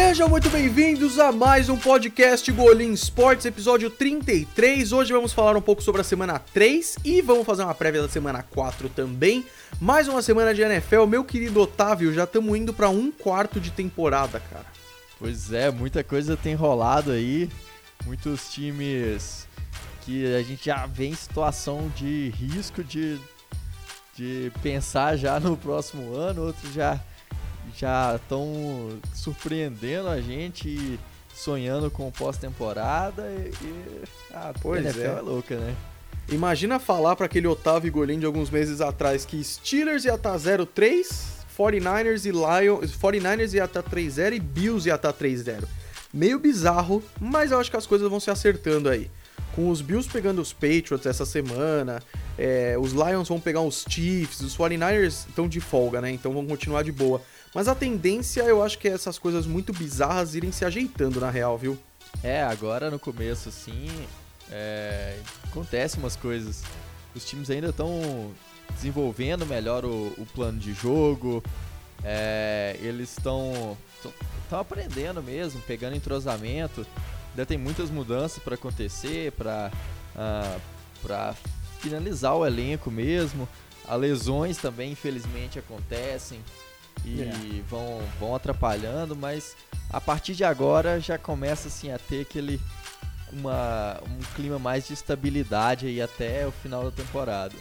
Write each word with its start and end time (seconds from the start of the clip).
Sejam 0.00 0.28
muito 0.28 0.48
bem-vindos 0.48 1.18
a 1.18 1.32
mais 1.32 1.68
um 1.68 1.76
podcast 1.76 2.50
Golim 2.52 2.92
Sports, 2.92 3.44
episódio 3.44 3.90
33. 3.90 4.92
Hoje 4.92 5.12
vamos 5.12 5.32
falar 5.32 5.56
um 5.56 5.60
pouco 5.60 5.82
sobre 5.82 6.00
a 6.00 6.04
semana 6.04 6.38
3 6.38 6.98
e 7.04 7.20
vamos 7.20 7.44
fazer 7.44 7.64
uma 7.64 7.74
prévia 7.74 8.02
da 8.02 8.08
semana 8.08 8.40
4 8.42 8.88
também. 8.90 9.44
Mais 9.80 10.06
uma 10.06 10.22
semana 10.22 10.54
de 10.54 10.62
NFL. 10.62 11.04
Meu 11.06 11.24
querido 11.24 11.60
Otávio, 11.60 12.14
já 12.14 12.24
estamos 12.24 12.56
indo 12.56 12.72
para 12.72 12.88
um 12.88 13.10
quarto 13.10 13.58
de 13.60 13.72
temporada, 13.72 14.40
cara. 14.40 14.66
Pois 15.18 15.52
é, 15.52 15.68
muita 15.70 16.04
coisa 16.04 16.36
tem 16.36 16.54
rolado 16.54 17.10
aí. 17.10 17.50
Muitos 18.06 18.52
times 18.52 19.48
que 20.02 20.32
a 20.32 20.42
gente 20.42 20.64
já 20.64 20.86
vê 20.86 21.06
em 21.06 21.14
situação 21.14 21.92
de 21.96 22.32
risco 22.36 22.84
de, 22.84 23.18
de 24.16 24.52
pensar 24.62 25.16
já 25.16 25.40
no 25.40 25.56
próximo 25.56 26.14
ano, 26.14 26.46
outros 26.46 26.72
já 26.72 27.00
já 27.78 28.16
estão 28.16 28.98
surpreendendo 29.14 30.08
a 30.08 30.20
gente 30.20 30.68
e 30.68 30.98
sonhando 31.34 31.90
com 31.90 32.10
pós-temporada 32.10 33.22
e, 33.30 33.52
e 33.64 34.02
ah, 34.34 34.52
pois 34.60 34.84
NFL 34.84 35.00
é. 35.00 35.04
é 35.04 35.20
louca, 35.20 35.56
né? 35.56 35.76
Imagina 36.30 36.78
falar 36.78 37.16
para 37.16 37.26
aquele 37.26 37.46
Otávio 37.46 37.90
Golim 37.90 38.18
de 38.18 38.26
alguns 38.26 38.50
meses 38.50 38.80
atrás 38.80 39.24
que 39.24 39.42
Steelers 39.42 40.04
ia 40.04 40.14
estar 40.14 40.36
0-3, 40.36 41.06
49ers 41.56 42.26
e 42.26 42.30
Lions, 42.30 42.92
49ers 42.96 43.54
ia 43.54 43.64
estar 43.64 43.82
3-0 43.82 44.34
e 44.34 44.40
Bills 44.40 44.88
ia 44.88 44.96
estar 44.96 45.12
3-0. 45.12 45.64
Meio 46.12 46.38
bizarro, 46.38 47.02
mas 47.20 47.50
eu 47.50 47.58
acho 47.58 47.70
que 47.70 47.76
as 47.76 47.86
coisas 47.86 48.10
vão 48.10 48.20
se 48.20 48.30
acertando 48.30 48.88
aí. 48.88 49.10
Com 49.54 49.70
os 49.70 49.80
Bills 49.80 50.08
pegando 50.10 50.42
os 50.42 50.52
Patriots 50.52 51.06
essa 51.06 51.24
semana, 51.24 52.02
é, 52.36 52.76
os 52.78 52.92
Lions 52.92 53.28
vão 53.28 53.40
pegar 53.40 53.62
os 53.62 53.84
Chiefs, 53.88 54.40
os 54.40 54.56
49ers 54.56 55.26
estão 55.28 55.48
de 55.48 55.60
folga, 55.60 56.00
né? 56.00 56.10
Então 56.10 56.32
vão 56.32 56.46
continuar 56.46 56.82
de 56.82 56.92
boa. 56.92 57.22
Mas 57.54 57.68
a 57.68 57.74
tendência 57.74 58.42
eu 58.42 58.62
acho 58.62 58.78
que 58.78 58.88
é 58.88 58.92
essas 58.92 59.18
coisas 59.18 59.46
muito 59.46 59.72
bizarras 59.72 60.34
irem 60.34 60.52
se 60.52 60.64
ajeitando 60.64 61.20
na 61.20 61.30
real, 61.30 61.56
viu? 61.56 61.78
É, 62.22 62.42
agora 62.42 62.90
no 62.90 62.98
começo, 62.98 63.48
assim, 63.48 63.88
é, 64.50 65.18
acontece 65.44 65.98
umas 65.98 66.16
coisas. 66.16 66.62
Os 67.14 67.24
times 67.24 67.50
ainda 67.50 67.68
estão 67.68 68.32
desenvolvendo 68.74 69.46
melhor 69.46 69.84
o, 69.84 70.12
o, 70.18 70.26
plano 70.34 70.58
de 70.58 70.72
jogo. 70.72 71.42
É, 72.04 72.76
eles 72.80 73.10
estão 73.10 73.76
estão 74.44 74.60
aprendendo 74.60 75.22
mesmo, 75.22 75.60
pegando 75.62 75.96
entrosamento. 75.96 76.86
Ainda 77.30 77.46
tem 77.46 77.58
muitas 77.58 77.90
mudanças 77.90 78.42
para 78.42 78.54
acontecer, 78.54 79.32
para 79.32 79.70
uh, 80.14 80.60
para 81.02 81.34
finalizar 81.80 82.34
o 82.34 82.46
elenco 82.46 82.90
mesmo. 82.90 83.48
As 83.86 83.98
lesões 83.98 84.58
também, 84.58 84.92
infelizmente, 84.92 85.58
acontecem 85.58 86.40
e 87.04 87.20
yeah. 87.20 87.38
É. 87.38 87.62
vão, 87.68 88.00
vão 88.18 88.34
atrapalhando, 88.34 89.16
mas 89.16 89.56
a 89.90 90.00
partir 90.00 90.34
de 90.34 90.44
agora 90.44 91.00
já 91.00 91.18
começa 91.18 91.68
assim 91.68 91.90
a 91.92 91.98
ter 91.98 92.22
aquele 92.22 92.60
uma, 93.32 94.00
um 94.06 94.18
clima 94.34 94.58
mais 94.58 94.86
de 94.86 94.94
estabilidade 94.94 95.86
aí 95.86 96.00
até 96.00 96.46
o 96.46 96.52
final 96.52 96.84
da 96.84 96.90
temporada. 96.90 97.54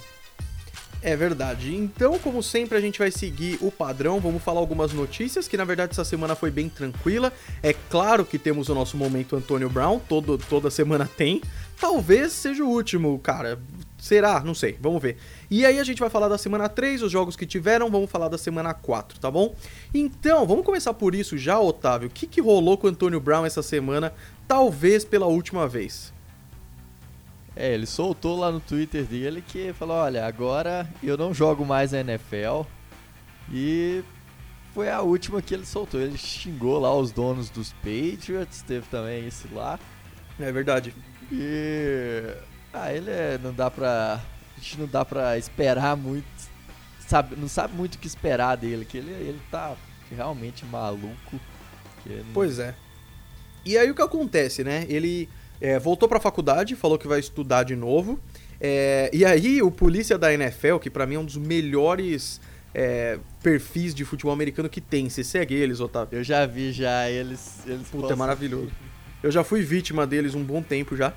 É 1.01 1.15
verdade. 1.15 1.75
Então, 1.75 2.17
como 2.17 2.41
sempre, 2.41 2.77
a 2.77 2.81
gente 2.81 2.97
vai 2.97 3.11
seguir 3.11 3.59
o 3.61 3.71
padrão. 3.71 4.19
Vamos 4.19 4.41
falar 4.41 4.59
algumas 4.59 4.93
notícias, 4.93 5.47
que 5.47 5.55
na 5.55 5.63
verdade 5.63 5.91
essa 5.91 6.03
semana 6.03 6.35
foi 6.35 6.49
bem 6.49 6.69
tranquila. 6.69 7.31
É 7.61 7.73
claro 7.73 8.25
que 8.25 8.39
temos 8.39 8.67
o 8.67 8.75
nosso 8.75 8.97
momento 8.97 9.35
Antônio 9.35 9.69
Brown, 9.69 9.99
todo, 9.99 10.37
toda 10.37 10.71
semana 10.71 11.07
tem. 11.15 11.41
Talvez 11.79 12.33
seja 12.33 12.63
o 12.63 12.69
último, 12.69 13.17
cara. 13.19 13.59
Será? 13.97 14.41
Não 14.41 14.53
sei, 14.53 14.77
vamos 14.79 15.01
ver. 15.01 15.17
E 15.49 15.65
aí 15.65 15.79
a 15.79 15.83
gente 15.83 15.99
vai 15.99 16.09
falar 16.09 16.27
da 16.27 16.37
semana 16.37 16.69
3, 16.69 17.01
os 17.01 17.11
jogos 17.11 17.35
que 17.35 17.45
tiveram, 17.45 17.89
vamos 17.89 18.09
falar 18.09 18.27
da 18.27 18.37
semana 18.37 18.73
4, 18.73 19.19
tá 19.19 19.31
bom? 19.31 19.55
Então, 19.93 20.45
vamos 20.45 20.65
começar 20.65 20.93
por 20.93 21.15
isso 21.15 21.37
já, 21.37 21.59
Otávio. 21.59 22.07
O 22.07 22.11
que, 22.11 22.27
que 22.27 22.39
rolou 22.39 22.77
com 22.77 22.87
o 22.87 22.89
Antônio 22.89 23.19
Brown 23.19 23.45
essa 23.45 23.63
semana, 23.63 24.13
talvez 24.47 25.03
pela 25.03 25.25
última 25.25 25.67
vez? 25.67 26.13
É, 27.55 27.73
ele 27.73 27.87
soltou 27.87 28.39
lá 28.39 28.51
no 28.51 28.59
Twitter 28.59 29.03
dele 29.03 29.43
que 29.45 29.73
falou: 29.73 29.97
olha, 29.97 30.27
agora 30.27 30.87
eu 31.01 31.17
não 31.17 31.33
jogo 31.33 31.65
mais 31.65 31.91
a 31.91 31.99
NFL. 31.99 32.61
E 33.51 34.03
foi 34.75 34.91
a 34.91 35.01
última 35.01 35.41
que 35.41 35.55
ele 35.55 35.65
soltou. 35.65 35.99
Ele 35.99 36.17
xingou 36.19 36.79
lá 36.79 36.95
os 36.95 37.11
donos 37.11 37.49
dos 37.49 37.73
Patriots, 37.73 38.61
teve 38.61 38.85
também 38.91 39.25
esse 39.25 39.47
lá. 39.51 39.79
É 40.39 40.51
verdade. 40.51 40.93
E 41.31 42.31
ah, 42.83 42.93
ele 42.93 43.09
é, 43.09 43.39
não 43.41 43.53
dá 43.53 43.69
pra. 43.69 44.21
A 44.55 44.59
gente 44.59 44.79
não 44.79 44.87
dá 44.87 45.05
pra 45.05 45.37
esperar 45.37 45.95
muito. 45.95 46.27
Sabe, 47.07 47.35
não 47.35 47.47
sabe 47.47 47.73
muito 47.73 47.95
o 47.95 47.99
que 47.99 48.07
esperar 48.07 48.55
dele, 48.57 48.83
que 48.83 48.97
ele, 48.97 49.11
ele 49.11 49.39
tá 49.49 49.75
realmente 50.11 50.65
maluco. 50.65 51.39
Não... 52.05 52.33
Pois 52.33 52.59
é. 52.59 52.75
E 53.65 53.77
aí 53.77 53.89
o 53.89 53.95
que 53.95 54.01
acontece, 54.01 54.63
né? 54.63 54.85
Ele 54.89 55.29
é, 55.59 55.79
voltou 55.79 56.07
pra 56.07 56.19
faculdade, 56.19 56.75
falou 56.75 56.97
que 56.97 57.07
vai 57.07 57.19
estudar 57.19 57.63
de 57.63 57.75
novo. 57.75 58.19
É, 58.59 59.09
e 59.13 59.23
aí 59.25 59.61
o 59.61 59.69
polícia 59.69 60.17
da 60.17 60.33
NFL, 60.33 60.77
que 60.77 60.89
para 60.89 61.05
mim 61.05 61.15
é 61.15 61.19
um 61.19 61.25
dos 61.25 61.37
melhores 61.37 62.41
é, 62.73 63.19
perfis 63.41 63.93
de 63.93 64.05
futebol 64.05 64.33
americano 64.33 64.69
que 64.69 64.81
tem. 64.81 65.09
Você 65.09 65.23
segue 65.23 65.53
eles, 65.53 65.79
Otávio? 65.79 66.19
Eu 66.19 66.23
já 66.23 66.45
vi 66.45 66.71
já, 66.71 67.09
eles. 67.09 67.59
eles 67.65 67.87
Puta, 67.89 68.13
é 68.13 68.15
maravilhoso. 68.15 68.71
Eu 69.21 69.31
já 69.31 69.43
fui 69.43 69.61
vítima 69.61 70.05
deles 70.05 70.35
um 70.35 70.43
bom 70.43 70.61
tempo 70.61 70.95
já. 70.95 71.13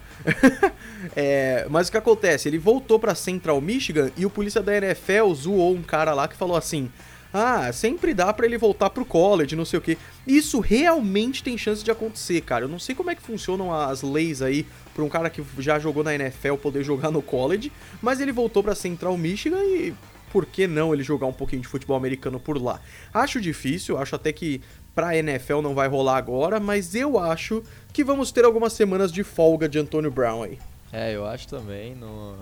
é, 1.15 1.67
mas 1.69 1.89
o 1.89 1.91
que 1.91 1.99
acontece? 1.99 2.49
Ele 2.49 2.59
voltou 2.59 2.99
para 2.99 3.15
Central 3.15 3.61
Michigan 3.61 4.11
e 4.17 4.25
o 4.25 4.31
polícia 4.31 4.63
da 4.63 4.77
NFL 4.77 5.33
zoou 5.35 5.75
um 5.75 5.83
cara 5.83 6.15
lá 6.15 6.27
que 6.27 6.37
falou 6.37 6.57
assim: 6.57 6.91
ah, 7.33 7.73
sempre 7.73 8.13
dá 8.13 8.33
para 8.33 8.45
ele 8.45 8.59
voltar 8.59 8.91
pro 8.91 9.05
college, 9.05 9.55
não 9.55 9.65
sei 9.65 9.79
o 9.79 9.83
que. 9.83 9.97
Isso 10.27 10.59
realmente 10.59 11.43
tem 11.43 11.57
chance 11.57 11.85
de 11.85 11.91
acontecer, 11.91 12.41
cara. 12.41 12.65
Eu 12.65 12.69
não 12.69 12.79
sei 12.79 12.95
como 12.95 13.11
é 13.11 13.15
que 13.15 13.23
funcionam 13.23 13.73
as 13.73 14.03
leis 14.03 14.43
aí 14.43 14.67
pra 14.95 15.05
um 15.05 15.09
cara 15.09 15.31
que 15.31 15.43
já 15.59 15.79
jogou 15.79 16.03
na 16.03 16.15
NFL 16.15 16.55
poder 16.55 16.83
jogar 16.85 17.11
no 17.11 17.23
college, 17.23 17.71
mas 18.03 18.21
ele 18.21 18.33
voltou 18.33 18.63
pra 18.63 18.75
Central 18.75 19.17
Michigan 19.17 19.63
e 19.63 19.95
por 20.33 20.47
que 20.47 20.67
não 20.67 20.93
ele 20.95 21.03
jogar 21.03 21.27
um 21.27 21.33
pouquinho 21.33 21.63
de 21.63 21.69
futebol 21.69 21.97
americano 21.97 22.41
por 22.41 22.61
lá? 22.61 22.81
Acho 23.13 23.41
difícil, 23.41 23.99
acho 23.99 24.15
até 24.15 24.33
que 24.33 24.61
pra 24.95 25.17
NFL 25.17 25.61
não 25.61 25.75
vai 25.75 25.89
rolar 25.89 26.17
agora, 26.17 26.59
mas 26.61 26.95
eu 26.95 27.19
acho 27.19 27.63
que 27.93 28.05
vamos 28.05 28.33
ter 28.33 28.45
algumas 28.45 28.73
semanas 28.73 29.13
de 29.13 29.23
folga 29.23 29.69
de 29.69 29.79
Antônio 29.79 30.11
Brown 30.11 30.43
aí. 30.43 30.59
É, 30.93 31.15
eu 31.15 31.27
acho 31.27 31.49
também. 31.49 31.95
No, 31.95 32.37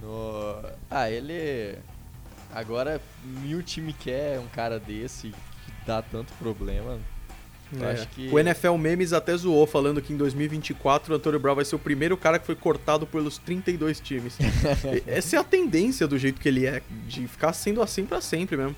no... 0.00 0.62
Ah, 0.90 1.10
ele. 1.10 1.76
Agora, 2.54 3.00
mil 3.24 3.62
time 3.62 3.92
quer 3.92 4.38
um 4.38 4.46
cara 4.48 4.78
desse 4.78 5.28
que 5.28 5.72
dá 5.86 6.00
tanto 6.00 6.32
problema. 6.34 6.98
É. 7.80 7.90
Acho 7.92 8.08
que... 8.08 8.28
O 8.28 8.38
NFL 8.38 8.76
Memes 8.76 9.12
até 9.12 9.36
zoou, 9.36 9.66
falando 9.66 10.00
que 10.00 10.12
em 10.12 10.16
2024 10.16 11.12
o 11.12 11.16
Antônio 11.16 11.40
Brown 11.40 11.56
vai 11.56 11.64
ser 11.64 11.74
o 11.74 11.78
primeiro 11.78 12.16
cara 12.16 12.38
que 12.38 12.46
foi 12.46 12.54
cortado 12.54 13.06
pelos 13.06 13.38
32 13.38 14.00
times. 14.00 14.38
Essa 15.06 15.36
é 15.36 15.38
a 15.38 15.44
tendência 15.44 16.06
do 16.06 16.16
jeito 16.16 16.40
que 16.40 16.48
ele 16.48 16.64
é, 16.64 16.80
de 17.06 17.26
ficar 17.26 17.52
sendo 17.52 17.82
assim 17.82 18.06
para 18.06 18.20
sempre 18.20 18.56
mesmo. 18.56 18.76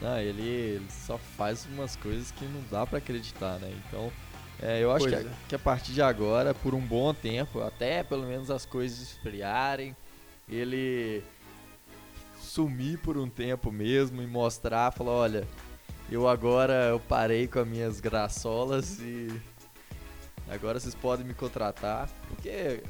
Não, 0.00 0.18
ele, 0.18 0.42
ele, 0.42 0.86
só 0.90 1.18
faz 1.18 1.66
umas 1.66 1.96
coisas 1.96 2.30
que 2.30 2.44
não 2.44 2.62
dá 2.70 2.86
para 2.86 2.98
acreditar, 2.98 3.58
né? 3.58 3.72
Então, 3.86 4.12
é, 4.60 4.82
eu 4.82 4.92
acho 4.92 5.08
que, 5.08 5.14
é. 5.14 5.26
que, 5.48 5.54
a 5.54 5.58
partir 5.58 5.92
de 5.92 6.02
agora, 6.02 6.54
por 6.54 6.74
um 6.74 6.80
bom 6.80 7.12
tempo, 7.12 7.60
até 7.60 8.02
pelo 8.02 8.26
menos 8.26 8.50
as 8.50 8.64
coisas 8.64 9.00
esfriarem, 9.00 9.96
ele 10.48 11.22
sumir 12.40 12.98
por 12.98 13.18
um 13.18 13.28
tempo 13.28 13.70
mesmo 13.72 14.22
e 14.22 14.26
mostrar, 14.26 14.92
falar, 14.92 15.12
olha, 15.12 15.48
eu 16.10 16.28
agora 16.28 16.88
eu 16.90 17.00
parei 17.00 17.46
com 17.46 17.58
as 17.58 17.68
minhas 17.68 18.00
graçolas 18.00 18.98
e 19.00 19.28
agora 20.48 20.80
vocês 20.80 20.94
podem 20.94 21.26
me 21.26 21.34
contratar, 21.34 22.08
porque 22.28 22.82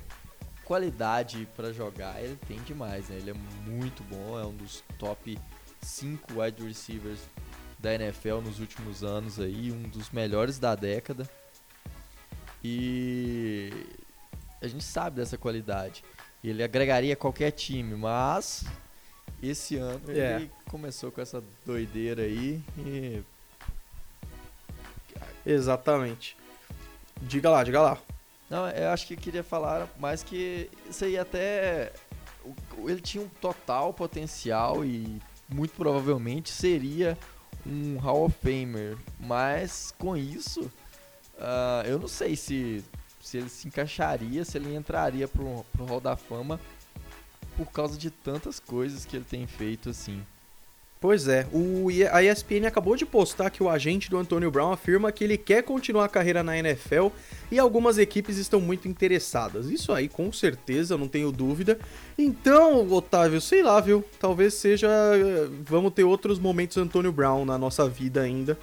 qualidade 0.65 1.49
para 1.57 1.73
jogar 1.73 2.23
ele 2.23 2.39
tem 2.47 2.59
demais, 2.63 3.09
né? 3.09 3.17
Ele 3.17 3.31
é 3.31 3.35
muito 3.67 4.05
bom, 4.05 4.39
é 4.39 4.45
um 4.45 4.55
dos 4.55 4.85
top 4.99 5.39
5 5.81 6.41
wide 6.41 6.63
receivers 6.63 7.21
da 7.79 7.95
NFL 7.95 8.41
nos 8.45 8.59
últimos 8.59 9.05
anos 9.05 9.39
aí, 9.39 9.71
um 9.71 9.83
dos 9.83 10.11
melhores 10.11 10.59
da 10.59 10.75
década. 10.75 11.29
E 12.63 13.71
a 14.61 14.67
gente 14.67 14.85
sabe 14.85 15.17
dessa 15.17 15.39
qualidade. 15.39 16.03
Ele 16.43 16.63
agregaria 16.63 17.15
qualquer 17.17 17.51
time, 17.53 17.95
mas 17.95 18.65
esse 19.43 19.77
ano 19.77 20.03
é. 20.09 20.37
ele 20.37 20.51
começou 20.69 21.11
com 21.11 21.21
essa 21.21 21.43
doideira 21.65 22.23
aí 22.23 22.63
e. 22.79 23.23
Exatamente. 25.47 26.37
Diga 27.23 27.51
lá, 27.51 27.65
diga 27.65 27.81
lá. 27.81 27.99
Não, 28.51 28.69
eu 28.71 28.91
acho 28.91 29.07
que 29.07 29.17
queria 29.17 29.43
falar 29.43 29.89
mais 29.99 30.23
que 30.23 30.71
isso 30.89 31.05
aí 31.05 31.19
até. 31.19 31.93
Ele 32.79 33.01
tinha 33.01 33.23
um 33.23 33.29
total 33.29 33.93
potencial 33.93 34.85
e 34.85 35.21
muito 35.49 35.75
provavelmente 35.75 36.51
seria 36.51 37.19
um 37.67 37.99
Hall 37.99 38.27
of 38.27 38.37
Famer. 38.43 38.97
Mas 39.21 39.93
com 39.99 40.17
isso, 40.17 40.71
Uh, 41.39 41.87
eu 41.87 42.01
não 42.01 42.09
sei 42.09 42.35
se, 42.35 42.85
se 43.21 43.39
ele 43.39 43.49
se 43.49 43.69
encaixaria, 43.69 44.45
se 44.45 44.59
ele 44.59 44.75
entraria 44.75 45.29
pro, 45.29 45.65
pro 45.73 45.85
Hall 45.85 46.01
da 46.01 46.17
Fama 46.17 46.61
por 47.57 47.71
causa 47.71 47.97
de 47.97 48.11
tantas 48.11 48.59
coisas 48.59 49.05
que 49.05 49.17
ele 49.17 49.25
tem 49.25 49.47
feito 49.47 49.89
assim. 49.91 50.21
Pois 51.01 51.29
é, 51.29 51.47
o, 51.53 51.87
a 52.11 52.25
ESPN 52.25 52.67
acabou 52.67 52.97
de 52.97 53.07
postar 53.07 53.51
que 53.51 53.63
o 53.63 53.69
agente 53.69 54.11
do 54.11 54.19
Antonio 54.19 54.51
Brown 54.51 54.73
afirma 54.73 55.13
que 55.13 55.23
ele 55.23 55.39
quer 55.39 55.63
continuar 55.63 56.07
a 56.07 56.09
carreira 56.09 56.43
na 56.43 56.59
NFL 56.59 57.09
e 57.53 57.59
algumas 57.59 57.99
equipes 57.99 58.37
estão 58.37 58.61
muito 58.61 58.89
interessadas. 58.89 59.71
Isso 59.71 59.93
aí, 59.93 60.09
com 60.09 60.33
certeza, 60.33 60.99
não 60.99 61.07
tenho 61.07 61.31
dúvida. 61.31 61.79
Então, 62.19 62.91
Otávio, 62.91 63.41
sei 63.41 63.63
lá, 63.63 63.81
viu? 63.81 64.05
Talvez 64.19 64.55
seja. 64.55 64.89
Vamos 65.65 65.93
ter 65.93 66.03
outros 66.03 66.37
momentos 66.41 66.77
Antonio 66.77 67.13
Brown 67.13 67.45
na 67.45 67.57
nossa 67.57 67.89
vida 67.89 68.21
ainda. 68.23 68.59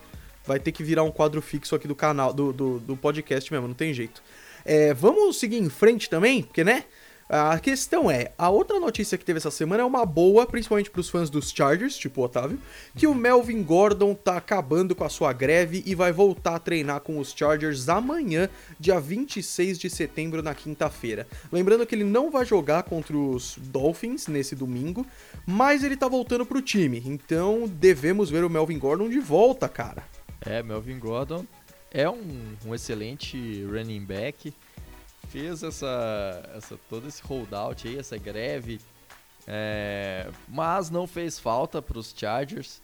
Vai 0.46 0.60
ter 0.60 0.74
que 0.74 0.84
virar 0.84 1.04
um 1.04 1.12
quadro 1.12 1.42
fixo 1.42 1.74
aqui 1.74 1.88
do 1.88 1.96
canal, 1.96 2.34
do, 2.34 2.52
do, 2.52 2.80
do 2.80 2.98
podcast 2.98 3.52
mesmo, 3.52 3.70
não 3.70 3.74
tem 3.74 3.94
jeito. 3.94 4.22
É, 4.66 4.94
vamos 4.94 5.40
seguir 5.40 5.58
em 5.58 5.70
frente 5.70 6.10
também, 6.10 6.44
porque, 6.44 6.64
né? 6.64 6.84
A 7.28 7.58
questão 7.58 8.10
é, 8.10 8.32
a 8.38 8.50
outra 8.52 8.80
notícia 8.80 9.18
que 9.18 9.26
teve 9.26 9.38
essa 9.38 9.50
semana 9.50 9.82
é 9.82 9.86
uma 9.86 10.06
boa, 10.06 10.46
principalmente 10.46 10.92
para 10.92 11.02
os 11.02 11.10
fãs 11.10 11.28
dos 11.28 11.50
Chargers, 11.50 11.98
tipo 11.98 12.22
o 12.22 12.24
Otávio, 12.24 12.60
que 12.96 13.08
o 13.08 13.16
Melvin 13.16 13.64
Gordon 13.64 14.14
tá 14.14 14.38
acabando 14.38 14.94
com 14.94 15.04
a 15.04 15.10
sua 15.10 15.34
greve 15.34 15.82
e 15.88 15.96
vai 15.96 16.12
voltar 16.12 16.56
a 16.56 16.60
treinar 16.60 17.02
com 17.02 17.18
os 17.18 17.34
Chargers 17.36 17.90
amanhã, 17.90 18.48
dia 18.80 19.00
26 19.00 19.80
de 19.80 19.90
setembro, 19.90 20.44
na 20.44 20.54
quinta-feira. 20.54 21.28
Lembrando 21.52 21.86
que 21.88 21.96
ele 21.96 22.04
não 22.04 22.30
vai 22.30 22.46
jogar 22.46 22.84
contra 22.84 23.18
os 23.18 23.58
Dolphins 23.58 24.28
nesse 24.28 24.56
domingo, 24.56 25.04
mas 25.48 25.84
ele 25.84 25.98
tá 25.98 26.08
voltando 26.08 26.46
pro 26.46 26.62
time, 26.62 27.02
então 27.04 27.68
devemos 27.68 28.30
ver 28.30 28.44
o 28.44 28.50
Melvin 28.52 28.78
Gordon 28.78 29.10
de 29.10 29.20
volta, 29.20 29.68
cara. 29.68 30.04
É, 30.46 30.62
Melvin 30.62 31.00
Gordon 31.00 31.44
é 31.92 32.08
um, 32.08 32.56
um 32.68 32.76
excelente 32.76 33.66
running 33.66 34.06
back 34.06 34.54
fez 35.36 35.64
essa, 35.64 36.50
essa 36.56 36.80
todo 36.90 37.10
esse 37.10 37.22
holdout 37.22 37.86
aí, 37.86 37.98
essa 37.98 38.18
greve, 38.18 38.80
é, 39.46 40.32
mas 40.48 40.90
não 40.90 41.06
fez 41.06 41.38
falta 41.38 41.82
para 41.82 42.00
os 42.00 42.14
Chargers. 42.16 42.82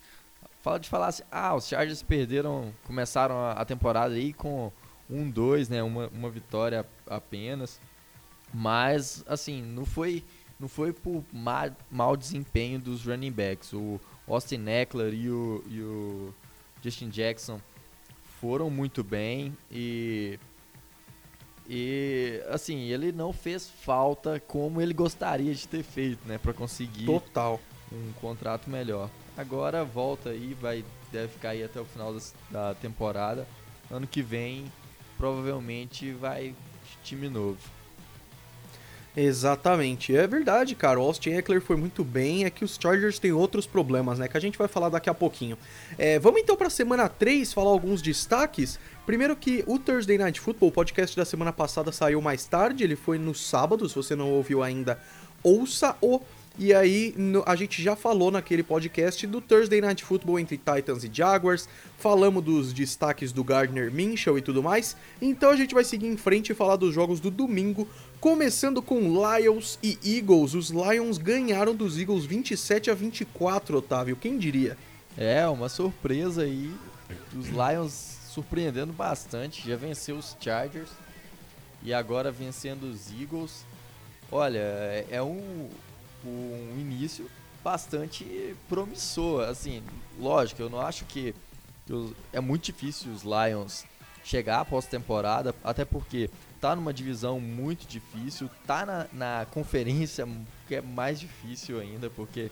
Fala 0.62 0.78
de 0.78 0.90
falar 0.90 1.08
assim, 1.08 1.24
ah, 1.32 1.56
os 1.56 1.66
Chargers 1.66 2.04
perderam, 2.04 2.74
começaram 2.84 3.36
a, 3.40 3.54
a 3.54 3.64
temporada 3.64 4.16
aí 4.16 4.34
com 4.34 4.70
um, 5.10 5.30
dois, 5.30 5.70
né, 5.70 5.82
uma, 5.82 6.10
uma 6.10 6.30
vitória 6.30 6.86
apenas, 7.08 7.80
mas 8.54 9.24
assim 9.28 9.62
não 9.62 9.86
foi 9.86 10.22
não 10.60 10.68
foi 10.68 10.92
por 10.92 11.24
ma, 11.32 11.72
mau 11.90 12.16
desempenho 12.18 12.80
dos 12.80 13.06
running 13.06 13.32
backs. 13.32 13.74
O 13.74 14.00
Austin 14.28 14.68
Eckler 14.68 15.14
e 15.14 15.30
o, 15.30 15.64
e 15.68 15.82
o 15.82 16.34
Justin 16.84 17.10
Jackson 17.10 17.60
foram 18.40 18.70
muito 18.70 19.04
bem 19.04 19.58
e 19.72 20.38
e 21.70 22.42
assim, 22.50 22.90
ele 22.90 23.12
não 23.12 23.32
fez 23.32 23.70
falta 23.70 24.40
como 24.48 24.82
ele 24.82 24.94
gostaria 24.94 25.54
de 25.54 25.68
ter 25.68 25.84
feito, 25.84 26.28
né, 26.28 26.38
para 26.38 26.54
conseguir 26.54 27.06
Total. 27.06 27.60
um 27.92 28.12
contrato 28.20 28.70
melhor. 28.70 29.10
Agora 29.38 29.84
volta 29.84 30.30
aí, 30.30 30.54
vai 30.54 30.84
deve 31.12 31.28
ficar 31.28 31.50
aí 31.50 31.64
até 31.64 31.80
o 31.80 31.86
final 31.86 32.16
da 32.50 32.74
temporada. 32.76 33.48
Ano 33.90 34.08
que 34.08 34.22
vem 34.22 34.72
provavelmente 35.18 36.12
vai 36.14 36.56
time 37.04 37.30
novo. 37.30 37.60
Exatamente, 39.16 40.16
é 40.16 40.26
verdade, 40.26 40.74
cara. 40.74 40.98
O 40.98 41.04
Austin 41.04 41.32
Eckler 41.32 41.60
foi 41.62 41.76
muito 41.76 42.04
bem. 42.04 42.46
É 42.46 42.50
que 42.50 42.64
os 42.64 42.80
Chargers 42.82 43.20
têm 43.20 43.34
outros 43.34 43.68
problemas, 43.68 44.20
né? 44.20 44.28
Que 44.28 44.38
a 44.38 44.40
gente 44.40 44.58
vai 44.58 44.70
falar 44.70 44.88
daqui 44.88 45.10
a 45.10 45.14
pouquinho. 45.14 45.58
É, 45.98 46.18
vamos 46.18 46.42
então 46.42 46.56
para 46.56 46.70
semana 46.70 47.10
3 47.10 47.52
falar 47.52 47.72
alguns 47.72 48.02
destaques. 48.02 48.80
Primeiro 49.06 49.36
que 49.36 49.66
o 49.68 49.78
Thursday 49.78 50.18
Night 50.18 50.40
Football, 50.40 50.70
o 50.70 50.72
podcast 50.72 51.16
da 51.18 51.26
semana 51.26 51.52
passada 51.52 51.92
saiu 51.92 52.22
mais 52.22 52.46
tarde, 52.46 52.86
ele 52.86 52.96
foi 52.96 53.18
no 53.18 53.36
sábado, 53.36 53.88
se 53.90 53.96
você 53.96 54.16
não 54.16 54.32
ouviu 54.32 54.64
ainda, 54.64 54.98
ouça-o. 55.44 56.22
E 56.60 56.74
aí, 56.74 57.14
no, 57.18 57.44
a 57.48 57.56
gente 57.56 57.82
já 57.82 57.96
falou 57.96 58.30
naquele 58.30 58.62
podcast 58.62 59.26
do 59.26 59.40
Thursday 59.40 59.80
Night 59.80 60.04
Football 60.04 60.40
entre 60.40 60.58
Titans 60.58 61.04
e 61.04 61.10
Jaguars, 61.12 61.68
falamos 61.98 62.44
dos 62.44 62.74
destaques 62.74 63.32
do 63.32 63.44
Gardner 63.44 63.92
Minshew 63.92 64.38
e 64.38 64.42
tudo 64.42 64.62
mais. 64.62 64.98
Então 65.22 65.50
a 65.50 65.56
gente 65.56 65.74
vai 65.74 65.84
seguir 65.84 66.08
em 66.08 66.18
frente 66.18 66.52
e 66.52 66.56
falar 66.56 66.76
dos 66.76 66.94
jogos 66.94 67.20
do 67.20 67.32
domingo, 67.32 67.88
começando 68.20 68.82
com 68.82 69.00
Lions 69.00 69.80
e 69.82 69.98
Eagles. 70.04 70.54
Os 70.54 70.70
Lions 70.70 71.18
ganharam 71.18 71.74
dos 71.74 71.98
Eagles 71.98 72.26
27 72.26 72.92
a 72.92 72.94
24, 72.94 73.78
Otávio, 73.78 74.18
quem 74.18 74.38
diria? 74.38 74.78
É, 75.18 75.48
uma 75.48 75.70
surpresa 75.70 76.44
aí. 76.44 76.72
Os 77.38 77.48
Lions 77.48 78.20
surpreendendo 78.30 78.94
bastante. 78.94 79.68
Já 79.68 79.76
venceu 79.76 80.18
os 80.18 80.36
Chargers 80.40 80.90
e 81.84 81.94
agora 81.94 82.32
vencendo 82.32 82.84
os 82.84 83.10
Eagles. 83.12 83.66
Olha, 84.32 84.60
é, 84.60 85.06
é 85.12 85.22
um, 85.22 85.70
um 86.30 86.78
início 86.80 87.30
bastante 87.64 88.56
promissor. 88.68 89.48
Assim, 89.48 89.84
lógico, 90.20 90.62
eu 90.62 90.70
não 90.70 90.80
acho 90.80 91.06
que 91.06 91.34
é 92.32 92.40
muito 92.40 92.66
difícil 92.66 93.12
os 93.12 93.24
Lions 93.24 93.86
chegar 94.24 94.62
após 94.62 94.86
temporada, 94.86 95.54
até 95.64 95.84
porque 95.84 96.30
tá 96.60 96.76
numa 96.76 96.94
divisão 96.94 97.40
muito 97.40 97.88
difícil, 97.88 98.50
tá 98.68 98.86
na, 98.86 99.08
na 99.12 99.48
conferência 99.50 100.28
que 100.68 100.76
é 100.76 100.82
mais 100.82 101.20
difícil 101.20 101.80
ainda, 101.80 102.10
porque 102.10 102.52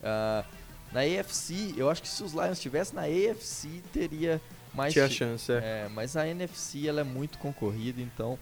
uh, 0.00 0.44
na 0.90 1.00
AFC, 1.00 1.74
eu 1.76 1.90
acho 1.90 2.02
que 2.02 2.08
se 2.08 2.22
os 2.22 2.32
Lions 2.32 2.52
estivessem 2.52 2.94
na 2.94 3.02
AFC, 3.02 3.82
teria 3.92 4.40
mais 4.74 4.92
Tinha 4.92 5.08
chance, 5.08 5.50
é. 5.52 5.56
é. 5.56 5.90
Mas 5.94 6.16
a 6.16 6.26
NFC 6.26 6.86
ela 6.86 7.00
é 7.00 7.04
muito 7.04 7.38
concorrida, 7.38 8.00
então. 8.00 8.38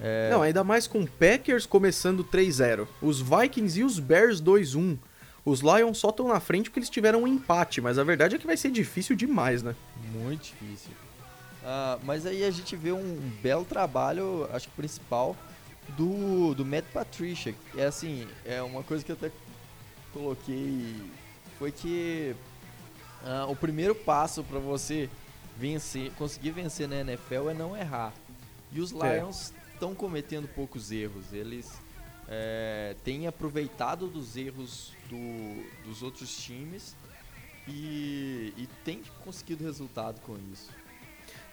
É... 0.00 0.30
Não, 0.30 0.42
ainda 0.42 0.64
mais 0.64 0.86
com 0.86 1.06
Packers 1.06 1.66
começando 1.66 2.24
3-0. 2.24 2.86
Os 3.00 3.20
Vikings 3.20 3.80
e 3.80 3.84
os 3.84 3.98
Bears 3.98 4.40
2-1. 4.40 4.98
Os 5.44 5.60
Lions 5.60 5.98
só 5.98 6.10
estão 6.10 6.28
na 6.28 6.38
frente 6.38 6.70
porque 6.70 6.78
eles 6.78 6.90
tiveram 6.90 7.22
um 7.22 7.26
empate, 7.26 7.80
mas 7.80 7.98
a 7.98 8.04
verdade 8.04 8.36
é 8.36 8.38
que 8.38 8.46
vai 8.46 8.56
ser 8.56 8.70
difícil 8.70 9.16
demais, 9.16 9.62
né? 9.62 9.74
Muito 10.12 10.42
difícil. 10.42 10.92
Uh, 11.62 12.00
mas 12.04 12.26
aí 12.26 12.44
a 12.44 12.50
gente 12.50 12.74
vê 12.76 12.92
um, 12.92 13.30
belo 13.42 13.64
trabalho, 13.64 14.48
acho 14.52 14.68
que 14.68 14.74
principal, 14.74 15.36
do, 15.96 16.54
do 16.54 16.64
Matt 16.64 16.84
Patricia. 16.92 17.54
É 17.76 17.86
assim, 17.86 18.26
é 18.44 18.62
uma 18.62 18.82
coisa 18.82 19.04
que 19.04 19.10
eu 19.10 19.16
até 19.16 19.30
coloquei, 20.12 20.96
foi 21.58 21.72
que 21.72 22.34
uh, 23.24 23.50
o 23.50 23.56
primeiro 23.56 23.94
passo 23.94 24.44
para 24.44 24.58
você 24.58 25.08
vencer, 25.56 26.12
conseguir 26.12 26.50
vencer 26.50 26.88
na 26.88 26.96
NFL 26.96 27.50
é 27.50 27.54
não 27.54 27.76
errar. 27.76 28.12
E 28.72 28.80
os 28.80 28.92
é. 28.92 29.18
Lions 29.18 29.52
estão 29.82 29.96
cometendo 29.96 30.46
poucos 30.46 30.92
erros. 30.92 31.32
Eles 31.32 31.72
é, 32.28 32.94
têm 33.02 33.26
aproveitado 33.26 34.06
dos 34.06 34.36
erros 34.36 34.92
do, 35.10 35.88
dos 35.88 36.04
outros 36.04 36.36
times 36.36 36.94
e, 37.66 38.52
e 38.56 38.68
têm 38.84 39.02
conseguido 39.24 39.64
resultado 39.64 40.20
com 40.20 40.36
isso. 40.52 40.70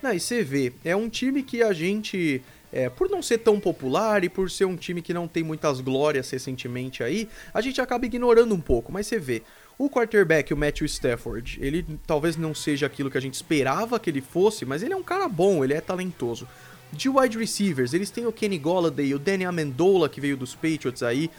Não, 0.02 0.14
e 0.14 0.20
você 0.20 0.44
vê, 0.44 0.72
é 0.86 0.96
um 0.96 1.10
time 1.10 1.42
que 1.42 1.64
a 1.64 1.74
gente, 1.74 2.42
é, 2.72 2.88
por 2.88 3.10
não 3.10 3.22
ser 3.22 3.40
tão 3.40 3.60
popular 3.60 4.24
e 4.24 4.30
por 4.30 4.50
ser 4.50 4.66
um 4.66 4.78
time 4.78 5.02
que 5.02 5.14
não 5.14 5.28
tem 5.28 5.44
muitas 5.44 5.82
glórias 5.82 6.30
recentemente 6.30 7.04
aí, 7.04 7.28
a 7.52 7.62
gente 7.62 7.82
acaba 7.82 8.06
ignorando 8.06 8.54
um 8.54 8.62
pouco, 8.62 8.92
mas 8.92 9.08
você 9.08 9.18
vê, 9.18 9.42
o 9.78 9.90
quarterback, 9.90 10.54
o 10.54 10.58
Matthew 10.58 10.86
Stafford, 10.86 11.58
ele 11.62 11.86
talvez 12.06 12.38
não 12.38 12.54
seja 12.54 12.86
aquilo 12.86 13.10
que 13.10 13.18
a 13.18 13.22
gente 13.22 13.34
esperava 13.34 14.00
que 14.00 14.10
ele 14.10 14.22
fosse, 14.22 14.66
mas 14.66 14.84
ele 14.84 14.94
é 14.94 14.98
um 14.98 15.04
cara 15.04 15.28
bom, 15.28 15.64
ele 15.64 15.74
é 15.74 15.82
talentoso. 15.82 16.48
De 16.92 17.08
wide 17.08 17.38
receivers, 17.38 17.94
eles 17.94 18.10
têm 18.10 18.26
o 18.26 18.32
Kenny 18.32 18.58
Golladay, 18.58 19.14
o 19.14 19.20
Danny 19.20 19.46
Amendola, 19.46 20.10
que 20.10 20.20
veio 20.20 20.36
dos 20.36 20.56
Patriots 20.56 21.04
aí, 21.04 21.30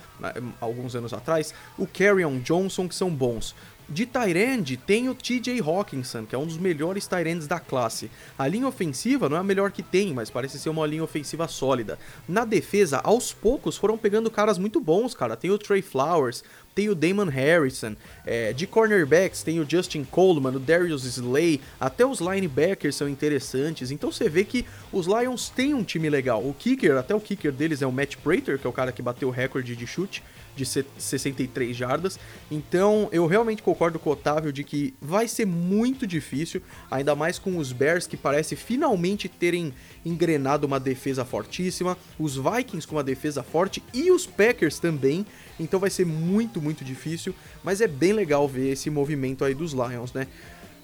alguns 0.61 0.95
anos 0.95 1.13
atrás, 1.13 1.53
o 1.77 1.87
Carrion 1.87 2.39
Johnson, 2.39 2.89
que 2.89 2.95
são 2.95 3.11
bons. 3.11 3.55
De 3.93 4.07
Tyrande 4.07 4.77
tem 4.77 5.09
o 5.09 5.15
TJ 5.17 5.61
Hawkinson, 5.61 6.25
que 6.25 6.33
é 6.33 6.39
um 6.39 6.47
dos 6.47 6.57
melhores 6.57 7.09
Tyrands 7.09 7.49
da 7.49 7.59
classe. 7.59 8.09
A 8.39 8.47
linha 8.47 8.69
ofensiva 8.69 9.29
não 9.29 9.37
é 9.37 9.41
a 9.41 9.43
melhor 9.43 9.73
que 9.73 9.83
tem, 9.83 10.15
mas 10.15 10.31
parece 10.31 10.61
ser 10.61 10.69
uma 10.69 10.87
linha 10.87 11.03
ofensiva 11.03 11.49
sólida. 11.49 11.99
Na 12.29 12.45
defesa, 12.45 13.01
aos 13.03 13.33
poucos 13.33 13.77
foram 13.77 13.99
pegando 13.99 14.31
caras 14.31 14.59
muito 14.59 14.79
bons, 14.81 15.13
cara. 15.13 15.37
Tem 15.37 15.51
o 15.51 15.59
Trey 15.59 15.83
Flowers, 15.83 16.45
tem 16.75 16.89
o 16.89 16.95
Damon 16.95 17.27
Harrison. 17.27 17.95
É, 18.25 18.53
de 18.53 18.67
cornerbacks 18.67 19.43
tem 19.43 19.61
o 19.61 19.69
Justin 19.69 20.05
Coleman, 20.05 20.57
o 20.57 20.61
Darius 20.61 21.05
Slay, 21.05 21.61
até 21.79 22.05
os 22.07 22.21
linebackers 22.21 22.97
são 22.97 23.09
interessantes. 23.09 23.91
Então 23.91 24.11
você 24.11 24.29
vê 24.29 24.45
que 24.45 24.65
os 24.93 25.07
Lions 25.07 25.49
têm 25.49 25.75
um 25.75 25.83
time 25.83 26.09
legal. 26.09 26.47
O 26.47 26.55
kicker, 26.55 26.97
até 26.97 27.15
o 27.15 27.21
kicker 27.21 27.53
deles 27.53 27.83
é 27.83 27.87
o 27.87 27.93
Matt 27.93 28.17
Prater, 28.17 28.59
que 28.59 28.67
é 28.67 28.71
o 28.71 28.73
cara 28.73 28.93
que 28.93 29.03
bateu 29.03 29.29
o 29.29 29.33
recorde 29.33 29.75
de 29.75 29.87
chute 29.87 30.23
de 30.57 30.65
63 30.65 31.77
jardas. 31.77 32.19
Então, 32.51 33.09
eu 33.13 33.27
realmente 33.27 33.63
concordo 33.63 33.99
com 33.99 34.11
o 34.11 34.13
Otávio 34.13 34.53
de 34.53 34.65
que 34.65 34.95
vai 35.01 35.29
ser 35.29 35.47
muito 35.47 36.07
difícil, 36.07 36.63
ainda 36.91 37.15
mais 37.15 37.39
com 37.39 37.57
os 37.57 37.73
Bears 37.73 38.07
que 38.07 38.17
parece 38.17 38.57
finalmente 38.57 39.29
terem 39.29 39.73
engrenado 40.05 40.67
uma 40.67 40.81
defesa 40.81 41.25
fortíssima, 41.25 41.97
os 42.19 42.37
Vikings 42.37 42.87
com 42.87 42.97
uma 42.97 43.05
defesa 43.05 43.43
forte 43.43 43.83
e 43.93 44.11
os 44.11 44.27
Packers 44.27 44.79
também. 44.79 45.25
Então 45.61 45.79
vai 45.79 45.91
ser 45.91 46.07
muito, 46.07 46.61
muito 46.61 46.85
difícil, 46.85 47.35
mas 47.63 47.81
é 47.81 47.87
bem 47.87 48.13
legal 48.13 48.49
ver 48.49 48.73
esse 48.73 48.89
movimento 48.91 49.45
aí 49.45 49.55
dos 49.55 49.73
Lions, 49.73 50.13
né? 50.13 50.27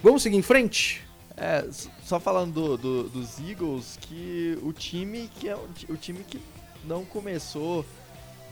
Vamos 0.01 0.21
seguir 0.21 0.37
em 0.37 0.41
frente? 0.41 1.01
É, 1.35 1.67
só 2.03 2.19
falando 2.19 2.53
do, 2.53 2.77
do, 2.77 3.09
dos 3.09 3.39
Eagles, 3.39 3.97
que 4.01 4.57
o 4.61 4.71
time 4.71 5.29
que 5.39 5.49
é 5.49 5.55
o, 5.55 5.95
time 5.97 6.23
que 6.23 6.39
não 6.85 7.03
começou 7.05 7.85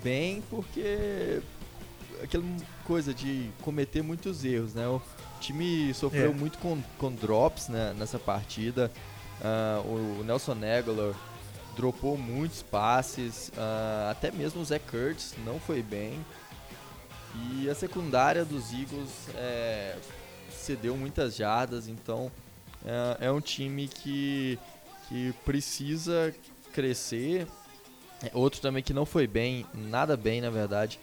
bem 0.04 0.44
porque 0.50 1.42
aquela 2.22 2.44
coisa 2.84 3.14
de 3.14 3.50
cometer 3.62 4.02
muitos 4.02 4.44
erros, 4.46 4.74
né? 4.74 4.88
O 4.88 5.02
time 5.40 5.94
sofreu 5.94 6.32
É. 6.32 6.34
muito 6.34 6.58
com, 6.60 6.82
com 6.98 7.12
drops 7.12 7.70
né, 7.70 7.94
nessa 7.98 8.20
partida. 8.20 8.92
Ah, 9.42 9.82
o 9.86 10.24
Nelson 10.24 10.54
Aguilar 10.54 11.14
dropou 11.76 12.18
muitos 12.18 12.62
passes, 12.62 13.52
ah, 13.58 14.10
até 14.12 14.32
mesmo 14.32 14.62
o 14.62 14.66
Zach 14.66 14.84
Kurtz 14.90 15.36
não 15.46 15.60
foi 15.60 15.82
bem. 15.82 16.24
E 17.36 17.70
a 17.70 17.76
secundária 17.76 18.46
dos 18.46 18.72
Eagles 18.72 19.10
é, 19.36 19.98
cedeu 20.50 20.96
muitas 20.96 21.36
jardas, 21.36 21.88
então 21.88 22.32
é, 22.86 23.28
é 23.28 23.32
um 23.32 23.42
time 23.42 23.88
que, 23.88 24.58
que 25.08 25.34
precisa 25.44 26.34
crescer. 26.72 27.46
É, 28.24 28.32
Outro 28.34 28.62
também 28.62 28.82
que 28.82 28.94
não 28.94 29.06
foi 29.06 29.28
bem, 29.28 29.66
nada 29.74 30.16
bem 30.16 30.40
na 30.40 30.50
verdade, 30.50 31.00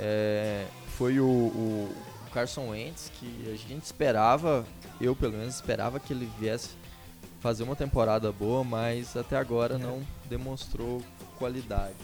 é, 0.00 0.66
foi 0.96 1.20
o, 1.20 1.26
o 1.26 1.94
Carson 2.32 2.70
Wentz, 2.70 3.12
que 3.20 3.50
a 3.52 3.56
gente 3.56 3.84
esperava, 3.84 4.66
eu 5.00 5.14
pelo 5.14 5.34
menos 5.34 5.54
esperava 5.54 6.00
que 6.00 6.12
ele 6.12 6.28
viesse 6.40 6.70
fazer 7.42 7.64
uma 7.64 7.74
temporada 7.74 8.30
boa, 8.30 8.62
mas 8.62 9.16
até 9.16 9.36
agora 9.36 9.76
não 9.76 10.00
demonstrou 10.30 11.02
qualidade. 11.38 11.96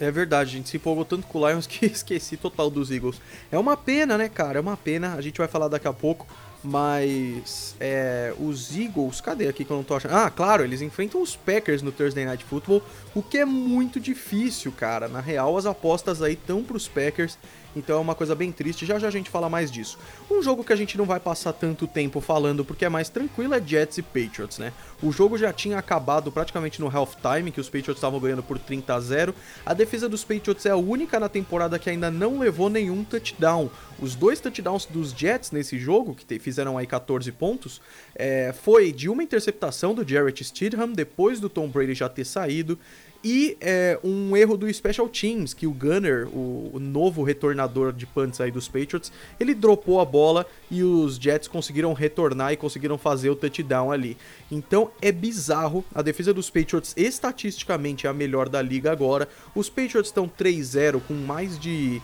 É 0.00 0.10
verdade, 0.10 0.50
a 0.50 0.52
gente 0.56 0.68
se 0.68 0.76
empolgou 0.76 1.04
tanto 1.04 1.26
com 1.26 1.38
o 1.38 1.48
Lions 1.48 1.66
que 1.68 1.86
esqueci 1.86 2.36
total 2.36 2.68
dos 2.68 2.90
Eagles. 2.90 3.20
É 3.50 3.58
uma 3.58 3.76
pena, 3.76 4.18
né, 4.18 4.28
cara? 4.28 4.58
É 4.58 4.60
uma 4.60 4.76
pena. 4.76 5.14
A 5.14 5.20
gente 5.20 5.38
vai 5.38 5.48
falar 5.48 5.68
daqui 5.68 5.88
a 5.88 5.92
pouco. 5.92 6.26
Mas 6.62 7.76
é, 7.78 8.34
os 8.38 8.76
Eagles, 8.76 9.20
cadê 9.20 9.46
aqui 9.46 9.64
que 9.64 9.70
eu 9.70 9.76
não 9.76 9.84
tô 9.84 9.94
achando? 9.94 10.14
Ah, 10.16 10.28
claro, 10.28 10.64
eles 10.64 10.82
enfrentam 10.82 11.22
os 11.22 11.36
Packers 11.36 11.82
no 11.82 11.92
Thursday 11.92 12.24
Night 12.24 12.44
Football, 12.44 12.82
o 13.14 13.22
que 13.22 13.38
é 13.38 13.44
muito 13.44 14.00
difícil, 14.00 14.72
cara. 14.72 15.06
Na 15.06 15.20
real, 15.20 15.56
as 15.56 15.66
apostas 15.66 16.20
aí 16.20 16.32
estão 16.32 16.64
pros 16.64 16.88
Packers, 16.88 17.38
então 17.78 17.96
é 17.96 18.00
uma 18.00 18.14
coisa 18.14 18.34
bem 18.34 18.52
triste. 18.52 18.84
Já 18.84 18.98
já 18.98 19.08
a 19.08 19.10
gente 19.10 19.30
fala 19.30 19.48
mais 19.48 19.70
disso. 19.70 19.98
Um 20.30 20.42
jogo 20.42 20.64
que 20.64 20.72
a 20.72 20.76
gente 20.76 20.98
não 20.98 21.04
vai 21.04 21.20
passar 21.20 21.52
tanto 21.52 21.86
tempo 21.86 22.20
falando 22.20 22.64
porque 22.64 22.84
é 22.84 22.88
mais 22.88 23.08
tranquilo 23.08 23.54
é 23.54 23.62
Jets 23.64 23.98
e 23.98 24.02
Patriots, 24.02 24.58
né? 24.58 24.72
O 25.02 25.12
jogo 25.12 25.38
já 25.38 25.52
tinha 25.52 25.78
acabado 25.78 26.30
praticamente 26.32 26.80
no 26.80 26.88
halftime, 26.88 27.52
que 27.52 27.60
os 27.60 27.68
Patriots 27.68 27.96
estavam 27.96 28.18
ganhando 28.18 28.42
por 28.42 28.58
30 28.58 28.94
a 28.94 29.00
0. 29.00 29.34
A 29.64 29.72
defesa 29.72 30.08
dos 30.08 30.24
Patriots 30.24 30.66
é 30.66 30.70
a 30.70 30.76
única 30.76 31.20
na 31.20 31.28
temporada 31.28 31.78
que 31.78 31.88
ainda 31.88 32.10
não 32.10 32.38
levou 32.38 32.68
nenhum 32.68 33.04
touchdown. 33.04 33.70
Os 34.00 34.14
dois 34.14 34.40
touchdowns 34.40 34.86
dos 34.86 35.10
Jets 35.10 35.50
nesse 35.50 35.78
jogo, 35.78 36.14
que 36.14 36.38
fizeram 36.38 36.76
aí 36.76 36.86
14 36.86 37.30
pontos, 37.32 37.80
é, 38.14 38.52
foi 38.52 38.92
de 38.92 39.08
uma 39.08 39.22
interceptação 39.22 39.94
do 39.94 40.06
Jarrett 40.08 40.44
Stidham, 40.44 40.92
depois 40.92 41.40
do 41.40 41.48
Tom 41.48 41.68
Brady 41.68 41.94
já 41.94 42.08
ter 42.08 42.24
saído, 42.24 42.78
e 43.22 43.56
é, 43.60 43.98
um 44.04 44.36
erro 44.36 44.56
do 44.56 44.72
Special 44.72 45.08
Teams, 45.08 45.52
que 45.52 45.66
o 45.66 45.72
Gunner, 45.72 46.28
o, 46.28 46.70
o 46.74 46.78
novo 46.78 47.22
retornador 47.22 47.92
de 47.92 48.06
punts 48.06 48.40
aí 48.40 48.50
dos 48.50 48.68
Patriots, 48.68 49.10
ele 49.40 49.54
dropou 49.54 50.00
a 50.00 50.04
bola 50.04 50.46
e 50.70 50.82
os 50.82 51.16
Jets 51.16 51.48
conseguiram 51.48 51.92
retornar 51.92 52.52
e 52.52 52.56
conseguiram 52.56 52.96
fazer 52.96 53.30
o 53.30 53.36
touchdown 53.36 53.90
ali. 53.90 54.16
Então 54.50 54.90
é 55.02 55.10
bizarro, 55.10 55.84
a 55.94 56.00
defesa 56.00 56.32
dos 56.32 56.48
Patriots 56.48 56.94
estatisticamente 56.96 58.06
é 58.06 58.10
a 58.10 58.14
melhor 58.14 58.48
da 58.48 58.62
liga 58.62 58.92
agora. 58.92 59.28
Os 59.54 59.68
Patriots 59.68 60.08
estão 60.08 60.28
3-0 60.28 61.00
com 61.06 61.14
mais 61.14 61.58
de 61.58 62.00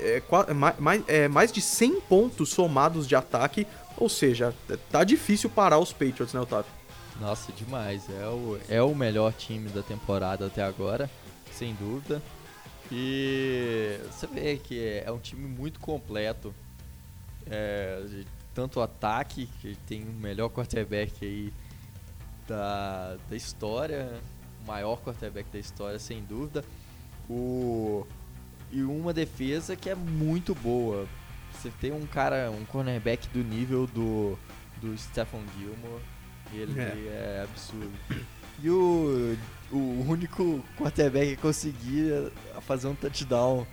é, 0.00 0.20
mais, 0.80 1.02
é, 1.06 1.28
mais 1.28 1.52
de 1.52 1.60
100 1.60 2.00
pontos 2.00 2.48
somados 2.48 3.06
de 3.06 3.14
ataque, 3.14 3.64
ou 3.96 4.08
seja, 4.08 4.52
tá 4.90 5.04
difícil 5.04 5.48
parar 5.48 5.78
os 5.78 5.92
Patriots, 5.92 6.32
né, 6.32 6.40
Otávio? 6.40 6.77
Nossa, 7.20 7.52
demais. 7.52 8.08
É 8.10 8.26
o, 8.26 8.60
é 8.68 8.82
o 8.82 8.94
melhor 8.94 9.32
time 9.32 9.68
da 9.70 9.82
temporada 9.82 10.46
até 10.46 10.62
agora, 10.62 11.10
sem 11.52 11.74
dúvida. 11.74 12.22
E 12.90 13.98
você 14.10 14.26
vê 14.26 14.56
que 14.56 15.02
é 15.04 15.10
um 15.10 15.18
time 15.18 15.46
muito 15.46 15.80
completo. 15.80 16.54
É, 17.50 18.02
tanto 18.54 18.80
ataque, 18.80 19.46
que 19.60 19.76
tem 19.86 20.02
o 20.02 20.12
melhor 20.12 20.48
quarterback 20.48 21.24
aí 21.24 21.52
da, 22.46 23.16
da 23.28 23.36
história, 23.36 24.20
o 24.62 24.66
maior 24.66 25.00
quarterback 25.00 25.48
da 25.50 25.58
história, 25.58 25.98
sem 25.98 26.22
dúvida. 26.24 26.64
O, 27.28 28.06
e 28.70 28.82
uma 28.82 29.12
defesa 29.12 29.76
que 29.76 29.90
é 29.90 29.94
muito 29.94 30.54
boa. 30.54 31.06
Você 31.52 31.70
tem 31.80 31.92
um 31.92 32.06
cara, 32.06 32.50
um 32.50 32.64
cornerback 32.64 33.28
do 33.28 33.42
nível 33.42 33.86
do, 33.86 34.38
do 34.80 34.96
Stephen 34.96 35.42
Gilmore, 35.58 36.02
ele 36.52 36.80
é, 37.08 37.44
absurdo. 37.44 37.90
E 38.62 38.68
o, 38.70 39.36
o 39.70 40.04
único 40.08 40.62
quarterback 40.76 41.30
que 41.30 41.36
conseguia 41.36 42.30
fazer 42.66 42.88
um 42.88 42.94
touchdown 42.94 43.66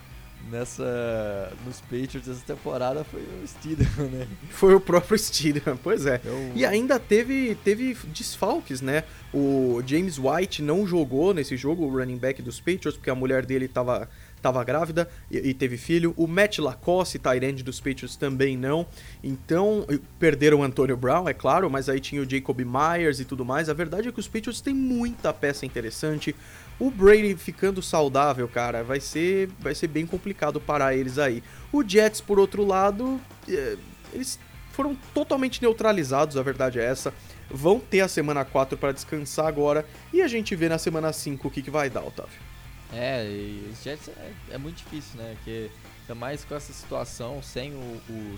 nessa 0.51 1.51
nos 1.65 1.82
Patriots 1.82 2.27
essa 2.27 2.41
temporada 2.46 3.03
foi 3.03 3.22
o 3.22 3.48
Steedham, 3.48 4.05
né? 4.12 4.27
Foi 4.50 4.75
o 4.75 4.79
próprio 4.79 5.17
Steedham, 5.17 5.75
pois 5.77 6.05
é. 6.05 6.22
Eu- 6.24 6.51
E 6.55 6.63
ainda 6.65 7.00
teve, 7.00 7.55
teve 7.63 7.96
desfalques, 8.13 8.79
né? 8.82 9.03
O 9.34 9.82
James 9.86 10.20
White 10.20 10.62
não 10.62 10.86
jogou 10.86 11.34
nesse 11.34 11.58
jogo, 11.58 11.86
o 11.86 11.89
running 11.98 12.17
back 12.17 12.41
dos 12.41 12.60
Patriots, 12.60 12.94
porque 12.96 13.10
a 13.10 13.15
mulher 13.15 13.46
dele 13.46 13.67
tava, 13.67 14.08
tava 14.45 14.63
grávida 14.63 15.09
e, 15.31 15.37
e 15.49 15.53
teve 15.55 15.75
filho. 15.75 16.13
O 16.15 16.27
Matt 16.27 16.59
Lacoste, 16.59 17.17
Tyrande 17.17 17.63
dos 17.63 17.79
Patriots, 17.79 18.15
também 18.15 18.55
não. 18.55 18.85
Então, 19.23 19.87
perderam 20.19 20.59
o 20.59 20.63
Antonio 20.63 20.95
Brown, 20.95 21.27
é 21.27 21.33
claro, 21.33 21.67
mas 21.67 21.89
aí 21.89 21.99
tinha 21.99 22.21
o 22.21 22.29
Jacob 22.29 22.59
Myers 22.59 23.19
e 23.19 23.25
tudo 23.25 23.43
mais. 23.43 23.69
A 23.69 23.73
verdade 23.73 24.07
é 24.07 24.11
que 24.11 24.19
os 24.19 24.27
Patriots 24.27 24.61
têm 24.61 24.75
muita 24.75 25.33
peça 25.33 25.65
interessante. 25.65 26.35
O 26.79 26.91
Brady 26.91 27.35
ficando 27.35 27.81
saudável, 27.81 28.47
cara, 28.47 28.83
vai 28.83 28.99
ser, 28.99 29.49
vai 29.59 29.73
ser 29.73 29.87
bem 29.87 30.05
complicado 30.05 30.61
parar 30.61 30.95
eles 30.95 31.17
aí. 31.17 31.41
O 31.71 31.83
Jets, 31.83 32.21
por 32.21 32.37
outro 32.37 32.63
lado, 32.63 33.19
eh, 33.49 33.77
eles 34.13 34.37
foram 34.73 34.95
totalmente 35.13 35.59
neutralizados, 35.59 36.37
a 36.37 36.43
verdade 36.43 36.79
é 36.79 36.85
essa. 36.85 37.11
Vão 37.49 37.79
ter 37.79 38.01
a 38.01 38.07
semana 38.07 38.45
4 38.45 38.77
para 38.77 38.91
descansar 38.91 39.47
agora 39.47 39.85
e 40.13 40.21
a 40.21 40.27
gente 40.27 40.55
vê 40.55 40.69
na 40.69 40.77
semana 40.77 41.11
5 41.11 41.47
o 41.47 41.51
que, 41.51 41.63
que 41.63 41.71
vai 41.71 41.89
dar, 41.89 42.03
Otávio. 42.03 42.54
É, 42.94 43.25
e 43.25 43.70
os 43.72 43.84
Jets 43.84 44.10
é, 44.10 44.34
é 44.51 44.58
muito 44.58 44.77
difícil, 44.77 45.18
né? 45.18 45.34
Porque 45.36 45.70
ainda 46.01 46.15
mais 46.15 46.46
com 46.46 46.56
essa 46.56 46.72
situação, 46.72 47.42
sem 47.42 47.74
o, 47.74 47.77
o 48.10 48.38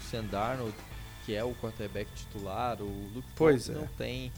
que 1.26 1.36
é 1.36 1.44
o 1.44 1.54
quarterback 1.56 2.10
titular, 2.16 2.82
o 2.82 3.10
Luke 3.14 3.28
Pois 3.36 3.70
é. 3.70 3.74
não 3.74 3.86
tem 3.86 4.32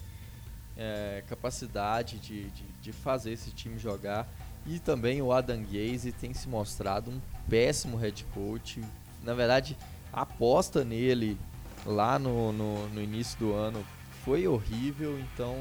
é, 0.75 1.23
capacidade 1.27 2.17
de, 2.17 2.49
de, 2.49 2.63
de 2.81 2.91
fazer 2.91 3.31
esse 3.33 3.51
time 3.51 3.77
jogar. 3.77 4.27
E 4.65 4.79
também 4.79 5.21
o 5.21 5.31
Adam 5.31 5.63
Gaze 5.63 6.11
tem 6.11 6.33
se 6.33 6.49
mostrado 6.49 7.11
um 7.11 7.21
péssimo 7.49 7.95
head 7.97 8.23
coach. 8.33 8.81
Na 9.23 9.33
verdade, 9.33 9.77
a 10.11 10.21
aposta 10.21 10.83
nele 10.83 11.37
lá 11.85 12.17
no, 12.19 12.51
no, 12.51 12.89
no 12.89 13.01
início 13.01 13.37
do 13.39 13.53
ano 13.53 13.85
foi 14.25 14.47
horrível, 14.47 15.19
então 15.19 15.55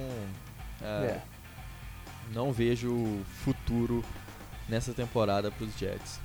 é, 0.80 0.84
É. 1.06 1.22
não 2.32 2.52
vejo 2.52 3.20
futuro 3.44 4.04
nessa 4.68 4.92
temporada 4.92 5.50
para 5.50 5.64
os 5.64 5.76
Jets. 5.76 6.20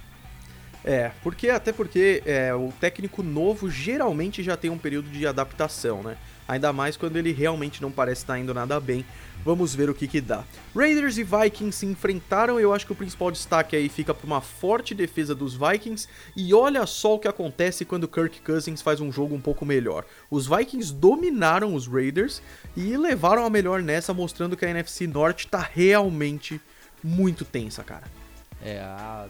É, 0.83 1.11
porque 1.23 1.49
até 1.49 1.71
porque 1.71 2.21
é, 2.25 2.53
o 2.53 2.73
técnico 2.79 3.23
novo 3.23 3.69
geralmente 3.69 4.43
já 4.43 4.57
tem 4.57 4.69
um 4.69 4.77
período 4.77 5.09
de 5.09 5.25
adaptação, 5.25 6.03
né? 6.03 6.17
Ainda 6.45 6.73
mais 6.73 6.97
quando 6.97 7.15
ele 7.15 7.31
realmente 7.31 7.81
não 7.81 7.89
parece 7.89 8.23
estar 8.23 8.37
indo 8.37 8.53
nada 8.53 8.77
bem. 8.81 9.05
Vamos 9.45 9.73
ver 9.73 9.89
o 9.89 9.93
que 9.93 10.07
que 10.07 10.19
dá. 10.19 10.43
Raiders 10.75 11.17
e 11.17 11.23
Vikings 11.23 11.77
se 11.77 11.85
enfrentaram, 11.85 12.59
eu 12.59 12.73
acho 12.73 12.85
que 12.85 12.91
o 12.91 12.95
principal 12.95 13.31
destaque 13.31 13.75
aí 13.75 13.87
fica 13.87 14.13
para 14.13 14.25
uma 14.25 14.41
forte 14.41 14.93
defesa 14.93 15.33
dos 15.33 15.53
Vikings. 15.53 16.07
E 16.35 16.53
olha 16.53 16.85
só 16.85 17.15
o 17.15 17.19
que 17.19 17.29
acontece 17.29 17.85
quando 17.85 18.07
Kirk 18.07 18.41
Cousins 18.41 18.81
faz 18.81 18.99
um 18.99 19.11
jogo 19.11 19.35
um 19.35 19.41
pouco 19.41 19.65
melhor. 19.65 20.05
Os 20.29 20.47
Vikings 20.47 20.93
dominaram 20.93 21.75
os 21.75 21.87
Raiders 21.87 22.41
e 22.75 22.97
levaram 22.97 23.45
a 23.45 23.49
melhor 23.49 23.81
nessa, 23.81 24.13
mostrando 24.13 24.57
que 24.57 24.65
a 24.65 24.69
NFC 24.69 25.07
Norte 25.07 25.47
tá 25.47 25.61
realmente 25.73 26.59
muito 27.01 27.45
tensa, 27.45 27.83
cara. 27.83 28.22
É, 28.63 28.79
a, 28.79 29.27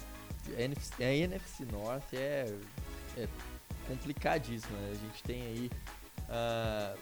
a 0.57 0.61
NFC, 0.61 1.03
a 1.03 1.13
NFC 1.13 1.65
Norte 1.71 2.15
é, 2.15 2.53
é 3.17 3.27
complicadíssima. 3.87 4.77
né? 4.77 4.91
A 4.91 4.95
gente 4.95 5.23
tem 5.23 5.41
aí 5.41 5.71
ah, 6.29 6.93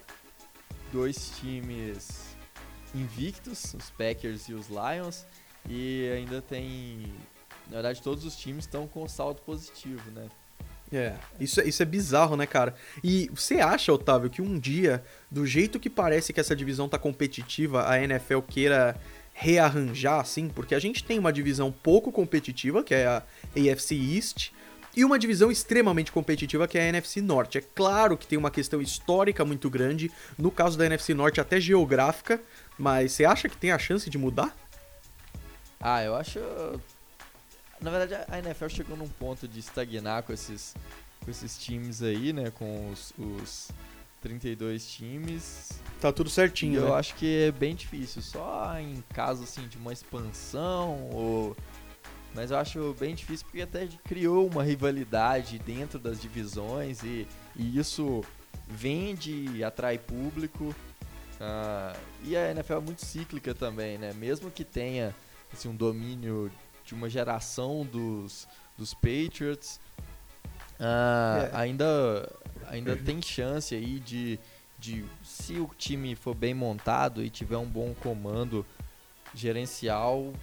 dois 0.92 1.32
times 1.40 2.36
invictos, 2.96 3.74
os 3.74 3.90
Packers 3.92 4.48
e 4.50 4.54
os 4.54 4.68
Lions, 4.68 5.26
e 5.70 6.10
ainda 6.16 6.42
tem. 6.42 7.14
Na 7.68 7.76
verdade, 7.76 8.02
todos 8.02 8.26
os 8.26 8.36
times 8.36 8.66
estão 8.66 8.88
com 8.88 9.08
saldo 9.08 9.42
positivo, 9.42 10.10
né? 10.12 10.28
É, 10.94 11.16
isso, 11.40 11.62
é- 11.62 11.64
isso 11.66 11.82
é 11.82 11.86
bizarro, 11.86 12.36
né, 12.36 12.46
cara? 12.46 12.76
E 13.02 13.30
você 13.34 13.62
acha, 13.62 13.94
Otávio, 13.94 14.30
que 14.30 14.42
um 14.42 14.60
dia, 14.60 15.02
do 15.30 15.46
jeito 15.46 15.80
que 15.80 15.90
parece 15.90 16.34
que 16.34 16.40
essa 16.42 16.54
divisão 16.54 16.90
tá 16.90 16.98
competitiva, 17.00 17.88
a 17.90 17.98
NFL 18.02 18.40
queira 18.42 19.00
rearranjar, 19.34 20.20
assim? 20.20 20.50
Porque 20.50 20.76
a 20.76 20.80
gente 20.80 21.04
tem 21.04 21.18
uma 21.18 21.34
divisão 21.34 21.72
pouco 21.72 22.12
competitiva, 22.12 22.84
que 22.84 22.94
é 22.94 23.08
a 23.08 23.24
AFC 23.56 23.96
East, 23.96 24.52
e 24.96 25.06
uma 25.06 25.18
divisão 25.18 25.50
extremamente 25.50 26.12
competitiva, 26.12 26.68
que 26.68 26.78
é 26.78 26.82
a 26.82 26.88
NFC 26.88 27.22
Norte. 27.22 27.58
É 27.58 27.62
claro 27.62 28.18
que 28.18 28.28
tem 28.28 28.38
uma 28.38 28.52
questão 28.52 28.82
histórica 28.82 29.46
muito 29.46 29.70
grande, 29.70 30.12
no 30.38 30.52
caso 30.52 30.78
da 30.78 30.86
NFC 30.86 31.14
Norte, 31.14 31.40
até 31.40 31.60
geográfica, 31.60 32.42
mas 32.78 33.14
você 33.14 33.26
acha 33.26 33.48
que 33.48 33.58
tem 33.58 33.72
a 33.72 33.80
chance 33.80 34.10
de 34.10 34.18
mudar? 34.18 34.56
Ah, 35.80 36.04
eu 36.04 36.16
acho. 36.16 36.40
na 37.80 37.90
verdade, 37.90 38.24
a 38.30 38.40
NFL 38.40 38.68
chegou 38.68 38.98
num 38.98 39.08
ponto 39.08 39.48
de 39.48 39.60
estagnar 39.60 40.24
com 40.24 40.34
esses, 40.34 40.76
com 41.24 41.32
esses 41.32 41.58
times 41.58 42.04
aí, 42.04 42.34
né? 42.34 42.52
Com 42.52 42.92
os, 42.92 43.14
os 43.18 43.72
32 44.22 44.88
times. 44.88 45.70
Tá 46.00 46.12
tudo 46.12 46.30
certinho, 46.30 46.82
eu 46.82 46.90
né? 46.90 46.96
acho 46.96 47.16
que 47.16 47.44
é 47.44 47.52
bem 47.52 47.76
difícil. 47.76 48.22
Só 48.22 48.78
em 48.80 49.04
caso, 49.10 49.44
assim, 49.44 49.68
de 49.68 49.78
uma 49.78 49.92
expansão 49.92 51.10
ou... 51.12 51.56
Mas 52.34 52.50
eu 52.50 52.58
acho 52.58 52.96
bem 52.98 53.14
difícil 53.14 53.46
porque 53.46 53.62
até 53.62 53.90
criou 54.06 54.48
uma 54.48 54.64
rivalidade 54.64 55.60
dentro 55.60 56.00
das 56.00 56.22
divisões 56.22 57.04
e, 57.04 57.28
e 57.58 57.78
isso 57.78 58.24
vende 58.70 59.50
e 59.54 59.64
atrai 59.66 59.98
público. 59.98 60.74
Uh, 61.42 62.00
e 62.24 62.38
a 62.38 62.52
NFL 62.52 62.74
é 62.74 62.80
muito 62.80 63.06
cíclica 63.06 63.54
também, 63.54 63.98
né? 63.98 64.14
Mesmo 64.14 64.50
que 64.50 64.64
tenha 64.64 65.14
assim, 65.52 65.68
um 65.68 65.76
domínio 65.76 66.50
de 66.86 66.94
uma 66.94 67.10
geração 67.10 67.86
dos, 67.86 68.48
dos 68.78 68.94
Patriots, 68.94 69.80
uh, 70.80 71.46
é. 71.46 71.52
ainda, 71.54 72.32
ainda 72.72 72.96
tem 72.96 73.22
chance 73.22 73.76
aí 73.76 74.00
de, 74.00 74.40
de, 74.80 75.04
se 75.24 75.60
o 75.60 75.70
time 75.78 76.16
for 76.16 76.34
bem 76.34 76.54
montado 76.54 77.24
e 77.24 77.30
tiver 77.30 77.58
um 77.58 77.66
bom 77.66 77.94
comando 78.00 78.66
gerencial, 79.36 80.34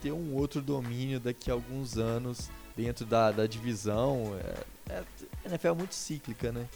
ter 0.00 0.12
um 0.12 0.34
outro 0.34 0.62
domínio 0.62 1.18
daqui 1.18 1.50
a 1.50 1.54
alguns 1.54 1.98
anos 1.98 2.50
dentro 2.76 3.04
da, 3.04 3.32
da 3.32 3.46
divisão. 3.46 4.36
É, 4.88 4.92
é, 4.94 5.02
a 5.44 5.48
NFL 5.48 5.68
é 5.68 5.72
muito 5.74 5.94
cíclica, 5.94 6.52
né? 6.52 6.66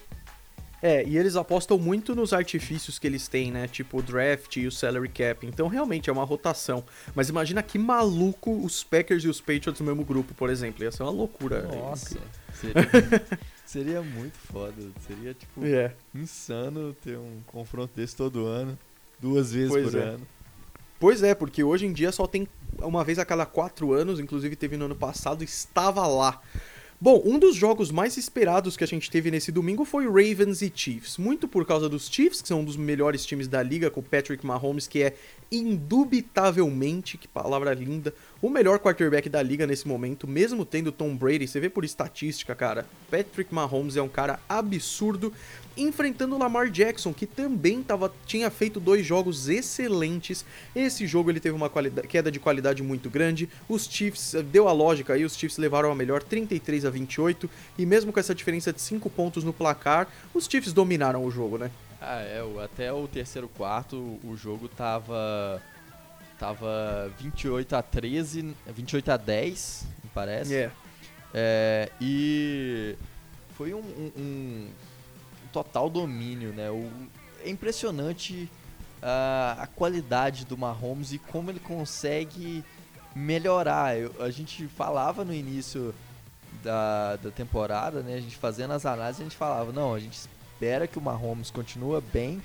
É, 0.83 1.03
e 1.05 1.17
eles 1.17 1.37
apostam 1.37 1.79
muito 1.79 2.15
nos 2.15 2.33
artifícios 2.33 2.99
que 2.99 3.07
eles 3.07 3.29
têm, 3.29 3.51
né? 3.51 3.67
Tipo 3.67 3.99
o 3.99 4.03
draft 4.03 4.57
e 4.57 4.67
o 4.67 4.73
salary 4.73 5.09
cap. 5.09 5.47
Então 5.47 5.69
realmente 5.69 6.11
é 6.11 6.13
uma 6.13 6.25
rotação. 6.25 6.85
Mas 7.15 7.29
imagina 7.29 7.63
que 7.63 7.79
maluco 7.79 8.53
os 8.65 8.85
Packers 8.85 9.25
e 9.25 9.29
os 9.29 9.41
Patriots 9.41 9.81
no 9.81 9.87
mesmo 9.87 10.05
grupo, 10.05 10.35
por 10.35 10.51
exemplo. 10.51 10.85
Ia 10.85 10.93
ser 10.93 11.03
uma 11.03 11.13
loucura. 11.13 11.63
Nossa, 11.63 12.19
seria, 12.61 12.75
seria 13.77 14.01
muito 14.01 14.39
foda. 14.39 14.75
Seria, 15.07 15.35
tipo, 15.35 15.65
é. 15.65 15.95
insano 16.15 16.95
ter 16.95 17.19
um 17.19 17.41
confronto 17.47 17.93
desse 17.95 18.17
todo 18.17 18.47
ano. 18.47 18.79
Duas 19.21 19.53
vezes 19.53 19.71
pois 19.71 19.91
por 19.91 19.99
é. 19.99 20.03
ano. 20.03 20.27
Pois 20.99 21.23
é, 21.23 21.35
porque 21.35 21.63
hoje 21.63 21.85
em 21.85 21.93
dia 21.93 22.11
só 22.11 22.27
tem 22.27 22.49
uma 22.79 23.05
vez 23.05 23.19
a 23.19 23.25
cada 23.25 23.45
quatro 23.45 23.93
anos, 23.93 24.19
inclusive 24.19 24.57
teve 24.57 24.79
no 24.79 24.87
ano 24.87 24.97
passado, 24.97 25.45
estava 25.45 26.07
lá. 26.07 26.41
Bom, 26.99 27.21
um 27.27 27.39
dos 27.39 27.55
jogos 27.55 27.91
mais 27.91 28.17
esperados 28.17 28.75
que 28.75 28.83
a 28.83 28.87
gente 28.87 29.11
teve 29.11 29.31
nesse 29.31 29.53
domingo 29.53 29.85
foi 29.85 30.07
Ravens 30.07 30.63
e 30.63 30.73
Chiefs. 30.75 31.19
Muito 31.19 31.47
por 31.47 31.67
causa 31.67 31.91
dos 31.91 32.09
Chiefs, 32.09 32.41
que 32.41 32.49
são 32.49 32.61
um 32.61 32.65
dos 32.65 32.77
melhores 32.77 33.27
times 33.27 33.47
da 33.47 33.63
liga, 33.63 33.91
com 33.91 34.03
Patrick 34.03 34.47
Mahomes, 34.47 34.89
que 34.89 35.03
é 35.03 35.15
indubitavelmente, 35.53 37.19
que 37.19 37.29
palavra 37.29 37.75
linda, 37.75 38.15
o 38.41 38.49
melhor 38.49 38.79
quarterback 38.79 39.29
da 39.29 39.43
liga 39.43 39.67
nesse 39.67 39.87
momento, 39.87 40.27
mesmo 40.27 40.65
tendo 40.65 40.91
Tom 40.91 41.15
Brady. 41.15 41.47
Você 41.47 41.61
vê 41.61 41.69
por 41.69 41.85
estatística, 41.85 42.55
cara. 42.55 42.87
Patrick 43.11 43.55
Mahomes 43.55 43.99
é 43.99 44.03
um 44.03 44.09
cara 44.09 44.41
absurdo 44.49 45.31
enfrentando 45.77 46.39
Lamar 46.39 46.71
Jackson, 46.71 47.13
que 47.13 47.27
também 47.27 47.83
tava, 47.83 48.13
tinha 48.25 48.51
feito 48.51 48.81
dois 48.81 49.05
jogos 49.05 49.49
excelentes. 49.49 50.45
Esse 50.75 51.07
jogo 51.07 51.31
ele 51.31 51.41
teve 51.41 51.55
uma 51.55 51.71
queda 52.09 52.31
de 52.31 52.41
qualidade 52.41 52.83
muito 52.83 53.11
grande. 53.11 53.49
Os 53.69 53.87
Chiefs, 53.87 54.35
eh, 54.35 54.43
deu 54.43 54.69
a 54.69 54.73
lógica 54.73 55.13
aí, 55.13 55.25
os 55.25 55.37
Chiefs 55.37 55.59
levaram 55.59 55.91
a 55.91 55.95
melhor 55.95 56.23
33 56.23 56.85
a 56.85 56.91
28. 56.91 57.49
E 57.79 57.85
mesmo 57.85 58.13
com 58.13 58.21
essa 58.21 58.35
diferença 58.35 58.73
de 58.73 58.81
5 58.81 59.11
pontos 59.11 59.45
no 59.45 59.53
placar, 59.53 60.09
os 60.33 60.47
Chiefs 60.47 60.73
dominaram 60.73 61.25
o 61.25 61.31
jogo, 61.31 61.59
né? 61.59 61.71
Ah, 62.01 62.21
é, 62.21 62.43
até 62.63 62.93
o 62.93 63.07
terceiro 63.09 63.49
quarto 63.49 63.97
o 63.97 64.37
jogo 64.37 64.69
tava. 64.69 65.63
Tava 66.39 67.11
28 67.19 67.77
a 67.77 67.83
13, 67.83 68.55
28 68.67 69.11
a 69.11 69.17
10, 69.17 69.87
me 70.05 70.11
parece. 70.13 70.53
Yeah. 70.53 70.75
É, 71.33 71.91
e 71.99 72.95
foi 73.57 73.73
um, 73.73 73.79
um, 73.79 74.13
um 74.19 74.69
total 75.47 75.89
domínio, 75.89 76.53
né? 76.53 76.71
O, 76.71 76.91
é 77.45 77.51
impressionante 77.51 78.51
uh, 79.03 79.61
a 79.61 79.67
qualidade 79.67 80.45
do 80.45 80.57
Mahomes 80.57 81.13
e 81.13 81.19
como 81.19 81.51
ele 81.51 81.61
consegue 81.61 82.65
melhorar. 83.15 83.99
Eu, 83.99 84.15
a 84.21 84.31
gente 84.31 84.67
falava 84.69 85.25
no 85.25 85.33
início 85.33 85.95
da, 86.63 87.17
da 87.17 87.31
temporada, 87.31 88.01
né? 88.01 88.15
A 88.15 88.21
gente 88.21 88.37
fazendo 88.37 88.73
as 88.73 88.85
análises, 88.85 89.21
a 89.21 89.25
gente 89.25 89.37
falava, 89.37 89.73
não, 89.73 89.95
a 89.95 90.01
gente 90.01 90.15
espera 90.15 90.87
que 90.87 90.99
o 90.99 91.03
Mahomes 91.03 91.51
continue 91.51 92.01
bem, 92.01 92.43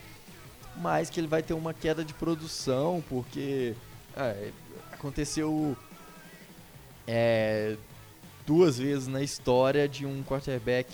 mas 0.78 1.10
que 1.10 1.20
ele 1.20 1.28
vai 1.28 1.42
ter 1.42 1.54
uma 1.54 1.74
queda 1.74 2.04
de 2.04 2.14
produção, 2.14 3.04
porque 3.10 3.76
é, 4.16 4.52
aconteceu 4.92 5.76
é, 7.08 7.76
duas 8.46 8.78
vezes 8.78 9.08
na 9.08 9.22
história 9.22 9.88
de 9.88 10.06
um 10.06 10.24
quarterback 10.24 10.94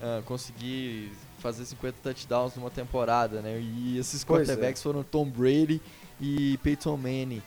uh, 0.00 0.22
conseguir 0.22 1.12
fazer 1.42 1.64
50 1.64 1.98
touchdowns 2.02 2.54
numa 2.54 2.70
temporada, 2.70 3.42
né? 3.42 3.60
E 3.60 3.98
esses 3.98 4.22
pois 4.22 4.48
é. 4.48 4.52
quarterbacks 4.52 4.80
é. 4.80 4.84
foram 4.84 5.02
Tom 5.02 5.28
Brady 5.28 5.82
e 6.20 6.56
Peyton 6.58 6.96
Manning. 6.96 7.42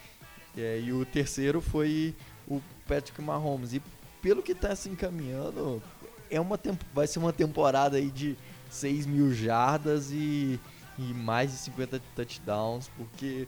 É, 0.57 0.81
e 0.81 0.91
o 0.91 1.05
terceiro 1.05 1.61
foi 1.61 2.13
o 2.47 2.61
Patrick 2.87 3.21
Mahomes. 3.21 3.73
E 3.73 3.81
pelo 4.21 4.43
que 4.43 4.51
está 4.51 4.75
se 4.75 4.89
encaminhando, 4.89 5.81
é 6.29 6.39
uma 6.39 6.59
vai 6.93 7.07
ser 7.07 7.19
uma 7.19 7.31
temporada 7.31 7.97
aí 7.97 8.11
de 8.11 8.37
6 8.69 9.05
mil 9.05 9.33
jardas 9.33 10.11
e, 10.11 10.59
e 10.99 11.01
mais 11.13 11.51
de 11.51 11.57
50 11.57 12.01
touchdowns, 12.15 12.89
porque 12.97 13.47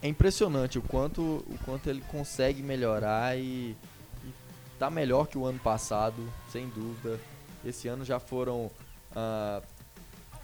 é 0.00 0.08
impressionante 0.08 0.78
o 0.78 0.82
quanto, 0.82 1.22
o 1.22 1.58
quanto 1.64 1.88
ele 1.88 2.02
consegue 2.02 2.62
melhorar 2.62 3.36
e, 3.38 3.76
e 4.24 4.34
tá 4.78 4.90
melhor 4.90 5.26
que 5.26 5.36
o 5.36 5.44
ano 5.44 5.58
passado, 5.58 6.30
sem 6.50 6.68
dúvida. 6.68 7.18
Esse 7.64 7.88
ano 7.88 8.04
já 8.04 8.20
foram 8.20 8.70
uh, 9.14 9.62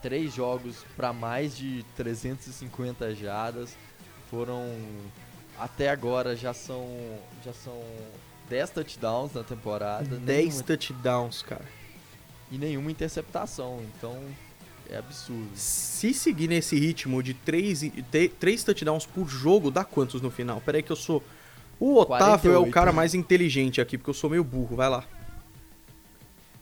três 0.01 0.35
jogos 0.35 0.85
para 0.97 1.13
mais 1.13 1.57
de 1.57 1.85
350 1.97 3.15
jardas. 3.15 3.77
Foram 4.31 4.67
até 5.59 5.91
agora 5.91 6.35
já 6.35 6.55
são 6.55 6.87
já 7.45 7.53
são 7.53 7.83
10 8.49 8.71
touchdowns 8.71 9.33
na 9.33 9.45
temporada. 9.45 10.17
10 10.17 10.27
nenhuma... 10.27 10.63
touchdowns, 10.65 11.43
cara. 11.43 11.65
E 12.51 12.59
nenhuma 12.59 12.91
interceptação, 12.91 13.81
então 13.97 14.17
é 14.91 14.99
absurdo. 14.99 15.51
Se 15.55 16.13
seguir 16.13 16.49
nesse 16.49 16.77
ritmo 16.77 17.23
de 17.23 17.33
3, 17.33 17.93
3 18.41 18.65
touchdowns 18.65 19.07
por 19.07 19.29
jogo, 19.29 19.71
dá 19.71 19.85
quantos 19.85 20.21
no 20.21 20.31
final? 20.31 20.61
Pera 20.61 20.79
aí 20.79 20.83
que 20.83 20.91
eu 20.91 20.97
sou... 20.97 21.23
O 21.79 21.95
Otávio 21.95 22.51
48. 22.51 22.55
é 22.55 22.59
o 22.59 22.71
cara 22.71 22.93
mais 22.93 23.15
inteligente 23.15 23.81
aqui, 23.81 23.97
porque 23.97 24.11
eu 24.11 24.15
sou 24.15 24.29
meio 24.29 24.45
burro, 24.45 24.77
vai 24.77 24.91
lá. 24.91 25.05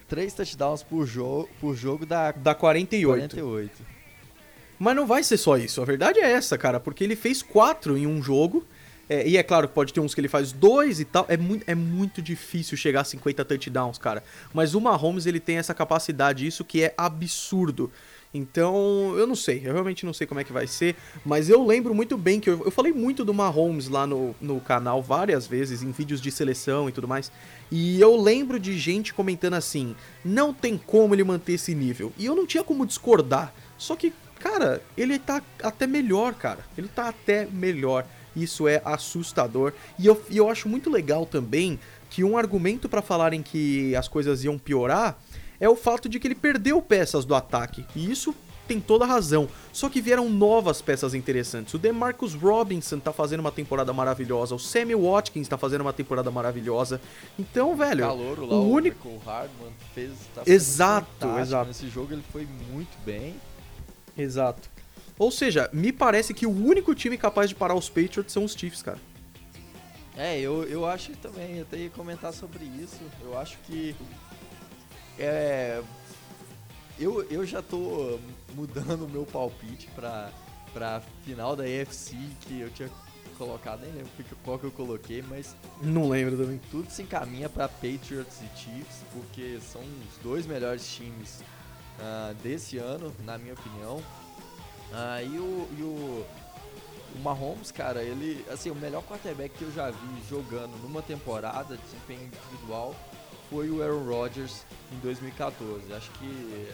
3 0.09 0.33
touchdowns 0.33 0.83
por, 0.83 1.07
jo 1.07 1.49
por 1.61 1.77
jogo 1.77 2.07
dá, 2.07 2.33
dá 2.33 2.55
48. 2.55 3.37
48. 3.37 3.99
Mas 4.79 4.97
não 4.97 5.07
vai 5.07 5.23
ser 5.23 5.37
só 5.37 5.57
isso. 5.57 5.83
A 5.83 5.85
verdade 5.85 6.21
é 6.21 6.31
essa, 6.31 6.57
cara, 6.57 6.79
porque 6.79 7.05
ele 7.05 7.17
fez 7.17 7.43
4 7.43 7.97
em 7.99 8.07
um 8.07 8.23
jogo. 8.23 8.65
É, 9.09 9.27
e 9.27 9.39
é 9.39 9.43
claro 9.43 9.67
que 9.67 9.75
pode 9.75 9.93
ter 9.93 10.01
uns 10.01 10.15
que 10.15 10.21
ele 10.21 10.29
faz 10.29 10.53
dois 10.53 11.01
e 11.01 11.05
tal. 11.05 11.25
É 11.29 11.37
muito, 11.37 11.65
é 11.67 11.75
muito 11.75 12.21
difícil 12.21 12.77
chegar 12.77 13.01
a 13.01 13.05
50 13.05 13.45
touchdowns, 13.45 13.99
cara. 13.99 14.23
Mas 14.53 14.75
o 14.75 14.81
Mahomes 14.81 15.27
ele 15.27 15.41
tem 15.41 15.57
essa 15.57 15.75
capacidade, 15.75 16.47
isso 16.47 16.65
que 16.65 16.83
é 16.83 16.95
absurdo. 16.97 17.91
Então, 18.33 19.15
eu 19.17 19.27
não 19.27 19.35
sei, 19.35 19.63
eu 19.65 19.73
realmente 19.73 20.05
não 20.05 20.13
sei 20.13 20.27
como 20.27 20.39
é 20.39 20.45
que 20.45 20.53
vai 20.53 20.67
ser, 20.67 20.95
mas 21.25 21.49
eu 21.49 21.65
lembro 21.65 21.95
muito 21.95 22.17
bem 22.17 22.39
que 22.39 22.51
eu, 22.51 22.63
eu 22.63 22.71
falei 22.71 22.93
muito 22.93 23.25
do 23.25 23.33
Mahomes 23.33 23.89
lá 23.89 24.07
no, 24.07 24.35
no 24.39 24.61
canal 24.61 25.03
várias 25.03 25.47
vezes, 25.47 25.83
em 25.83 25.91
vídeos 25.91 26.21
de 26.21 26.31
seleção 26.31 26.89
e 26.89 26.93
tudo 26.93 27.09
mais, 27.09 27.33
e 27.71 27.99
eu 28.01 28.17
lembro 28.21 28.61
de 28.61 28.79
gente 28.79 29.15
comentando 29.15 29.55
assim: 29.55 29.97
não 30.23 30.53
tem 30.53 30.77
como 30.77 31.15
ele 31.15 31.25
manter 31.25 31.55
esse 31.55 31.75
nível. 31.75 32.13
E 32.19 32.27
eu 32.27 32.35
não 32.35 32.47
tinha 32.47 32.63
como 32.63 32.87
discordar, 32.87 33.53
só 33.79 33.97
que, 33.97 34.13
cara, 34.39 34.83
ele 34.97 35.19
tá 35.19 35.43
até 35.63 35.87
melhor, 35.87 36.35
cara, 36.35 36.61
ele 36.77 36.89
tá 36.89 37.09
até 37.09 37.47
melhor. 37.47 38.07
Isso 38.37 38.69
é 38.69 38.81
assustador. 38.85 39.73
E 39.99 40.07
eu, 40.07 40.23
e 40.31 40.37
eu 40.37 40.49
acho 40.49 40.69
muito 40.69 40.91
legal 40.91 41.27
também 41.27 41.79
que 42.09 42.23
um 42.23 42.39
argumento 42.39 42.89
para 42.89 43.03
falarem 43.03 43.43
que 43.43 43.97
as 43.97 44.07
coisas 44.07 44.45
iam 44.45 44.57
piorar 44.59 45.19
é 45.61 45.69
o 45.69 45.77
fato 45.77 46.09
de 46.09 46.19
que 46.19 46.27
ele 46.27 46.35
perdeu 46.35 46.81
peças 46.81 47.25
do 47.25 47.35
ataque. 47.35 47.85
E 47.95 48.11
isso 48.11 48.35
tem 48.69 48.79
toda 48.79 49.05
a 49.05 49.09
razão. 49.09 49.49
Só 49.73 49.89
que 49.89 50.01
vieram 50.01 50.29
novas 50.29 50.83
peças 50.83 51.15
interessantes. 51.15 51.73
O 51.73 51.79
DeMarcus 51.79 52.35
Robinson 52.35 52.99
tá 52.99 53.13
fazendo 53.13 53.41
uma 53.41 53.51
temporada 53.51 53.93
maravilhosa. 53.93 54.55
O 54.55 54.59
Sammy 54.59 54.95
Watkins 54.95 55.49
tá 55.49 55.57
fazendo 55.57 55.81
uma 55.81 55.93
temporada 55.93 56.31
maravilhosa. 56.31 57.01
Então, 57.39 57.75
velho. 57.75 58.05
O 58.05 58.09
calor, 58.09 58.39
lá, 58.41 58.55
o 58.57 58.71
único. 58.71 59.09
O 59.09 59.19
Hardman 59.25 59.73
fez. 59.95 60.13
Tá 60.35 60.43
exato, 60.47 61.27
exato. 61.39 61.69
Nesse 61.69 61.89
jogo 61.89 62.13
ele 62.13 62.25
foi 62.31 62.47
muito 62.71 62.97
bem. 63.05 63.35
Exato. 64.17 64.69
Ou 65.19 65.31
seja, 65.33 65.69
me 65.73 65.91
parece 65.91 66.33
que 66.33 66.47
o 66.47 66.51
único 66.51 66.95
time 66.95 67.17
capaz 67.17 67.49
de 67.49 67.55
parar 67.55 67.75
os 67.75 67.89
Patriots 67.89 68.33
são 68.33 68.45
os 68.45 68.53
Chiefs, 68.53 68.83
cara. 68.83 68.99
É, 70.17 70.39
eu, 70.39 70.65
eu 70.65 70.85
acho 70.85 71.13
também, 71.17 71.59
eu 71.59 71.65
tenho 71.65 71.89
que 71.91 71.97
comentar 71.97 72.33
sobre 72.33 72.65
isso. 72.65 72.99
Eu 73.23 73.39
acho 73.39 73.57
que 73.67 73.95
é, 75.19 75.83
eu, 76.99 77.23
eu 77.31 77.47
já 77.47 77.63
tô 77.63 78.19
mudando 78.55 79.05
o 79.05 79.09
meu 79.09 79.25
palpite 79.25 79.89
pra, 79.95 80.31
pra 80.73 81.03
final 81.25 81.55
da 81.55 81.69
EFC, 81.69 82.17
que 82.41 82.61
eu 82.61 82.71
tinha 82.71 82.91
colocado, 83.39 83.81
nem 83.83 83.93
lembro 83.93 84.11
qual 84.45 84.59
que 84.59 84.65
eu 84.65 84.73
coloquei, 84.73 85.23
mas. 85.23 85.57
Não 85.81 86.09
lembro 86.09 86.37
também. 86.37 86.61
Tudo 86.71 86.91
se 86.91 87.03
encaminha 87.03 87.49
para 87.49 87.69
Patriots 87.69 88.41
e 88.43 88.59
Chiefs, 88.59 89.05
porque 89.13 89.61
são 89.61 89.81
os 89.81 90.23
dois 90.23 90.45
melhores 90.45 90.87
times 90.93 91.41
uh, 92.01 92.35
desse 92.43 92.79
ano, 92.79 93.15
na 93.25 93.39
minha 93.39 93.55
opinião. 93.55 93.99
Uh, 94.91 95.23
e 95.23 95.39
o, 95.39 95.69
e 95.79 95.83
o, 95.83 96.27
o 97.15 97.19
Mahomes, 97.23 97.71
cara, 97.71 98.03
ele. 98.03 98.45
Assim, 98.51 98.71
o 98.71 98.75
melhor 98.75 99.05
quarterback 99.05 99.57
que 99.57 99.63
eu 99.63 99.73
já 99.73 99.91
vi 99.91 100.23
jogando 100.29 100.77
numa 100.83 101.01
temporada 101.01 101.77
de 101.77 101.83
desempenho 101.83 102.23
individual 102.25 102.95
foi 103.49 103.71
o 103.71 103.83
Aaron 103.83 104.05
Rodgers 104.05 104.65
em 104.93 104.99
2014. 105.01 105.93
Acho 105.93 106.11
que 106.13 106.73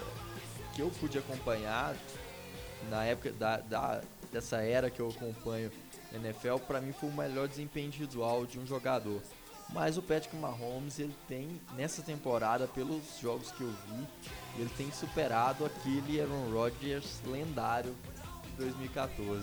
que 0.75 0.83
eu 0.83 0.91
pude 1.01 1.17
acompanhar 1.17 1.95
na 2.91 3.05
época 3.05 3.31
da, 3.33 3.59
da 3.59 4.01
dessa 4.33 4.57
era 4.57 4.91
que 4.91 5.01
eu 5.01 5.09
acompanho 5.09 5.71
NFL, 6.13 6.57
para 6.67 6.81
mim 6.81 6.93
foi 6.93 7.09
o 7.09 7.13
melhor 7.13 7.49
desempenho 7.49 7.87
individual 7.87 8.45
de 8.47 8.59
um 8.59 8.67
jogador. 8.67 9.21
Mas 9.71 9.97
o 9.97 10.03
Patrick 10.03 10.37
Mahomes, 10.37 10.99
ele 10.99 11.15
tem 11.27 11.61
nessa 11.75 12.03
temporada, 12.03 12.67
pelos 12.67 13.19
jogos 13.21 13.51
que 13.53 13.63
eu 13.63 13.71
vi, 13.71 14.07
ele 14.59 14.71
tem 14.77 14.91
superado 14.93 15.65
aquele 15.65 16.21
Aaron 16.21 16.51
Rodgers 16.53 17.21
lendário 17.27 17.95
de 18.45 18.53
2014. 18.57 19.43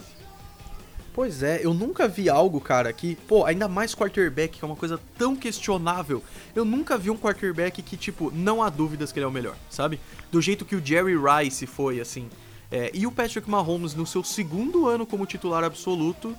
Pois 1.13 1.43
é, 1.43 1.59
eu 1.63 1.73
nunca 1.73 2.07
vi 2.07 2.29
algo, 2.29 2.61
cara, 2.61 2.91
que, 2.93 3.15
pô, 3.27 3.45
ainda 3.45 3.67
mais 3.67 3.93
quarterback, 3.93 4.57
que 4.57 4.63
é 4.63 4.67
uma 4.67 4.77
coisa 4.77 4.99
tão 5.17 5.35
questionável. 5.35 6.23
Eu 6.55 6.63
nunca 6.63 6.97
vi 6.97 7.09
um 7.09 7.17
quarterback 7.17 7.81
que, 7.81 7.97
tipo, 7.97 8.31
não 8.33 8.63
há 8.63 8.69
dúvidas 8.69 9.11
que 9.11 9.19
ele 9.19 9.25
é 9.25 9.27
o 9.27 9.31
melhor, 9.31 9.55
sabe? 9.69 9.99
Do 10.31 10.41
jeito 10.41 10.63
que 10.63 10.75
o 10.75 10.85
Jerry 10.85 11.15
Rice 11.15 11.67
foi, 11.67 11.99
assim. 11.99 12.29
É, 12.71 12.89
e 12.93 13.05
o 13.05 13.11
Patrick 13.11 13.49
Mahomes, 13.49 13.93
no 13.93 14.07
seu 14.07 14.23
segundo 14.23 14.87
ano 14.87 15.05
como 15.05 15.25
titular 15.25 15.65
absoluto, 15.65 16.33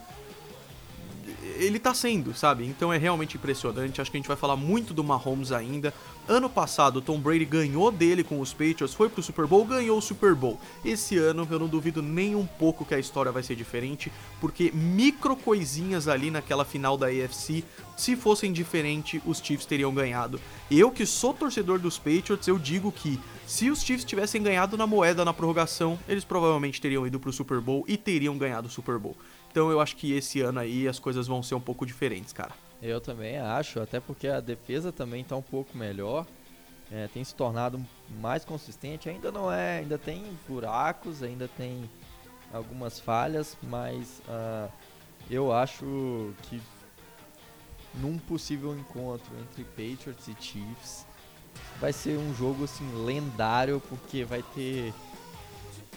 ele 1.62 1.78
tá 1.78 1.94
sendo, 1.94 2.34
sabe? 2.34 2.66
Então 2.66 2.92
é 2.92 2.98
realmente 2.98 3.36
impressionante. 3.36 4.00
Acho 4.00 4.10
que 4.10 4.16
a 4.16 4.20
gente 4.20 4.28
vai 4.28 4.36
falar 4.36 4.56
muito 4.56 4.92
do 4.92 5.04
Mahomes 5.04 5.52
ainda. 5.52 5.94
Ano 6.28 6.48
passado, 6.48 7.00
Tom 7.00 7.18
Brady 7.18 7.44
ganhou 7.44 7.90
dele 7.90 8.22
com 8.22 8.40
os 8.40 8.52
Patriots, 8.52 8.94
foi 8.94 9.08
pro 9.08 9.22
Super 9.22 9.46
Bowl, 9.46 9.64
ganhou 9.64 9.98
o 9.98 10.02
Super 10.02 10.34
Bowl. 10.34 10.58
Esse 10.84 11.18
ano 11.18 11.46
eu 11.50 11.58
não 11.58 11.66
duvido 11.66 12.00
nem 12.00 12.36
um 12.36 12.46
pouco 12.46 12.84
que 12.84 12.94
a 12.94 12.98
história 12.98 13.32
vai 13.32 13.42
ser 13.42 13.56
diferente, 13.56 14.12
porque 14.40 14.70
micro 14.72 15.34
coisinhas 15.34 16.06
ali 16.06 16.30
naquela 16.30 16.64
final 16.64 16.96
da 16.96 17.08
AFC, 17.08 17.64
se 17.96 18.14
fossem 18.14 18.52
diferentes, 18.52 19.20
os 19.26 19.38
Chiefs 19.38 19.66
teriam 19.66 19.92
ganhado. 19.92 20.40
Eu 20.70 20.90
que 20.90 21.04
sou 21.04 21.34
torcedor 21.34 21.78
dos 21.78 21.98
Patriots, 21.98 22.46
eu 22.46 22.58
digo 22.58 22.92
que 22.92 23.18
se 23.46 23.68
os 23.68 23.82
Chiefs 23.82 24.04
tivessem 24.04 24.42
ganhado 24.42 24.76
na 24.76 24.86
moeda 24.86 25.24
na 25.24 25.32
prorrogação, 25.32 25.98
eles 26.08 26.24
provavelmente 26.24 26.80
teriam 26.80 27.06
ido 27.06 27.20
pro 27.20 27.32
Super 27.32 27.60
Bowl 27.60 27.84
e 27.88 27.96
teriam 27.96 28.38
ganhado 28.38 28.68
o 28.68 28.70
Super 28.70 28.98
Bowl. 28.98 29.16
Então 29.52 29.70
eu 29.70 29.82
acho 29.82 29.96
que 29.96 30.14
esse 30.14 30.40
ano 30.40 30.60
aí 30.60 30.88
as 30.88 30.98
coisas 30.98 31.26
vão 31.26 31.42
ser 31.42 31.54
um 31.54 31.60
pouco 31.60 31.84
diferentes, 31.84 32.32
cara. 32.32 32.52
Eu 32.80 33.02
também 33.02 33.36
acho, 33.36 33.80
até 33.80 34.00
porque 34.00 34.26
a 34.26 34.40
defesa 34.40 34.90
também 34.90 35.20
está 35.20 35.36
um 35.36 35.42
pouco 35.42 35.76
melhor. 35.76 36.26
É, 36.90 37.06
tem 37.06 37.22
se 37.22 37.34
tornado 37.34 37.84
mais 38.18 38.46
consistente. 38.46 39.10
Ainda 39.10 39.30
não 39.30 39.52
é, 39.52 39.78
ainda 39.80 39.98
tem 39.98 40.24
buracos, 40.48 41.22
ainda 41.22 41.46
tem 41.48 41.88
algumas 42.50 42.98
falhas, 42.98 43.56
mas 43.62 44.22
uh, 44.26 44.72
eu 45.30 45.52
acho 45.52 46.34
que 46.44 46.60
num 47.96 48.18
possível 48.18 48.74
encontro 48.74 49.30
entre 49.38 49.64
Patriots 49.64 50.28
e 50.28 50.36
Chiefs 50.40 51.06
vai 51.78 51.92
ser 51.92 52.16
um 52.16 52.34
jogo 52.34 52.64
assim 52.64 52.90
lendário 53.04 53.82
porque 53.86 54.24
vai 54.24 54.42
ter 54.54 54.94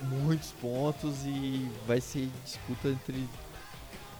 muitos 0.01 0.51
pontos 0.51 1.25
e 1.25 1.69
vai 1.87 2.01
ser 2.01 2.29
disputa 2.43 2.89
entre 2.89 3.27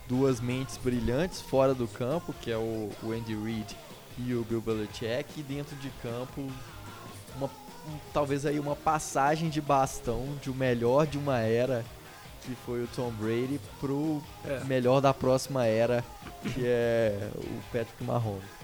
duas 0.07 0.39
mentes 0.39 0.77
brilhantes 0.77 1.41
fora 1.41 1.73
do 1.73 1.87
campo, 1.87 2.33
que 2.41 2.51
é 2.51 2.57
o, 2.57 2.89
o 3.01 3.11
Andy 3.11 3.35
Reid 3.35 3.75
e 4.17 4.33
o 4.33 4.43
Bill 4.43 4.61
Belichick, 4.61 5.25
e 5.37 5.43
dentro 5.43 5.75
de 5.77 5.89
campo 6.01 6.47
uma, 7.35 7.47
um, 7.47 7.97
talvez 8.13 8.45
aí 8.45 8.59
uma 8.59 8.75
passagem 8.75 9.49
de 9.49 9.59
bastão 9.59 10.25
de 10.41 10.49
o 10.49 10.53
melhor 10.53 11.05
de 11.05 11.17
uma 11.17 11.39
era 11.39 11.83
que 12.43 12.55
foi 12.65 12.83
o 12.83 12.87
Tom 12.95 13.11
Brady 13.11 13.59
pro 13.79 14.21
é. 14.45 14.63
melhor 14.65 15.01
da 15.01 15.13
próxima 15.13 15.65
era 15.65 16.03
que 16.41 16.61
é 16.63 17.29
o 17.35 17.61
Patrick 17.71 18.03
Mahomes. 18.03 18.55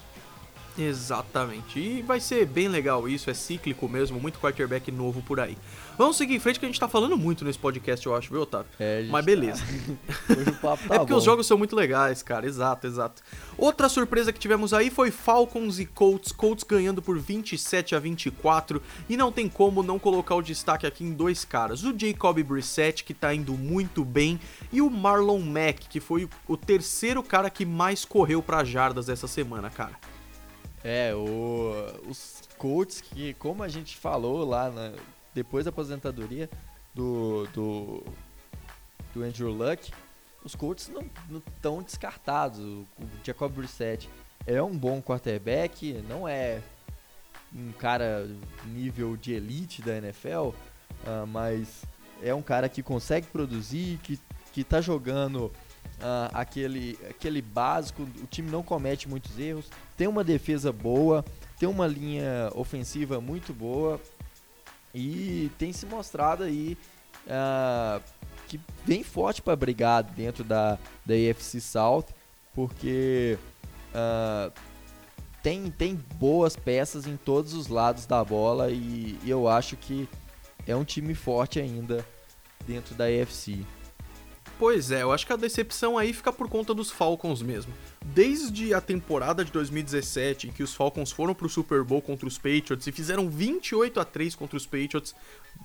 Exatamente. 0.77 1.80
E 1.80 2.01
vai 2.01 2.19
ser 2.19 2.45
bem 2.45 2.67
legal 2.67 3.08
isso, 3.08 3.30
é 3.30 3.34
cíclico 3.34 3.89
mesmo, 3.89 4.19
muito 4.19 4.39
quarterback 4.39 4.91
novo 4.91 5.21
por 5.21 5.39
aí. 5.39 5.58
Vamos 6.02 6.18
seguir 6.18 6.34
em 6.34 6.40
frente 6.40 6.60
que 6.60 6.66
a 6.66 6.68
gente 6.68 6.80
tá 6.80 6.88
falando 6.88 7.16
muito 7.16 7.46
nesse 7.46 7.60
podcast, 7.60 8.04
eu 8.08 8.16
acho, 8.16 8.32
viu, 8.32 8.42
Otávio? 8.42 8.66
É, 8.80 9.04
Mas 9.04 9.24
beleza. 9.24 9.62
Tá. 9.64 10.34
Hoje 10.34 10.50
o 10.50 10.54
papo 10.56 10.88
tá 10.90 10.96
é 10.96 10.98
porque 10.98 11.14
bom. 11.14 11.20
os 11.20 11.24
jogos 11.24 11.46
são 11.46 11.60
muito 11.60 11.76
legais, 11.76 12.24
cara. 12.24 12.48
Exato, 12.48 12.88
exato. 12.88 13.22
Outra 13.56 13.88
surpresa 13.88 14.34
que 14.34 14.40
tivemos 14.40 14.74
aí 14.74 14.90
foi 14.90 15.12
Falcons 15.12 15.78
e 15.78 15.86
Colts. 15.86 16.32
Colts 16.32 16.64
ganhando 16.64 17.04
por 17.04 17.20
27 17.20 17.94
a 17.94 18.00
24. 18.00 18.82
E 19.08 19.16
não 19.16 19.32
tem 19.32 19.48
como 19.48 19.84
não 19.84 20.00
colocar 20.00 20.34
o 20.34 20.42
destaque 20.42 20.88
aqui 20.88 21.04
em 21.04 21.14
dois 21.14 21.46
caras. 21.46 21.84
O 21.84 21.94
Jacob 21.96 22.42
Brissett, 22.42 23.04
que 23.04 23.14
tá 23.14 23.32
indo 23.36 23.54
muito 23.54 24.04
bem. 24.04 24.40
E 24.74 24.82
o 24.82 24.90
Marlon 24.90 25.38
Mack, 25.38 25.88
que 25.88 26.00
foi 26.00 26.28
o 26.48 26.58
terceiro 26.58 27.22
cara 27.22 27.48
que 27.48 27.64
mais 27.64 28.06
correu 28.06 28.42
para 28.42 28.64
jardas 28.64 29.08
essa 29.08 29.28
semana, 29.28 29.70
cara. 29.70 29.94
É, 30.84 31.14
o, 31.14 32.10
os 32.10 32.42
Colts 32.58 33.02
que, 33.02 33.36
como 33.36 33.62
a 33.62 33.68
gente 33.68 33.96
falou 33.96 34.44
lá 34.44 34.72
na, 34.72 34.94
depois 35.34 35.65
da 35.65 35.70
aposentadoria 35.70 36.50
do, 36.94 37.48
do, 37.54 38.04
do 39.13 39.24
Andrew 39.24 39.50
Luck, 39.50 39.91
os 40.44 40.56
Colts 40.56 40.89
não 40.89 41.38
estão 41.38 41.82
descartados. 41.82 42.60
O, 42.60 42.88
Jacob 43.24 43.52
Brissett 43.54 44.10
é 44.46 44.62
um 44.62 44.76
bom 44.76 45.02
quarterback, 45.02 45.94
não 46.08 46.28
é 46.28 46.62
um 47.54 47.72
cara 47.74 48.28
nível 48.65 49.15
de 49.17 49.34
elite 49.34 49.82
da 49.82 49.98
NFL, 49.98 50.50
uh, 50.50 50.56
ah, 51.06 51.26
mas 51.26 51.84
é 52.22 52.34
um 52.34 52.41
cara 52.41 52.70
que 52.70 52.82
consegue 52.82 53.28
produzir, 53.28 54.00
que, 54.02 54.20
que 54.54 54.63
tá 54.63 54.80
jogando 54.80 55.46
uh, 55.46 56.32
aquele, 56.34 56.98
aquele 57.10 57.41
básico, 57.41 58.04
o 58.04 58.28
time 58.28 58.50
não 58.50 58.63
comete 58.63 59.08
muitos 59.08 59.38
erros, 59.38 59.70
tem 59.98 60.08
uma 60.08 60.24
defesa 60.24 60.72
boa, 60.72 61.26
tem 61.60 61.67
uma 61.67 61.86
linha 61.86 62.50
ofensiva 62.56 63.20
muito 63.20 63.54
boa 63.54 64.00
e 64.93 65.51
tem 65.58 65.71
se 65.71 65.86
mostrado 65.86 66.43
aí 66.43 66.77
uh, 67.25 68.01
que 68.47 68.60
vem 68.86 69.04
forte 69.04 69.41
para 69.41 69.56
brigar 69.56 70.04
dentro 70.04 70.43
da, 70.43 70.77
da 71.06 71.13
AFC 71.13 71.62
South, 71.62 72.06
porque 72.54 73.38
uh, 73.95 74.51
tem, 75.41 75.71
tem 75.71 75.95
boas 76.15 76.56
peças 76.56 77.08
em 77.08 77.17
todos 77.17 77.54
os 77.54 77.67
lados 77.67 78.06
da 78.06 78.23
bola 78.23 78.69
e, 78.69 79.17
e 79.23 79.30
eu 79.30 79.47
acho 79.47 79.75
que 79.77 80.08
é 80.67 80.75
um 80.75 80.84
time 80.84 81.15
forte 81.15 81.60
ainda 81.60 82.06
dentro 82.65 82.93
da 82.95 83.06
AFC. 83.06 83.65
Pois 84.62 84.91
é, 84.91 85.02
eu 85.02 85.12
acho 85.12 85.26
que 85.26 85.34
a 85.34 85.36
decepção 85.36 85.97
aí 85.97 86.13
fica 86.13 86.32
por 86.32 86.47
conta 86.47 86.71
dos 86.71 86.91
Falcons 86.91 87.41
mesmo. 87.41 87.74
Desde 88.06 88.76
a 88.76 88.80
temporada 88.80 89.43
de 89.43 89.52
2017, 89.52 90.50
em 90.50 90.52
que 90.52 90.62
os 90.62 90.76
Falcons 90.76 91.12
foram 91.12 91.34
pro 91.34 91.50
Super 91.50 91.84
Bowl 91.84 92.00
contra 92.00 92.28
os 92.28 92.38
Patriots 92.38 92.86
e 92.86 92.91
fizeram 92.91 93.28
28 93.28 94.00
a 94.00 94.06
3 94.06 94.36
contra 94.36 94.56
os 94.56 94.67
Patriots, 94.67 95.15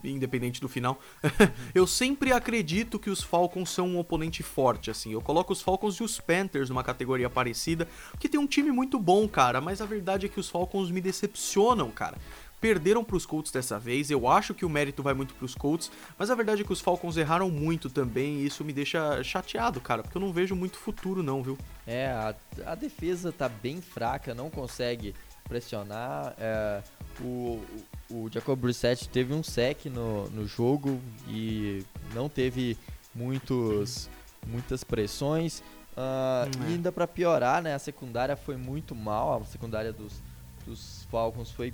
independente 0.03 0.63
do 0.63 0.69
final, 0.69 0.99
eu 1.75 1.87
sempre 1.87 2.33
acredito 2.33 2.99
que 2.99 3.11
os 3.11 3.23
Falcons 3.23 3.69
são 3.69 3.87
um 3.87 3.99
oponente 3.99 4.43
forte, 4.43 4.91
assim. 4.91 5.13
Eu 5.13 5.21
coloco 5.21 5.53
os 5.53 5.61
Falcons 5.61 5.97
e 5.97 6.03
os 6.03 6.19
Panthers 6.19 6.71
numa 6.71 6.83
categoria 6.83 7.29
parecida, 7.29 7.87
porque 8.13 8.31
tem 8.31 8.41
um 8.41 8.47
time 8.47 8.71
muito 8.71 8.99
bom, 8.99 9.29
cara, 9.29 9.61
mas 9.61 9.83
a 9.83 9.85
verdade 9.85 10.25
é 10.25 10.29
que 10.31 10.41
os 10.41 10.49
Falcons 10.49 10.91
me 10.91 11.03
decepcionam, 11.03 11.91
cara 11.91 12.17
perderam 12.61 13.05
para 13.05 13.17
os 13.17 13.27
Colts 13.27 13.51
dessa 13.51 13.79
vez. 13.79 14.11
Eu 14.11 14.29
acho 14.29 14.55
que 14.55 14.65
o 14.65 14.69
mérito 14.69 15.03
vai 15.03 15.15
muito 15.15 15.35
para 15.35 15.45
os 15.45 15.55
Colts, 15.55 15.91
mas 16.19 16.31
a 16.31 16.35
verdade 16.35 16.63
é 16.63 16.65
que 16.65 16.73
os 16.73 16.81
Falcons 16.81 17.17
erraram 17.17 17.51
muito 17.51 17.91
também 17.91 18.39
e 18.39 18.47
isso 18.47 18.65
me 18.65 18.73
deixa 18.73 19.23
chateado, 19.23 19.81
cara, 19.81 20.03
porque 20.03 20.17
eu 20.17 20.21
não 20.21 20.33
vejo 20.33 20.57
muito 20.57 20.77
futuro 20.77 21.23
não, 21.23 21.43
viu? 21.43 21.59
É, 21.87 22.09
a, 22.09 22.35
a 22.65 22.75
defesa 22.75 23.33
tá 23.33 23.49
bem 23.49 23.81
fraca, 23.81 24.35
não 24.35 24.51
consegue 24.51 25.15
pressionar. 25.49 26.35
É, 26.39 26.83
o, 27.21 27.63
o 28.11 28.29
Jacob 28.31 28.59
Brissett 28.59 29.09
teve 29.09 29.33
um 29.33 29.43
sec 29.43 29.87
no, 29.87 30.29
no 30.31 30.47
jogo 30.47 31.01
e 31.29 31.85
não 32.15 32.29
teve 32.29 32.77
muitos, 33.15 34.09
muitas 34.47 34.85
pressões. 34.85 35.61
Uh, 35.97 36.65
é. 36.65 36.71
E 36.71 36.75
ainda 36.75 36.93
para 36.93 37.07
piorar, 37.07 37.63
né, 37.63 37.75
a 37.75 37.79
secundária 37.79 38.37
foi 38.37 38.57
muito 38.57 38.95
mal, 38.95 39.41
a 39.41 39.45
secundária 39.47 39.93
dos, 39.93 40.23
dos 40.67 41.07
Falcons 41.11 41.51
foi 41.51 41.73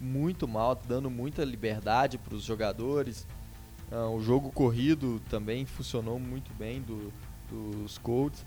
muito 0.00 0.46
mal, 0.46 0.74
dando 0.74 1.10
muita 1.10 1.44
liberdade 1.44 2.18
para 2.18 2.34
os 2.34 2.42
jogadores. 2.42 3.26
Uh, 3.90 4.16
o 4.16 4.22
jogo 4.22 4.50
corrido 4.50 5.20
também 5.30 5.64
funcionou 5.66 6.18
muito 6.18 6.52
bem 6.54 6.80
do, 6.80 7.12
dos 7.50 7.98
Colts. 7.98 8.44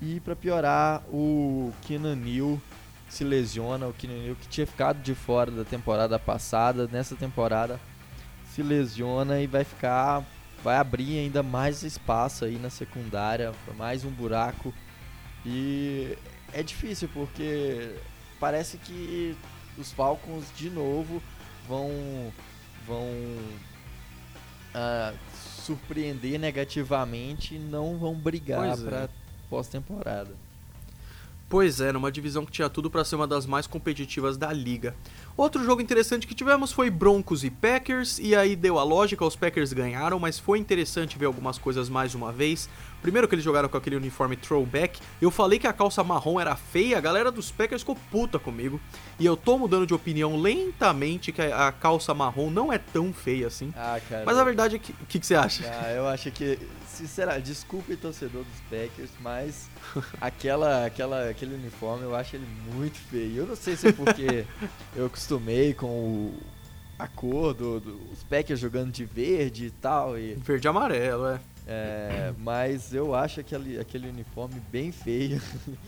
E 0.00 0.20
para 0.20 0.34
piorar, 0.34 1.02
o 1.08 1.72
Keenan 1.82 2.16
Neal 2.16 2.60
se 3.08 3.24
lesiona. 3.24 3.86
O 3.86 3.92
Keenan 3.92 4.22
Neal 4.22 4.36
que 4.36 4.48
tinha 4.48 4.66
ficado 4.66 5.02
de 5.02 5.14
fora 5.14 5.50
da 5.50 5.64
temporada 5.64 6.18
passada, 6.18 6.88
nessa 6.90 7.14
temporada 7.16 7.80
se 8.54 8.62
lesiona 8.62 9.40
e 9.40 9.46
vai 9.46 9.64
ficar 9.64 10.24
vai 10.62 10.76
abrir 10.76 11.18
ainda 11.18 11.42
mais 11.42 11.82
espaço 11.82 12.44
aí 12.44 12.58
na 12.58 12.70
secundária, 12.70 13.52
mais 13.76 14.04
um 14.04 14.10
buraco. 14.10 14.74
E 15.44 16.16
é 16.52 16.62
difícil 16.62 17.08
porque 17.12 17.94
parece 18.38 18.76
que 18.78 19.36
os 19.78 19.92
Falcons 19.92 20.44
de 20.56 20.70
novo 20.70 21.22
vão 21.68 21.90
vão 22.86 23.04
uh, 24.74 25.16
surpreender 25.64 26.38
negativamente 26.38 27.54
e 27.54 27.58
não 27.58 27.98
vão 27.98 28.14
brigar 28.14 28.76
para 28.78 29.02
é. 29.04 29.08
pós-temporada. 29.48 30.34
Pois 31.48 31.80
é, 31.80 31.90
numa 31.90 32.12
divisão 32.12 32.46
que 32.46 32.52
tinha 32.52 32.70
tudo 32.70 32.88
para 32.88 33.04
ser 33.04 33.16
uma 33.16 33.26
das 33.26 33.44
mais 33.44 33.66
competitivas 33.66 34.36
da 34.36 34.52
liga. 34.52 34.94
Outro 35.40 35.64
jogo 35.64 35.80
interessante 35.80 36.26
que 36.26 36.34
tivemos 36.34 36.70
foi 36.70 36.90
Broncos 36.90 37.44
e 37.44 37.48
Packers, 37.48 38.18
e 38.18 38.36
aí 38.36 38.54
deu 38.54 38.78
a 38.78 38.82
lógica, 38.82 39.24
os 39.24 39.34
Packers 39.34 39.72
ganharam, 39.72 40.18
mas 40.18 40.38
foi 40.38 40.58
interessante 40.58 41.16
ver 41.16 41.24
algumas 41.24 41.56
coisas 41.56 41.88
mais 41.88 42.14
uma 42.14 42.30
vez. 42.30 42.68
Primeiro 43.00 43.26
que 43.26 43.34
eles 43.34 43.44
jogaram 43.44 43.66
com 43.66 43.76
aquele 43.78 43.96
uniforme 43.96 44.36
throwback, 44.36 45.00
eu 45.20 45.30
falei 45.30 45.58
que 45.58 45.66
a 45.66 45.72
calça 45.72 46.04
marrom 46.04 46.38
era 46.38 46.54
feia, 46.54 46.98
a 46.98 47.00
galera 47.00 47.32
dos 47.32 47.50
Packers 47.50 47.80
ficou 47.80 47.96
puta 48.10 48.38
comigo. 48.38 48.78
E 49.18 49.24
eu 49.24 49.36
tô 49.36 49.56
mudando 49.56 49.86
de 49.86 49.94
opinião 49.94 50.38
lentamente 50.38 51.32
que 51.32 51.40
a, 51.40 51.72
calça 51.72 52.12
marrom 52.12 52.50
não 52.50 52.70
é 52.70 52.76
tão 52.76 53.12
feia 53.12 53.46
assim. 53.46 53.72
Ah, 53.74 53.98
cara. 54.06 54.24
Mas 54.26 54.36
a 54.36 54.44
verdade 54.44 54.76
é 54.76 54.78
que. 54.78 54.92
O 54.92 55.06
que, 55.06 55.18
que, 55.18 55.26
você 55.26 55.34
acha? 55.34 55.64
Ah, 55.82 55.90
eu 55.92 56.06
acho 56.06 56.30
que. 56.30 56.58
Sinceramente, 56.86 57.46
desculpe 57.46 57.96
torcedor 57.96 58.44
dos 58.44 58.60
Packers, 58.68 59.10
mas 59.20 59.70
aquela, 60.20 60.84
aquela, 60.84 61.30
aquele 61.30 61.54
uniforme 61.54 62.04
eu 62.04 62.14
acho 62.14 62.36
ele 62.36 62.46
muito 62.74 62.98
feio. 62.98 63.42
Eu 63.42 63.46
não 63.46 63.56
sei 63.56 63.76
se 63.76 63.88
é 63.88 63.92
porque 63.92 64.44
eu 64.94 65.06
acostumei 65.30 65.72
com 65.72 65.86
o, 65.86 66.34
a 66.98 67.06
cor 67.06 67.54
dos 67.54 67.82
do, 67.82 68.00
Packers 68.28 68.58
jogando 68.58 68.90
de 68.90 69.04
verde 69.04 69.66
e 69.66 69.70
tal. 69.70 70.18
E, 70.18 70.34
verde 70.34 70.66
e 70.66 70.68
amarelo, 70.68 71.26
é. 71.26 71.40
É, 71.66 72.32
mas 72.38 72.92
eu 72.92 73.14
acho 73.14 73.38
aquele, 73.38 73.78
aquele 73.78 74.08
uniforme 74.08 74.60
bem 74.72 74.90
feio. 74.90 75.40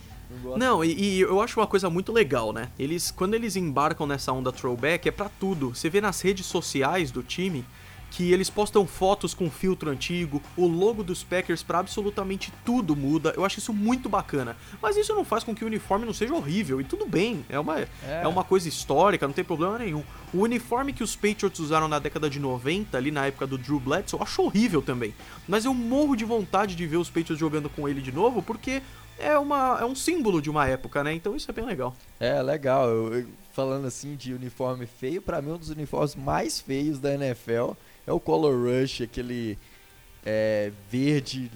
Não, 0.42 0.56
Não 0.56 0.84
e, 0.84 0.92
e, 0.92 1.20
eu 1.20 1.42
acho 1.42 1.60
uma 1.60 1.66
coisa 1.66 1.90
muito 1.90 2.10
legal, 2.10 2.54
né? 2.54 2.70
Eles, 2.78 3.10
quando 3.10 3.34
eles 3.34 3.54
embarcam 3.54 4.06
nessa 4.06 4.32
onda 4.32 4.50
throwback, 4.50 5.06
é 5.06 5.12
para 5.12 5.28
tudo. 5.28 5.74
Você 5.74 5.90
vê 5.90 6.00
nas 6.00 6.22
redes 6.22 6.46
sociais 6.46 7.10
do 7.10 7.22
time 7.22 7.64
que 8.12 8.30
eles 8.30 8.50
postam 8.50 8.86
fotos 8.86 9.32
com 9.32 9.50
filtro 9.50 9.90
antigo, 9.90 10.42
o 10.54 10.66
logo 10.66 11.02
dos 11.02 11.24
Packers 11.24 11.62
para 11.62 11.78
absolutamente 11.78 12.52
tudo 12.62 12.94
muda. 12.94 13.32
Eu 13.34 13.44
acho 13.44 13.58
isso 13.58 13.72
muito 13.72 14.08
bacana. 14.08 14.54
Mas 14.82 14.96
isso 14.96 15.14
não 15.14 15.24
faz 15.24 15.42
com 15.42 15.54
que 15.54 15.64
o 15.64 15.66
uniforme 15.66 16.04
não 16.04 16.12
seja 16.12 16.34
horrível, 16.34 16.80
e 16.80 16.84
tudo 16.84 17.06
bem, 17.06 17.44
é 17.48 17.58
uma, 17.58 17.80
é. 17.80 17.88
é 18.22 18.28
uma 18.28 18.44
coisa 18.44 18.68
histórica, 18.68 19.26
não 19.26 19.32
tem 19.32 19.44
problema 19.44 19.78
nenhum. 19.78 20.04
O 20.32 20.38
uniforme 20.38 20.92
que 20.92 21.02
os 21.02 21.14
Patriots 21.14 21.58
usaram 21.58 21.88
na 21.88 21.98
década 21.98 22.30
de 22.30 22.40
90, 22.40 22.96
ali 22.96 23.10
na 23.10 23.26
época 23.26 23.46
do 23.46 23.58
Drew 23.58 23.78
Bledsoe, 23.78 24.18
eu 24.18 24.22
acho 24.22 24.42
horrível 24.42 24.80
também. 24.80 25.14
Mas 25.46 25.64
eu 25.64 25.74
morro 25.74 26.16
de 26.16 26.24
vontade 26.24 26.74
de 26.74 26.86
ver 26.86 26.96
os 26.96 27.08
Patriots 27.08 27.38
jogando 27.38 27.68
com 27.68 27.88
ele 27.88 28.00
de 28.00 28.10
novo, 28.10 28.42
porque 28.42 28.82
é, 29.18 29.36
uma, 29.38 29.78
é 29.80 29.84
um 29.84 29.94
símbolo 29.94 30.40
de 30.40 30.48
uma 30.48 30.66
época, 30.66 31.04
né? 31.04 31.12
Então 31.12 31.36
isso 31.36 31.50
é 31.50 31.54
bem 31.54 31.64
legal. 31.64 31.94
É, 32.18 32.40
legal. 32.40 32.88
Eu, 32.88 33.14
eu, 33.14 33.26
falando 33.52 33.86
assim 33.86 34.16
de 34.16 34.32
uniforme 34.32 34.86
feio, 34.86 35.20
para 35.20 35.42
mim 35.42 35.52
um 35.52 35.58
dos 35.58 35.70
uniformes 35.70 36.14
mais 36.14 36.60
feios 36.60 36.98
da 36.98 37.14
NFL 37.14 37.72
é 38.06 38.12
o 38.12 38.18
Color 38.18 38.54
Rush, 38.54 39.02
aquele 39.02 39.58
é, 40.24 40.72
verde 40.90 41.50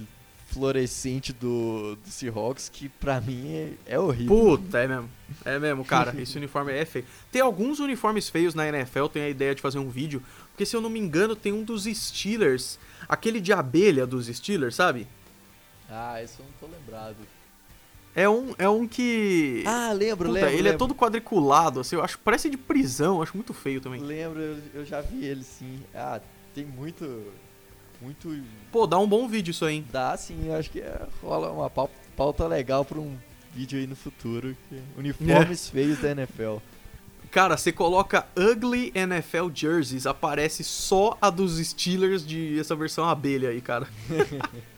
fluorescente 0.56 1.34
do, 1.34 1.96
do 1.96 2.08
Seahawks, 2.08 2.70
que 2.70 2.88
pra 2.88 3.20
mim 3.20 3.52
é, 3.52 3.72
é, 3.84 3.98
horrível. 3.98 4.58
Puta, 4.58 4.78
é 4.78 4.88
mesmo. 4.88 5.10
É 5.44 5.58
mesmo, 5.58 5.84
cara. 5.84 6.18
esse 6.18 6.36
uniforme 6.38 6.72
é 6.72 6.84
feio. 6.86 7.04
Tem 7.30 7.42
alguns 7.42 7.78
uniformes 7.78 8.30
feios 8.30 8.54
na 8.54 8.66
NFL, 8.66 9.06
tem 9.06 9.22
a 9.22 9.28
ideia 9.28 9.54
de 9.54 9.60
fazer 9.60 9.78
um 9.78 9.90
vídeo, 9.90 10.22
porque 10.50 10.64
se 10.64 10.74
eu 10.74 10.80
não 10.80 10.88
me 10.88 10.98
engano, 10.98 11.36
tem 11.36 11.52
um 11.52 11.62
dos 11.62 11.84
Steelers, 11.84 12.78
aquele 13.06 13.38
de 13.38 13.52
abelha 13.52 14.06
dos 14.06 14.28
Steelers, 14.28 14.74
sabe? 14.74 15.06
Ah, 15.90 16.22
esse 16.22 16.40
eu 16.40 16.46
não 16.46 16.52
tô 16.68 16.74
lembrado. 16.74 17.16
É 18.14 18.26
um, 18.26 18.54
é 18.56 18.66
um 18.66 18.88
que. 18.88 19.62
Ah, 19.66 19.92
lembro, 19.92 20.28
Puta, 20.30 20.40
lembro. 20.40 20.54
Ele 20.54 20.62
lembro. 20.62 20.74
é 20.74 20.78
todo 20.78 20.94
quadriculado, 20.94 21.80
assim, 21.80 21.96
eu 21.96 22.02
acho. 22.02 22.18
Parece 22.20 22.48
de 22.48 22.56
prisão, 22.56 23.16
eu 23.16 23.22
acho 23.22 23.36
muito 23.36 23.52
feio 23.52 23.78
também. 23.78 24.00
Lembro, 24.00 24.40
eu, 24.40 24.58
eu 24.72 24.84
já 24.86 25.02
vi 25.02 25.22
ele 25.26 25.44
sim. 25.44 25.82
Ah, 25.94 26.18
tem 26.54 26.64
muito. 26.64 27.04
Muito. 28.00 28.42
Pô, 28.70 28.86
dá 28.86 28.98
um 28.98 29.06
bom 29.06 29.26
vídeo 29.28 29.50
isso 29.50 29.64
aí, 29.64 29.76
hein? 29.76 29.86
Dá 29.90 30.16
sim, 30.16 30.52
acho 30.52 30.70
que 30.70 30.80
é, 30.80 31.06
rola 31.22 31.50
uma 31.50 31.70
pauta 31.70 32.46
legal 32.46 32.84
pra 32.84 32.98
um 32.98 33.16
vídeo 33.54 33.78
aí 33.78 33.86
no 33.86 33.96
futuro. 33.96 34.56
Uniformes 34.96 35.68
é. 35.68 35.72
feios 35.72 35.98
da 36.00 36.10
NFL. 36.10 36.56
Cara, 37.30 37.56
você 37.56 37.72
coloca 37.72 38.26
Ugly 38.36 38.92
NFL 38.94 39.50
Jerseys, 39.52 40.06
aparece 40.06 40.62
só 40.62 41.18
a 41.20 41.28
dos 41.28 41.58
Steelers 41.58 42.26
de 42.26 42.58
essa 42.58 42.74
versão 42.74 43.08
abelha 43.08 43.50
aí, 43.50 43.60
cara. 43.60 43.86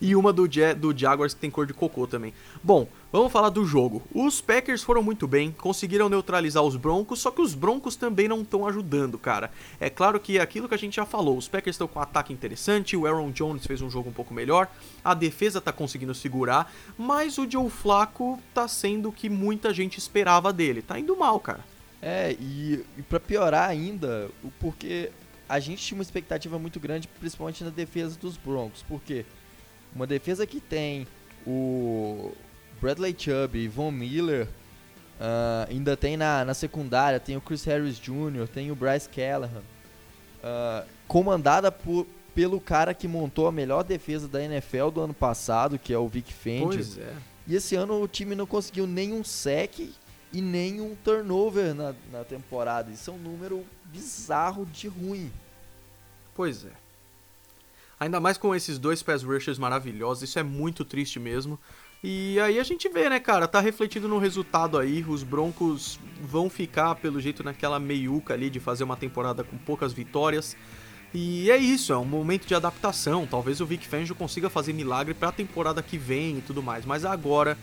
e 0.00 0.14
uma 0.14 0.32
do, 0.32 0.48
do 0.78 0.96
Jaguars 0.96 1.34
que 1.34 1.40
tem 1.40 1.50
cor 1.50 1.66
de 1.66 1.74
cocô 1.74 2.06
também. 2.06 2.32
Bom, 2.62 2.86
vamos 3.12 3.32
falar 3.32 3.50
do 3.50 3.64
jogo. 3.64 4.02
Os 4.14 4.40
Packers 4.40 4.82
foram 4.82 5.02
muito 5.02 5.26
bem, 5.26 5.52
conseguiram 5.52 6.08
neutralizar 6.08 6.62
os 6.62 6.76
Broncos, 6.76 7.20
só 7.20 7.30
que 7.30 7.42
os 7.42 7.54
Broncos 7.54 7.96
também 7.96 8.28
não 8.28 8.42
estão 8.42 8.66
ajudando, 8.66 9.18
cara. 9.18 9.50
É 9.78 9.90
claro 9.90 10.18
que 10.20 10.38
aquilo 10.38 10.68
que 10.68 10.74
a 10.74 10.78
gente 10.78 10.96
já 10.96 11.04
falou, 11.04 11.36
os 11.36 11.48
Packers 11.48 11.74
estão 11.74 11.88
com 11.88 11.98
um 11.98 12.02
ataque 12.02 12.32
interessante, 12.32 12.96
o 12.96 13.06
Aaron 13.06 13.30
Jones 13.30 13.66
fez 13.66 13.82
um 13.82 13.90
jogo 13.90 14.10
um 14.10 14.12
pouco 14.12 14.32
melhor, 14.32 14.68
a 15.04 15.14
defesa 15.14 15.60
tá 15.60 15.72
conseguindo 15.72 16.14
segurar, 16.14 16.72
mas 16.96 17.38
o 17.38 17.50
Joe 17.50 17.70
Flacco 17.70 18.38
tá 18.54 18.66
sendo 18.68 19.08
o 19.08 19.12
que 19.12 19.28
muita 19.28 19.72
gente 19.72 19.98
esperava 19.98 20.52
dele. 20.52 20.82
Tá 20.82 20.98
indo 20.98 21.16
mal, 21.16 21.38
cara. 21.40 21.64
É, 22.02 22.34
e, 22.40 22.84
e 22.96 23.02
para 23.02 23.20
piorar 23.20 23.68
ainda, 23.68 24.30
porque 24.58 25.10
a 25.48 25.58
gente 25.58 25.84
tinha 25.84 25.98
uma 25.98 26.02
expectativa 26.02 26.58
muito 26.58 26.80
grande, 26.80 27.08
principalmente 27.08 27.64
na 27.64 27.70
defesa 27.70 28.18
dos 28.18 28.36
Broncos, 28.36 28.84
porque 28.88 29.26
uma 29.94 30.06
defesa 30.06 30.46
que 30.46 30.60
tem 30.60 31.06
o 31.46 32.32
Bradley 32.80 33.14
Chubb 33.16 33.58
e 33.58 33.68
Von 33.68 33.90
Miller, 33.90 34.46
uh, 34.46 35.70
ainda 35.70 35.96
tem 35.96 36.16
na, 36.16 36.44
na 36.44 36.54
secundária, 36.54 37.20
tem 37.20 37.36
o 37.36 37.40
Chris 37.40 37.64
Harris 37.64 37.98
Jr., 37.98 38.48
tem 38.52 38.70
o 38.70 38.74
Bryce 38.74 39.08
Callahan, 39.08 39.62
uh, 40.42 40.88
comandada 41.06 41.70
por, 41.70 42.06
pelo 42.34 42.60
cara 42.60 42.94
que 42.94 43.08
montou 43.08 43.46
a 43.46 43.52
melhor 43.52 43.82
defesa 43.82 44.28
da 44.28 44.42
NFL 44.42 44.90
do 44.90 45.00
ano 45.00 45.14
passado, 45.14 45.78
que 45.78 45.92
é 45.92 45.98
o 45.98 46.08
Vic 46.08 46.32
Fendi. 46.32 46.76
Pois 46.76 46.98
é. 46.98 47.14
E 47.46 47.54
esse 47.54 47.74
ano 47.74 48.00
o 48.00 48.08
time 48.08 48.34
não 48.34 48.46
conseguiu 48.46 48.86
nenhum 48.86 49.24
sec 49.24 49.80
e 50.32 50.40
nenhum 50.40 50.94
turnover 51.02 51.74
na, 51.74 51.94
na 52.12 52.24
temporada. 52.24 52.90
Isso 52.90 53.10
é 53.10 53.14
um 53.14 53.18
número 53.18 53.64
bizarro 53.86 54.64
de 54.66 54.86
ruim. 54.88 55.32
Pois 56.34 56.64
é. 56.64 56.70
Ainda 58.00 58.18
mais 58.18 58.38
com 58.38 58.54
esses 58.54 58.78
dois 58.78 59.02
pass 59.02 59.22
rushers 59.22 59.58
maravilhosos, 59.58 60.22
isso 60.22 60.38
é 60.38 60.42
muito 60.42 60.86
triste 60.86 61.20
mesmo. 61.20 61.58
E 62.02 62.40
aí 62.40 62.58
a 62.58 62.62
gente 62.64 62.88
vê, 62.88 63.10
né, 63.10 63.20
cara, 63.20 63.46
tá 63.46 63.60
refletindo 63.60 64.08
no 64.08 64.16
resultado 64.16 64.78
aí, 64.78 65.04
os 65.06 65.22
Broncos 65.22 66.00
vão 66.22 66.48
ficar, 66.48 66.94
pelo 66.94 67.20
jeito, 67.20 67.44
naquela 67.44 67.78
meiuca 67.78 68.32
ali 68.32 68.48
de 68.48 68.58
fazer 68.58 68.84
uma 68.84 68.96
temporada 68.96 69.44
com 69.44 69.58
poucas 69.58 69.92
vitórias. 69.92 70.56
E 71.12 71.50
é 71.50 71.58
isso, 71.58 71.92
é 71.92 71.98
um 71.98 72.06
momento 72.06 72.46
de 72.46 72.54
adaptação. 72.54 73.26
Talvez 73.26 73.60
o 73.60 73.66
Vic 73.66 73.86
Fangio 73.86 74.14
consiga 74.14 74.48
fazer 74.48 74.72
milagre 74.72 75.12
para 75.12 75.28
a 75.28 75.32
temporada 75.32 75.82
que 75.82 75.98
vem 75.98 76.38
e 76.38 76.40
tudo 76.40 76.62
mais, 76.62 76.86
mas 76.86 77.04
agora 77.04 77.58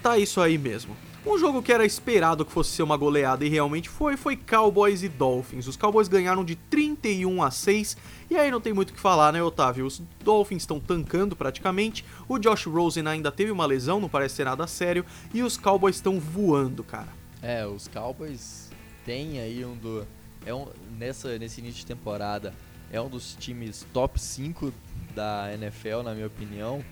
tá 0.00 0.16
isso 0.16 0.40
aí 0.40 0.56
mesmo. 0.56 0.96
Um 1.24 1.36
jogo 1.38 1.62
que 1.62 1.70
era 1.70 1.84
esperado 1.84 2.46
que 2.46 2.52
fosse 2.52 2.70
ser 2.70 2.82
uma 2.82 2.96
goleada 2.96 3.44
e 3.44 3.48
realmente 3.48 3.90
foi, 3.90 4.16
foi 4.16 4.36
Cowboys 4.36 5.02
e 5.02 5.08
Dolphins. 5.08 5.66
Os 5.66 5.76
Cowboys 5.76 6.08
ganharam 6.08 6.42
de 6.42 6.56
31 6.56 7.42
a 7.42 7.50
6 7.50 7.96
e 8.30 8.36
aí 8.36 8.50
não 8.50 8.60
tem 8.60 8.72
muito 8.72 8.90
o 8.90 8.94
que 8.94 9.00
falar, 9.00 9.30
né, 9.30 9.42
Otávio? 9.42 9.84
Os 9.84 10.00
Dolphins 10.24 10.62
estão 10.62 10.80
tancando 10.80 11.36
praticamente, 11.36 12.06
o 12.26 12.38
Josh 12.38 12.64
Rosen 12.64 13.06
ainda 13.06 13.30
teve 13.30 13.50
uma 13.50 13.66
lesão, 13.66 14.00
não 14.00 14.08
parece 14.08 14.36
ser 14.36 14.44
nada 14.44 14.66
sério, 14.66 15.04
e 15.34 15.42
os 15.42 15.58
Cowboys 15.58 15.96
estão 15.96 16.18
voando, 16.18 16.82
cara. 16.82 17.08
É, 17.42 17.66
os 17.66 17.86
Cowboys 17.86 18.70
têm 19.04 19.40
aí 19.40 19.62
um 19.64 19.76
do... 19.76 20.06
É 20.46 20.54
um, 20.54 20.68
nessa, 20.98 21.38
nesse 21.38 21.60
início 21.60 21.80
de 21.80 21.86
temporada, 21.86 22.54
é 22.90 22.98
um 22.98 23.10
dos 23.10 23.36
times 23.38 23.86
top 23.92 24.18
5 24.18 24.72
da 25.14 25.52
NFL, 25.52 26.02
na 26.02 26.14
minha 26.14 26.28
opinião. 26.28 26.82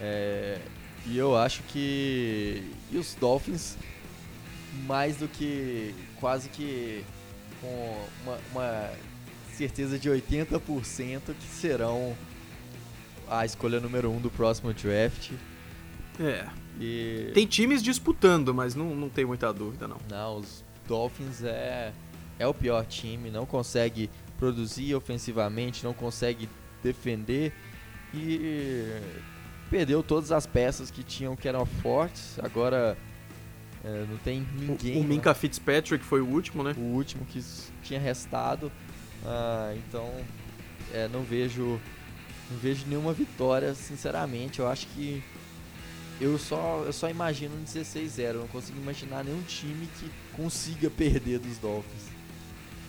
É, 0.00 0.58
e 1.08 1.16
eu 1.16 1.36
acho 1.36 1.62
que. 1.64 2.62
E 2.90 2.98
os 2.98 3.14
Dolphins, 3.14 3.76
mais 4.86 5.16
do 5.16 5.28
que. 5.28 5.94
quase 6.20 6.48
que. 6.48 7.04
com 7.60 8.06
uma, 8.22 8.38
uma 8.52 8.90
certeza 9.54 9.98
de 9.98 10.08
80% 10.08 11.20
que 11.34 11.46
serão 11.48 12.16
a 13.28 13.44
escolha 13.44 13.80
número 13.80 14.10
1 14.10 14.16
um 14.16 14.20
do 14.20 14.30
próximo 14.30 14.72
draft. 14.72 15.32
É. 16.20 16.46
E... 16.80 17.30
Tem 17.34 17.46
times 17.46 17.82
disputando, 17.82 18.54
mas 18.54 18.74
não, 18.74 18.94
não 18.94 19.08
tem 19.08 19.24
muita 19.24 19.52
dúvida, 19.52 19.88
não. 19.88 19.98
Não, 20.08 20.36
os 20.36 20.64
Dolphins 20.86 21.42
é, 21.42 21.92
é 22.38 22.46
o 22.46 22.54
pior 22.54 22.84
time, 22.86 23.30
não 23.30 23.44
consegue 23.44 24.08
produzir 24.38 24.94
ofensivamente, 24.94 25.82
não 25.82 25.92
consegue 25.92 26.48
defender. 26.82 27.52
E 28.14 29.00
perdeu 29.70 30.02
todas 30.02 30.32
as 30.32 30.46
peças 30.46 30.90
que 30.90 31.02
tinham 31.02 31.36
que 31.36 31.48
eram 31.48 31.64
fortes. 31.64 32.38
Agora 32.40 32.96
é, 33.84 34.04
não 34.08 34.16
tem 34.18 34.46
ninguém. 34.58 34.96
O, 34.96 35.00
o 35.00 35.04
Minka 35.04 35.34
Fitzpatrick 35.34 36.04
foi 36.04 36.20
o 36.20 36.26
último, 36.26 36.62
né? 36.62 36.74
O 36.76 36.94
último 36.94 37.24
que 37.26 37.42
tinha 37.82 38.00
restado. 38.00 38.70
Ah, 39.24 39.74
então 39.76 40.10
é, 40.92 41.08
não 41.08 41.22
vejo 41.22 41.80
não 42.50 42.58
vejo 42.58 42.86
nenhuma 42.86 43.12
vitória, 43.12 43.74
sinceramente. 43.74 44.58
Eu 44.58 44.68
acho 44.68 44.86
que 44.88 45.22
eu 46.20 46.38
só, 46.38 46.82
eu 46.84 46.92
só 46.92 47.08
imagino 47.08 47.54
um 47.54 47.64
16-0. 47.64 48.18
Eu 48.18 48.40
não 48.40 48.48
consigo 48.48 48.78
imaginar 48.80 49.24
nenhum 49.24 49.42
time 49.42 49.88
que 49.98 50.10
consiga 50.34 50.90
perder 50.90 51.38
dos 51.38 51.58
Dolphins. 51.58 52.08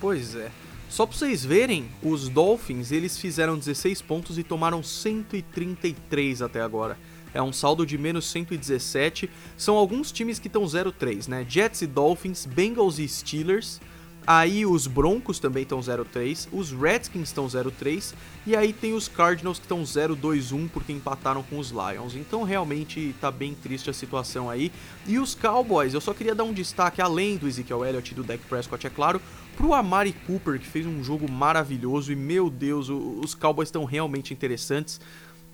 Pois 0.00 0.34
é. 0.34 0.50
Só 0.90 1.06
pra 1.06 1.16
vocês 1.16 1.44
verem, 1.44 1.88
os 2.02 2.28
Dolphins, 2.28 2.90
eles 2.90 3.16
fizeram 3.16 3.56
16 3.56 4.02
pontos 4.02 4.38
e 4.38 4.42
tomaram 4.42 4.82
133 4.82 6.42
até 6.42 6.60
agora. 6.60 6.98
É 7.32 7.40
um 7.40 7.52
saldo 7.52 7.86
de 7.86 7.96
menos 7.96 8.28
117. 8.28 9.30
São 9.56 9.76
alguns 9.76 10.10
times 10.10 10.40
que 10.40 10.48
estão 10.48 10.64
0-3, 10.64 11.28
né? 11.28 11.46
Jets 11.48 11.82
e 11.82 11.86
Dolphins, 11.86 12.44
Bengals 12.44 12.98
e 12.98 13.06
Steelers. 13.06 13.80
Aí 14.26 14.66
os 14.66 14.86
Broncos 14.86 15.38
também 15.38 15.62
estão 15.62 15.80
0-3, 15.80 16.48
os 16.52 16.70
Redskins 16.72 17.28
estão 17.28 17.46
0-3 17.46 18.14
e 18.46 18.54
aí 18.54 18.72
tem 18.72 18.92
os 18.92 19.08
Cardinals 19.08 19.58
que 19.58 19.64
estão 19.64 19.82
0-2-1 19.82 20.68
porque 20.70 20.92
empataram 20.92 21.42
com 21.42 21.58
os 21.58 21.70
Lions. 21.70 22.14
Então 22.14 22.42
realmente 22.42 23.14
tá 23.20 23.30
bem 23.30 23.54
triste 23.54 23.90
a 23.90 23.92
situação 23.92 24.48
aí. 24.48 24.70
E 25.06 25.18
os 25.18 25.34
Cowboys, 25.34 25.94
eu 25.94 26.00
só 26.00 26.12
queria 26.12 26.34
dar 26.34 26.44
um 26.44 26.52
destaque 26.52 27.00
além 27.00 27.36
do 27.36 27.48
Ezekiel 27.48 27.84
Elliott 27.84 28.12
e 28.12 28.14
do 28.14 28.22
Dak 28.22 28.44
Prescott, 28.44 28.86
é 28.86 28.90
claro, 28.90 29.20
pro 29.56 29.74
Amari 29.74 30.12
Cooper 30.26 30.60
que 30.60 30.66
fez 30.66 30.86
um 30.86 31.02
jogo 31.02 31.30
maravilhoso 31.30 32.12
e 32.12 32.16
meu 32.16 32.50
Deus, 32.50 32.88
os 32.88 33.34
Cowboys 33.34 33.68
estão 33.68 33.84
realmente 33.84 34.32
interessantes. 34.32 35.00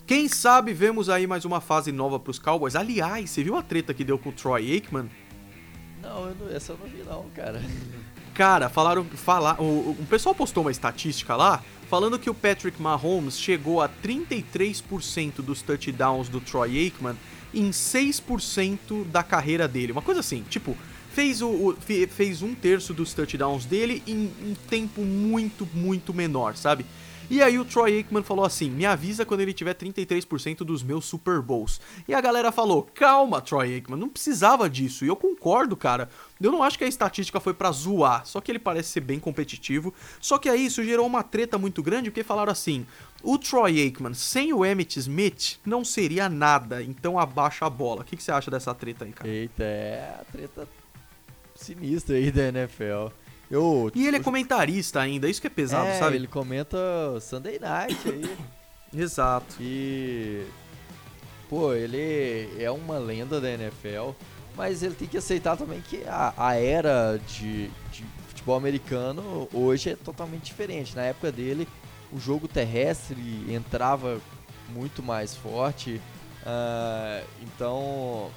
Quem 0.06 0.28
sabe 0.28 0.72
vemos 0.72 1.08
aí 1.08 1.26
mais 1.26 1.44
uma 1.44 1.60
fase 1.60 1.90
nova 1.90 2.20
pros 2.20 2.38
Cowboys. 2.38 2.76
Aliás, 2.76 3.30
você 3.30 3.42
viu 3.42 3.56
a 3.56 3.62
treta 3.62 3.92
que 3.92 4.04
deu 4.04 4.18
com 4.18 4.28
o 4.28 4.32
Troy 4.32 4.72
Aikman? 4.72 5.10
Não, 6.00 6.28
eu 6.28 6.34
não 6.36 6.48
essa 6.48 6.72
eu 6.72 6.78
não 6.78 6.86
vi 6.86 7.02
não, 7.02 7.28
cara. 7.34 7.60
Cara, 8.36 8.68
falaram. 8.68 9.04
Falar, 9.04 9.60
o, 9.60 9.96
o 9.98 10.06
pessoal 10.10 10.34
postou 10.34 10.62
uma 10.62 10.70
estatística 10.70 11.34
lá 11.34 11.64
falando 11.88 12.18
que 12.18 12.28
o 12.28 12.34
Patrick 12.34 12.80
Mahomes 12.82 13.38
chegou 13.38 13.80
a 13.80 13.88
33% 13.88 15.36
dos 15.36 15.62
touchdowns 15.62 16.28
do 16.28 16.40
Troy 16.40 16.78
Aikman 16.78 17.16
em 17.54 17.70
6% 17.70 19.06
da 19.06 19.22
carreira 19.22 19.66
dele. 19.66 19.92
Uma 19.92 20.02
coisa 20.02 20.20
assim, 20.20 20.44
tipo, 20.50 20.76
fez, 21.12 21.40
o, 21.40 21.48
o, 21.48 21.76
fez 22.10 22.42
um 22.42 22.54
terço 22.54 22.92
dos 22.92 23.14
touchdowns 23.14 23.64
dele 23.64 24.02
em 24.06 24.30
um 24.42 24.54
tempo 24.68 25.00
muito, 25.00 25.66
muito 25.72 26.12
menor, 26.12 26.56
sabe? 26.56 26.84
E 27.28 27.42
aí 27.42 27.58
o 27.58 27.64
Troy 27.64 27.96
Aikman 27.96 28.22
falou 28.22 28.44
assim: 28.44 28.70
me 28.70 28.86
avisa 28.86 29.24
quando 29.24 29.40
ele 29.40 29.52
tiver 29.52 29.74
33% 29.74 30.58
dos 30.58 30.82
meus 30.82 31.04
Super 31.04 31.40
Bowls. 31.40 31.80
E 32.06 32.14
a 32.14 32.20
galera 32.20 32.52
falou: 32.52 32.82
calma, 32.94 33.40
Troy 33.40 33.74
Aikman, 33.74 33.98
não 33.98 34.08
precisava 34.08 34.68
disso. 34.70 35.04
E 35.04 35.08
eu 35.08 35.16
concordo, 35.16 35.76
cara. 35.76 36.08
Eu 36.40 36.52
não 36.52 36.62
acho 36.62 36.76
que 36.78 36.84
a 36.84 36.88
estatística 36.88 37.40
foi 37.40 37.54
para 37.54 37.72
zoar, 37.72 38.26
só 38.26 38.40
que 38.40 38.52
ele 38.52 38.58
parece 38.58 38.90
ser 38.90 39.00
bem 39.00 39.18
competitivo. 39.18 39.92
Só 40.20 40.38
que 40.38 40.48
aí 40.48 40.66
isso 40.66 40.84
gerou 40.84 41.06
uma 41.06 41.22
treta 41.22 41.56
muito 41.58 41.82
grande, 41.82 42.10
porque 42.10 42.22
falaram 42.22 42.52
assim: 42.52 42.86
o 43.22 43.38
Troy 43.38 43.80
Aikman 43.80 44.14
sem 44.14 44.52
o 44.52 44.64
Emmett 44.64 44.98
Smith 44.98 45.58
não 45.64 45.84
seria 45.84 46.28
nada, 46.28 46.82
então 46.82 47.18
abaixa 47.18 47.66
a 47.66 47.70
bola. 47.70 48.02
O 48.02 48.04
que, 48.04 48.16
que 48.16 48.22
você 48.22 48.30
acha 48.30 48.50
dessa 48.50 48.74
treta 48.74 49.04
aí, 49.04 49.12
cara? 49.12 49.28
Eita, 49.28 49.64
é 49.64 50.20
a 50.20 50.24
treta 50.30 50.68
sinistra 51.56 52.16
aí 52.16 52.30
da 52.30 52.48
NFL. 52.48 53.08
Eu, 53.50 53.90
e 53.94 54.06
ele 54.06 54.16
é 54.16 54.20
comentarista 54.20 55.00
ainda, 55.00 55.28
isso 55.28 55.40
que 55.40 55.46
é 55.46 55.50
pesado, 55.50 55.86
é, 55.86 55.98
sabe? 55.98 56.16
Ele 56.16 56.26
comenta 56.26 56.76
Sunday 57.20 57.58
Night 57.58 57.96
aí. 58.08 58.36
Exato. 59.00 59.56
E. 59.60 60.44
Pô, 61.48 61.72
ele 61.72 62.50
é 62.58 62.70
uma 62.70 62.98
lenda 62.98 63.40
da 63.40 63.48
NFL, 63.48 64.10
mas 64.56 64.82
ele 64.82 64.96
tem 64.96 65.06
que 65.06 65.16
aceitar 65.16 65.56
também 65.56 65.80
que 65.80 66.02
a, 66.08 66.34
a 66.36 66.56
era 66.56 67.20
de, 67.28 67.68
de 67.92 68.04
futebol 68.26 68.56
americano 68.56 69.48
hoje 69.52 69.90
é 69.90 69.96
totalmente 69.96 70.44
diferente. 70.44 70.96
Na 70.96 71.02
época 71.02 71.30
dele, 71.30 71.68
o 72.12 72.18
jogo 72.18 72.48
terrestre 72.48 73.44
entrava 73.48 74.20
muito 74.68 75.04
mais 75.04 75.36
forte, 75.36 76.00
uh, 76.42 77.26
então 77.42 78.28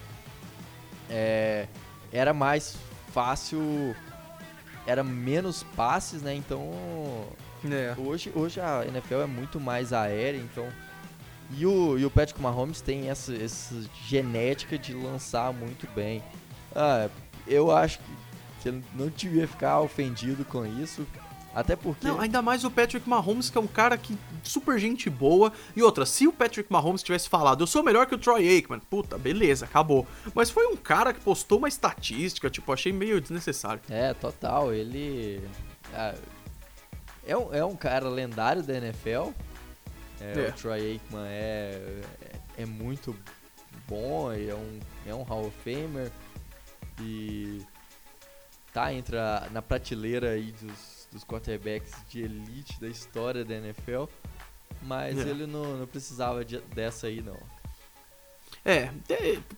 é, 1.10 1.68
era 2.12 2.34
mais 2.34 2.78
fácil 3.12 3.96
era 4.90 5.04
menos 5.04 5.62
passes, 5.76 6.22
né? 6.22 6.34
Então 6.34 6.72
é. 7.66 7.94
hoje, 7.98 8.32
hoje 8.36 8.60
a 8.60 8.84
NFL 8.88 9.22
é 9.22 9.28
muito 9.28 9.60
mais 9.60 9.94
aérea, 9.94 10.40
então 10.40 10.68
e 11.52 11.66
o, 11.66 11.98
e 11.98 12.06
o 12.06 12.12
Patrick 12.12 12.42
Mahomes 12.42 12.82
tem 12.82 13.10
essa, 13.10 13.36
essa 13.36 13.76
genética 14.06 14.78
de 14.78 14.94
lançar 14.94 15.52
muito 15.54 15.88
bem. 15.96 16.24
Ah, 16.76 17.10
eu 17.48 17.72
acho 17.72 18.00
que 18.62 18.70
ele 18.70 18.84
não 18.94 19.08
devia 19.08 19.48
ficar 19.48 19.80
ofendido 19.80 20.46
com 20.46 20.66
isso. 20.66 21.08
Até 21.54 21.76
porque. 21.76 22.08
Não, 22.08 22.20
ainda 22.20 22.42
mais 22.42 22.64
o 22.64 22.72
Patrick 22.72 23.08
Mahomes, 23.10 23.50
que 23.50 23.58
é 23.58 23.62
um 23.62 23.68
cara 23.68 23.98
que 23.98 24.18
super 24.44 24.78
gente 24.80 25.10
boa. 25.10 25.52
E 25.76 25.82
outra, 25.82 26.06
se 26.06 26.28
o 26.28 26.32
Patrick 26.32 26.72
Mahomes 26.72 27.02
tivesse 27.02 27.28
falado, 27.28 27.64
eu 27.64 27.68
sou 27.68 27.84
melhor 27.84 28.06
que 28.06 28.16
o 28.16 28.18
Troy 28.18 28.48
Aikman, 28.48 28.80
puta, 28.80 29.18
beleza, 29.18 29.66
acabou. 29.66 30.08
Mas 30.34 30.50
foi 30.50 30.68
um 30.68 30.76
cara 30.76 31.14
que 31.14 31.20
postou 31.20 31.58
uma 31.58 31.68
estatística, 31.68 32.50
tipo, 32.50 32.72
achei 32.72 32.92
meio 32.92 33.20
desnecessário. 33.20 33.82
É, 33.90 34.14
total. 34.14 34.74
Ele. 34.74 35.42
É, 37.26 37.36
um, 37.36 37.54
é 37.54 37.64
um 37.66 37.76
cara 37.76 38.08
lendário 38.10 38.64
da 38.64 38.76
NFL. 38.76 39.32
É, 40.22 40.46
é. 40.46 40.50
O 40.50 40.54
Troy 40.54 40.92
Aikman 40.92 41.28
é, 41.28 42.02
é, 42.58 42.64
é 42.64 42.66
muito 42.66 43.16
bom, 43.88 44.32
é 44.32 44.54
um, 44.54 44.80
é 45.06 45.16
um 45.16 45.24
Hall 45.24 45.48
of 45.48 45.56
Famer. 45.64 46.12
E 47.02 47.62
tá 48.74 48.94
entre 48.94 49.18
a, 49.18 49.48
na 49.52 49.62
prateleira 49.62 50.32
aí 50.32 50.52
dos 50.52 50.89
dos 51.12 51.24
quarterbacks 51.24 51.94
de 52.10 52.22
elite 52.22 52.80
da 52.80 52.88
história 52.88 53.44
da 53.44 53.56
NFL, 53.56 54.06
mas 54.82 55.18
é. 55.18 55.30
ele 55.30 55.46
não, 55.46 55.78
não 55.78 55.88
precisava 55.88 56.44
de, 56.46 56.60
dessa 56.74 57.08
aí 57.08 57.22
não. 57.22 57.38
É, 58.66 58.92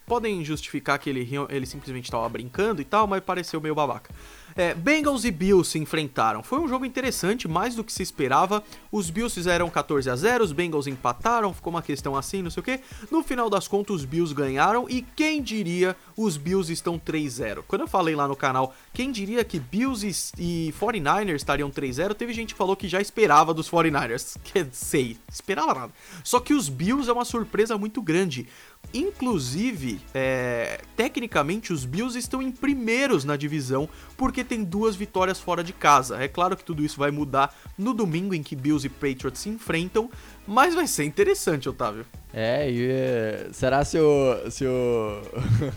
podem 0.06 0.44
justificar 0.46 0.98
que 1.00 1.10
ele, 1.10 1.28
ele 1.50 1.66
simplesmente 1.66 2.06
estava 2.06 2.28
brincando 2.30 2.82
e 2.82 2.86
tal, 2.86 3.08
mas 3.08 3.24
pareceu 3.24 3.60
meio 3.60 3.76
babaca. 3.76 4.14
É, 4.56 4.74
Bengals 4.74 5.24
e 5.26 5.32
Bills 5.32 5.72
se 5.72 5.80
enfrentaram. 5.80 6.44
Foi 6.44 6.60
um 6.60 6.68
jogo 6.68 6.86
interessante, 6.86 7.48
mais 7.48 7.76
do 7.76 7.84
que 7.84 7.92
se 7.92 8.04
esperava. 8.04 8.64
Os 8.92 9.10
Bills 9.10 9.34
fizeram 9.34 9.70
14 9.70 10.10
a 10.10 10.16
0, 10.16 10.44
os 10.44 10.52
Bengals 10.52 10.88
empataram, 10.88 11.54
ficou 11.54 11.72
uma 11.72 11.82
questão 11.82 12.16
assim, 12.16 12.42
não 12.42 12.50
sei 12.50 12.62
o 12.62 12.64
que. 12.64 12.80
No 13.10 13.24
final 13.24 13.50
das 13.50 13.68
contas, 13.68 13.98
os 13.98 14.06
Bills 14.06 14.34
ganharam 14.34 14.88
e 14.90 15.02
quem 15.02 15.42
diria, 15.42 15.96
os 16.16 16.38
Bills 16.38 16.72
estão 16.72 17.00
3-0. 17.00 17.64
Quando 17.68 17.82
eu 17.82 17.88
falei 17.88 18.16
lá 18.16 18.28
no 18.28 18.36
canal, 18.36 18.74
quem 18.94 19.12
diria 19.12 19.44
que 19.44 19.60
Bills 19.60 20.34
e, 20.38 20.68
e 20.68 20.74
49ers 20.74 21.36
estariam 21.36 21.70
3-0, 21.70 22.14
teve 22.14 22.34
gente 22.34 22.54
que 22.54 22.58
falou 22.58 22.76
que 22.76 22.88
já 22.88 23.02
esperava 23.02 23.54
dos 23.54 23.70
49ers. 23.70 24.38
Quer 24.44 24.68
sei, 24.72 25.18
esperava 25.32 25.74
nada. 25.74 25.94
Só 26.24 26.40
que 26.40 26.54
os 26.54 26.70
Bills 26.70 27.10
é 27.10 27.14
uma 27.14 27.26
surpresa 27.26 27.78
muito 27.78 28.02
grande. 28.02 28.48
Inclusive, 28.94 30.02
é, 30.14 30.82
tecnicamente, 30.98 31.72
os 31.72 31.86
Bills 31.86 32.18
estão 32.18 32.42
em 32.42 32.52
primeiros 32.52 33.24
na 33.24 33.38
divisão 33.38 33.88
porque 34.18 34.44
tem 34.44 34.64
duas 34.64 34.96
vitórias 34.96 35.40
fora 35.40 35.64
de 35.64 35.72
casa. 35.72 36.22
É 36.22 36.28
claro 36.28 36.58
que 36.58 36.64
tudo 36.64 36.84
isso 36.84 36.98
vai 37.00 37.10
mudar 37.10 37.56
no 37.78 37.94
domingo 37.94 38.34
em 38.34 38.44
que 38.44 38.56
Bills 38.56 38.86
e 38.86 38.90
Patriots 38.90 39.40
se 39.40 39.50
enfrentam, 39.50 40.10
mas 40.46 40.76
vai 40.76 40.88
ser 40.88 41.06
interessante, 41.06 41.70
Otávio. 41.70 42.06
É, 42.34 42.70
e 42.70 42.88
é, 42.90 43.50
será 43.54 43.86
se 43.86 43.98
o, 43.98 44.52
se 44.52 44.66
o, 44.66 45.22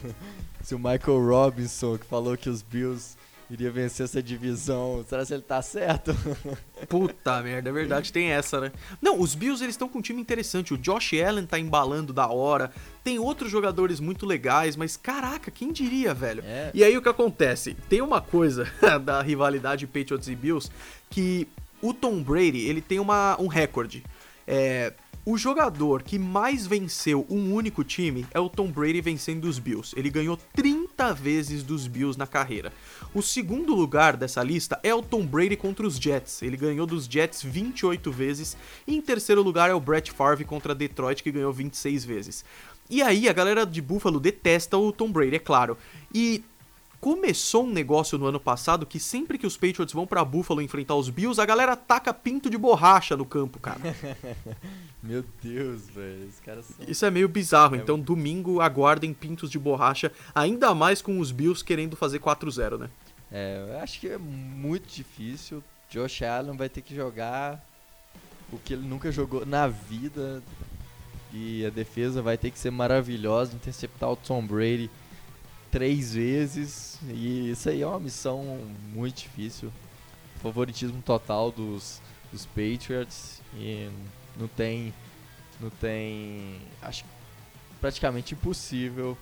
se 0.61 0.75
o 0.75 0.79
Michael 0.79 1.25
Robinson, 1.25 1.97
que 1.97 2.07
falou 2.07 2.37
que 2.37 2.51
os 2.51 2.63
Bills 2.63 3.17
iria 3.55 3.71
vencer 3.71 4.05
essa 4.05 4.23
divisão. 4.23 5.05
Será 5.09 5.25
que 5.25 5.33
ele 5.33 5.43
tá 5.43 5.63
certo? 5.63 6.15
Puta 6.89 7.43
merda, 7.43 7.71
é 7.71 7.73
verdade, 7.73 8.13
tem 8.13 8.31
essa, 8.31 8.61
né? 8.61 8.73
Não, 9.01 9.21
os 9.21 9.35
Bills 9.35 9.63
eles 9.63 9.75
estão 9.75 9.89
com 9.89 9.99
um 9.99 10.03
time 10.03 10.21
interessante. 10.21 10.75
O 10.75 10.79
Josh 10.79 11.13
Allen 11.15 11.47
tá 11.47 11.59
embalando 11.59 12.13
da 12.13 12.29
hora. 12.29 12.71
Tem 13.03 13.19
outros 13.19 13.51
jogadores 13.51 14.01
muito 14.01 14.27
legais, 14.27 14.77
mas 14.77 14.97
caraca, 14.97 15.51
quem 15.51 15.73
diria, 15.73 16.13
velho? 16.13 16.43
É. 16.45 16.71
E 16.75 16.85
aí 16.85 16.97
o 16.97 17.03
que 17.03 17.09
acontece? 17.09 17.75
Tem 17.89 18.01
uma 18.01 18.21
coisa 18.21 18.71
da 19.05 19.23
rivalidade 19.23 19.87
Patriots 19.87 20.29
e 20.29 20.35
Bills 20.35 20.71
que 21.09 21.49
o 21.81 21.95
Tom 21.95 22.23
Brady, 22.23 22.67
ele 22.67 22.81
tem 22.81 22.99
uma, 22.99 23.37
um 23.41 23.47
recorde. 23.47 24.03
É, 24.47 24.93
o 25.27 25.39
jogador 25.39 26.03
que 26.03 26.19
mais 26.19 26.67
venceu 26.67 27.27
um 27.31 27.55
único 27.55 27.83
time 27.83 28.27
é 28.31 28.39
o 28.39 28.49
Tom 28.49 28.71
Brady 28.71 29.01
vencendo 29.01 29.45
os 29.45 29.59
Bills. 29.59 29.95
Ele 29.99 30.11
ganhou 30.11 30.37
30 30.55 30.84
vezes 31.15 31.63
dos 31.63 31.87
Bills 31.87 32.19
na 32.19 32.27
carreira. 32.27 32.73
O 33.13 33.23
segundo 33.23 33.75
lugar 33.75 34.17
dessa 34.17 34.43
lista 34.43 34.79
é 34.83 34.95
o 34.95 35.03
Tom 35.03 35.27
Brady 35.27 35.57
contra 35.57 35.87
os 35.87 35.97
Jets. 35.97 36.43
Ele 36.43 36.57
ganhou 36.57 36.87
dos 36.87 37.07
Jets 37.07 37.43
28 37.43 38.13
vezes. 38.13 38.57
E 38.87 38.95
em 38.95 39.01
terceiro 39.01 39.43
lugar 39.43 39.71
é 39.71 39.75
o 39.75 39.81
Brett 39.81 40.13
Favre 40.13 40.45
contra 40.45 40.75
Detroit, 40.75 41.23
que 41.23 41.33
ganhou 41.33 41.53
26 41.53 42.05
vezes. 42.05 42.45
E 42.89 43.03
aí 43.03 43.29
a 43.29 43.33
galera 43.33 43.65
de 43.65 43.81
Buffalo 43.81 44.21
detesta 44.21 44.77
o 44.77 44.93
Tom 44.93 45.11
Brady, 45.11 45.37
é 45.37 45.39
claro. 45.39 45.77
E 46.13 46.45
começou 47.05 47.65
um 47.65 47.71
negócio 47.71 48.17
no 48.17 48.25
ano 48.25 48.41
passado 48.41 48.87
que 48.87 48.99
sempre 48.99 49.37
que 49.37 49.47
os 49.47 49.59
Patriots 49.59 49.93
vão 49.93 50.07
para 50.07 50.25
Buffalo 50.25 50.63
enfrentar 50.63 50.95
os 50.95 51.11
Bills, 51.11 51.39
a 51.39 51.45
galera 51.45 51.77
taca 51.77 52.15
pinto 52.15 52.49
de 52.49 52.57
borracha 52.57 53.15
no 53.15 53.27
campo, 53.27 53.61
cara. 53.61 53.79
Meu 55.05 55.23
Deus, 55.43 55.83
velho. 55.91 56.31
São... 56.63 56.89
Isso 56.89 57.05
é 57.05 57.11
meio 57.11 57.29
bizarro. 57.29 57.75
É... 57.75 57.79
Então, 57.79 58.01
domingo, 58.01 58.59
aguardem 58.59 59.13
pintos 59.13 59.51
de 59.51 59.59
borracha, 59.59 60.11
ainda 60.35 60.75
mais 60.75 61.03
com 61.03 61.21
os 61.21 61.31
Bills 61.31 61.63
querendo 61.63 61.95
fazer 61.95 62.21
4-0, 62.21 62.79
né? 62.79 62.89
É, 63.31 63.67
eu 63.69 63.81
acho 63.81 64.01
que 64.01 64.09
é 64.09 64.17
muito 64.17 64.89
difícil. 64.89 65.63
Josh 65.91 66.23
Allen 66.23 66.57
vai 66.57 66.71
ter 66.71 66.81
que 66.81 66.97
jogar 66.97 67.63
o 68.51 68.57
que 68.57 68.73
ele 68.73 68.89
nunca 68.89 69.13
jogou 69.13 69.45
na 69.45 69.69
vida. 69.69 70.43
E 71.35 71.67
a 71.67 71.69
defesa 71.69 72.23
vai 72.23 72.39
ter 72.39 72.51
que 72.51 72.59
ser 72.59 72.71
maravilhosa, 72.71 73.55
interceptar 73.55 74.11
o 74.11 74.17
Tom 74.17 74.47
Brady 74.47 74.89
três 75.75 76.15
vezes. 76.15 77.01
E 77.03 77.51
isso 77.51 77.69
aí 77.69 77.83
é 77.83 77.87
uma 77.87 77.99
missão 77.99 78.61
muito 78.93 79.17
difícil. 79.23 79.73
Favoritismo 80.41 81.03
total 81.03 81.51
dos, 81.51 82.01
dos 82.31 82.47
Patriots. 82.47 83.43
E 83.57 83.91
não 84.39 84.47
tem. 84.47 84.95
Não 85.61 85.71
tem. 85.71 86.61
Acho 86.81 87.05
praticamente 87.81 88.35
impossível 88.35 89.19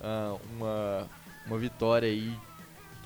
uh, 0.00 0.40
uma, 0.54 1.08
uma 1.46 1.58
vitória 1.58 2.08
aí 2.08 2.32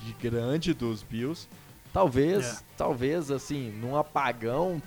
de 0.05 0.12
grande 0.12 0.74
dos 0.74 1.03
Bills. 1.03 1.49
Talvez, 1.95 2.45
yeah. 2.45 2.61
É. 2.61 2.62
talvez 2.76 3.30
assim, 3.30 3.70
num 3.70 3.97
apagão 3.97 4.82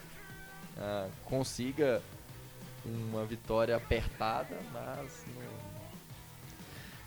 uh, 0.78 1.10
consiga 1.24 2.04
uma 2.86 3.26
vitória 3.26 3.76
apertada, 3.76 4.60
mas 4.72 5.26
não... 5.34 5.65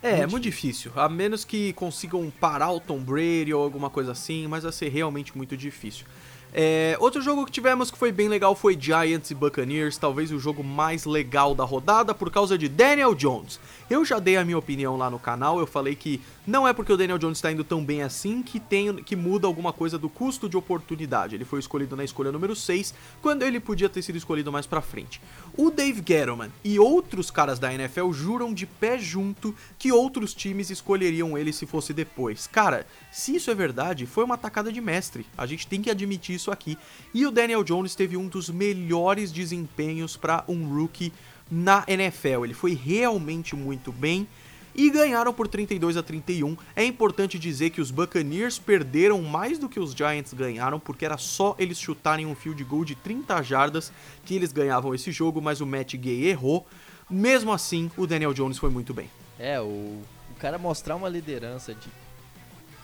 É, 0.01 0.21
é 0.21 0.27
muito 0.27 0.43
difícil. 0.43 0.91
A 0.95 1.09
menos 1.09 1.43
que 1.43 1.73
consigam 1.73 2.31
parar 2.39 2.71
o 2.71 2.79
Tom 2.79 2.99
Brady 2.99 3.53
ou 3.53 3.63
alguma 3.63 3.89
coisa 3.89 4.13
assim, 4.13 4.47
mas 4.47 4.63
vai 4.63 4.71
ser 4.71 4.89
realmente 4.89 5.37
muito 5.37 5.57
difícil. 5.57 6.05
É, 6.51 6.97
outro 6.99 7.21
jogo 7.21 7.45
que 7.45 7.51
tivemos 7.51 7.91
que 7.91 7.97
foi 7.97 8.11
bem 8.11 8.27
legal 8.27 8.55
foi 8.55 8.75
Giants 8.79 9.29
e 9.29 9.35
Buccaneers, 9.35 9.97
talvez 9.97 10.31
o 10.31 10.39
jogo 10.39 10.63
mais 10.63 11.05
legal 11.05 11.53
da 11.53 11.63
rodada 11.63 12.13
por 12.13 12.31
causa 12.31 12.57
de 12.57 12.67
Daniel 12.67 13.13
Jones. 13.13 13.59
Eu 13.89 14.05
já 14.05 14.19
dei 14.19 14.37
a 14.37 14.45
minha 14.45 14.57
opinião 14.57 14.95
lá 14.95 15.09
no 15.09 15.17
canal, 15.17 15.59
eu 15.59 15.65
falei 15.65 15.95
que 15.95 16.21
não 16.45 16.67
é 16.67 16.73
porque 16.73 16.93
o 16.93 16.97
Daniel 16.97 17.17
Jones 17.17 17.39
está 17.39 17.51
indo 17.51 17.63
tão 17.63 17.83
bem 17.83 18.03
assim 18.03 18.43
que 18.43 18.59
tem 18.59 18.95
que 18.97 19.15
muda 19.15 19.47
alguma 19.47 19.73
coisa 19.73 19.97
do 19.97 20.07
custo 20.07 20.47
de 20.47 20.55
oportunidade. 20.55 21.35
Ele 21.35 21.43
foi 21.43 21.59
escolhido 21.59 21.95
na 21.95 22.03
escolha 22.03 22.31
número 22.31 22.55
6, 22.55 22.93
quando 23.21 23.41
ele 23.41 23.59
podia 23.59 23.89
ter 23.89 24.03
sido 24.03 24.17
escolhido 24.17 24.51
mais 24.51 24.67
pra 24.67 24.79
frente. 24.79 25.19
O 25.57 25.71
Dave 25.71 26.03
Gettleman 26.05 26.51
e 26.63 26.79
outros 26.79 27.31
caras 27.31 27.57
da 27.57 27.73
NFL 27.73 28.11
juram 28.11 28.53
de 28.53 28.67
pé 28.67 28.99
junto 28.99 29.55
que 29.77 29.91
outros 29.91 30.33
times 30.35 30.69
escolheriam 30.69 31.35
ele 31.35 31.51
se 31.51 31.65
fosse 31.65 31.91
depois. 31.91 32.45
Cara, 32.45 32.85
se 33.11 33.35
isso 33.35 33.49
é 33.49 33.55
verdade, 33.55 34.05
foi 34.05 34.23
uma 34.23 34.37
tacada 34.37 34.71
de 34.71 34.79
mestre. 34.79 35.25
A 35.35 35.47
gente 35.47 35.65
tem 35.65 35.81
que 35.81 35.89
admitir 35.89 36.35
isso 36.35 36.51
aqui. 36.51 36.77
E 37.11 37.25
o 37.25 37.31
Daniel 37.31 37.63
Jones 37.63 37.95
teve 37.95 38.15
um 38.15 38.27
dos 38.27 38.49
melhores 38.49 39.31
desempenhos 39.31 40.15
para 40.15 40.43
um 40.47 40.67
rookie 40.67 41.11
na 41.51 41.83
NFL. 41.87 42.45
Ele 42.45 42.53
foi 42.53 42.73
realmente 42.73 43.55
muito 43.55 43.91
bem 43.91 44.27
e 44.75 44.89
ganharam 44.89 45.33
por 45.33 45.47
32 45.47 45.97
a 45.97 46.03
31. 46.03 46.55
É 46.75 46.83
importante 46.83 47.39
dizer 47.39 47.69
que 47.71 47.81
os 47.81 47.91
Buccaneers 47.91 48.59
perderam 48.59 49.21
mais 49.21 49.57
do 49.57 49.67
que 49.67 49.79
os 49.79 49.93
Giants 49.93 50.33
ganharam, 50.33 50.79
porque 50.79 51.05
era 51.05 51.17
só 51.17 51.55
eles 51.57 51.79
chutarem 51.79 52.25
um 52.25 52.35
field 52.35 52.63
goal 52.63 52.85
de 52.85 52.95
30 52.95 53.41
jardas 53.43 53.91
que 54.25 54.35
eles 54.35 54.51
ganhavam 54.51 54.93
esse 54.93 55.11
jogo, 55.11 55.41
mas 55.41 55.59
o 55.59 55.65
Matt 55.65 55.95
Gay 55.95 56.27
errou. 56.27 56.65
Mesmo 57.09 57.51
assim, 57.51 57.89
o 57.97 58.05
Daniel 58.05 58.33
Jones 58.33 58.57
foi 58.57 58.69
muito 58.69 58.93
bem. 58.93 59.09
É, 59.37 59.59
o, 59.59 59.63
o 59.65 60.35
cara 60.39 60.57
mostrar 60.57 60.95
uma 60.95 61.09
liderança 61.09 61.73
de, 61.73 61.89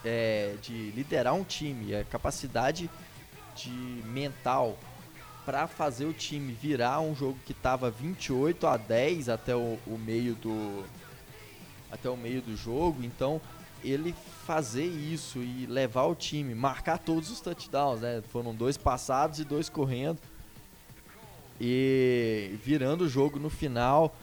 é, 0.04 0.56
de 0.62 0.92
liderar 0.92 1.34
um 1.34 1.44
time, 1.44 1.96
a 1.96 2.04
capacidade 2.04 2.90
de 3.56 3.70
mental 4.06 4.78
para 5.46 5.68
fazer 5.68 6.06
o 6.06 6.14
time 6.14 6.52
virar 6.52 7.00
um 7.00 7.16
jogo 7.16 7.38
que 7.46 7.54
tava 7.54 7.92
28 7.92 8.66
a 8.66 8.78
10 8.78 9.30
até 9.30 9.56
o, 9.56 9.78
o 9.86 9.98
meio 9.98 10.34
do 10.36 10.84
até 11.92 12.10
o 12.10 12.18
meio 12.18 12.42
do 12.42 12.58
jogo, 12.58 13.04
então 13.04 13.40
ele 13.84 14.14
fazer 14.46 14.86
isso 14.86 15.40
e 15.40 15.66
levar 15.66 16.04
o 16.04 16.16
time, 16.16 16.54
marcar 16.54 16.98
todos 16.98 17.30
os 17.30 17.40
touchdowns, 17.40 18.02
né? 18.02 18.22
Foram 18.30 18.54
dois 18.54 18.78
passados 18.78 19.40
e 19.40 19.44
dois 19.44 19.70
correndo. 19.70 20.20
E 21.60 22.58
virando 22.64 23.06
o 23.06 23.10
jogo 23.10 23.40
no 23.40 23.50
final. 23.50 24.16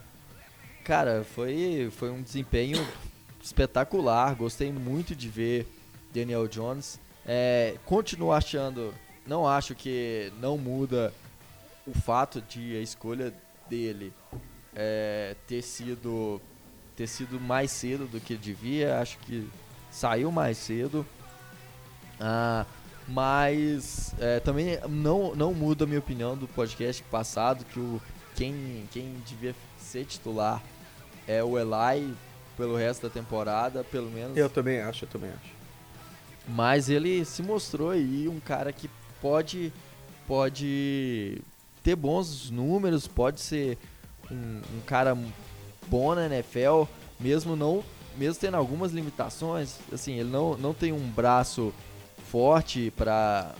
Cara, 0.84 1.24
foi, 1.24 1.90
foi 1.92 2.10
um 2.10 2.20
desempenho 2.20 2.84
espetacular. 3.42 4.34
Gostei 4.34 4.70
muito 4.70 5.14
de 5.14 5.28
ver 5.28 5.66
Daniel 6.12 6.46
Jones. 6.46 7.00
É, 7.24 7.76
continuo 7.86 8.32
achando, 8.32 8.92
não 9.26 9.46
acho 9.46 9.74
que 9.74 10.32
não 10.40 10.58
muda 10.58 11.12
o 11.86 11.92
fato 11.92 12.40
de 12.40 12.76
a 12.76 12.80
escolha 12.80 13.32
dele 13.68 14.12
é, 14.74 15.36
ter 15.46 15.62
sido 15.62 16.40
ter 16.94 17.06
sido 17.06 17.40
mais 17.40 17.70
cedo 17.70 18.06
do 18.06 18.20
que 18.20 18.36
devia. 18.36 18.98
Acho 19.00 19.18
que 19.18 19.48
saiu 19.90 20.30
mais 20.30 20.58
cedo. 20.58 21.06
Ah, 22.20 22.66
mas 23.08 24.14
é, 24.18 24.40
também 24.40 24.78
não, 24.88 25.34
não 25.34 25.52
muda 25.52 25.84
a 25.84 25.86
minha 25.86 25.98
opinião 25.98 26.36
do 26.36 26.46
podcast 26.46 27.02
passado, 27.04 27.64
que 27.64 27.80
o, 27.80 28.00
quem, 28.34 28.88
quem 28.92 29.14
devia 29.26 29.54
ser 29.78 30.04
titular 30.04 30.62
é 31.26 31.42
o 31.42 31.58
Eli 31.58 32.14
pelo 32.56 32.76
resto 32.76 33.08
da 33.08 33.10
temporada, 33.10 33.82
pelo 33.84 34.10
menos. 34.10 34.36
Eu 34.36 34.48
também 34.48 34.80
acho, 34.80 35.04
eu 35.04 35.08
também 35.08 35.30
acho. 35.30 35.52
Mas 36.48 36.88
ele 36.88 37.24
se 37.24 37.42
mostrou 37.42 37.90
aí 37.90 38.28
um 38.28 38.40
cara 38.40 38.72
que 38.72 38.90
pode 39.22 39.72
pode 40.26 41.40
ter 41.82 41.96
bons 41.96 42.50
números, 42.50 43.06
pode 43.06 43.40
ser 43.40 43.78
um, 44.30 44.60
um 44.76 44.80
cara 44.84 45.16
bom 45.86 46.14
na 46.14 46.26
NFL, 46.26 46.84
mesmo 47.18 47.56
não 47.56 47.82
mesmo 48.16 48.38
tendo 48.38 48.58
algumas 48.58 48.92
limitações, 48.92 49.76
assim, 49.90 50.18
ele 50.18 50.28
não, 50.28 50.54
não 50.58 50.74
tem 50.74 50.92
um 50.92 51.08
braço 51.10 51.72
forte 52.30 52.92
para 52.96 53.54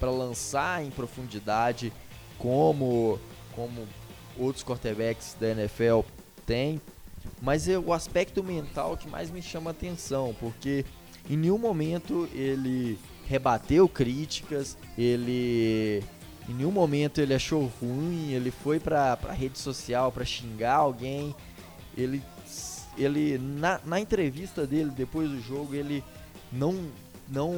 para 0.00 0.10
lançar 0.10 0.84
em 0.84 0.90
profundidade 0.90 1.92
como 2.38 3.18
como 3.54 3.86
outros 4.38 4.64
quarterbacks 4.64 5.36
da 5.40 5.48
NFL 5.48 6.00
têm, 6.46 6.80
mas 7.42 7.68
é 7.68 7.76
o 7.76 7.92
aspecto 7.92 8.44
mental 8.44 8.96
que 8.96 9.08
mais 9.08 9.30
me 9.30 9.42
chama 9.42 9.72
atenção, 9.72 10.34
porque 10.38 10.84
em 11.28 11.36
nenhum 11.36 11.58
momento 11.58 12.28
ele 12.32 12.96
rebateu 13.28 13.88
críticas, 13.88 14.76
ele 14.96 16.02
em 16.48 16.54
nenhum 16.54 16.70
momento 16.70 17.20
ele 17.20 17.34
achou 17.34 17.70
ruim, 17.80 18.32
ele 18.32 18.50
foi 18.50 18.80
pra, 18.80 19.16
pra 19.18 19.32
rede 19.34 19.58
social 19.58 20.10
para 20.10 20.24
xingar 20.24 20.76
alguém. 20.76 21.34
Ele, 21.96 22.22
ele 22.96 23.36
na, 23.36 23.78
na 23.84 24.00
entrevista 24.00 24.66
dele 24.66 24.90
depois 24.90 25.28
do 25.28 25.40
jogo, 25.42 25.74
ele 25.74 26.02
não, 26.50 26.88
não 27.28 27.52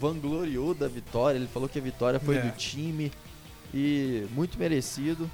vangloriou 0.00 0.74
da 0.74 0.88
vitória. 0.88 1.38
Ele 1.38 1.46
falou 1.46 1.68
que 1.68 1.78
a 1.78 1.82
vitória 1.82 2.18
foi 2.18 2.36
é. 2.36 2.40
do 2.40 2.50
time 2.56 3.12
e 3.72 4.26
muito 4.32 4.58
merecido. 4.58 5.30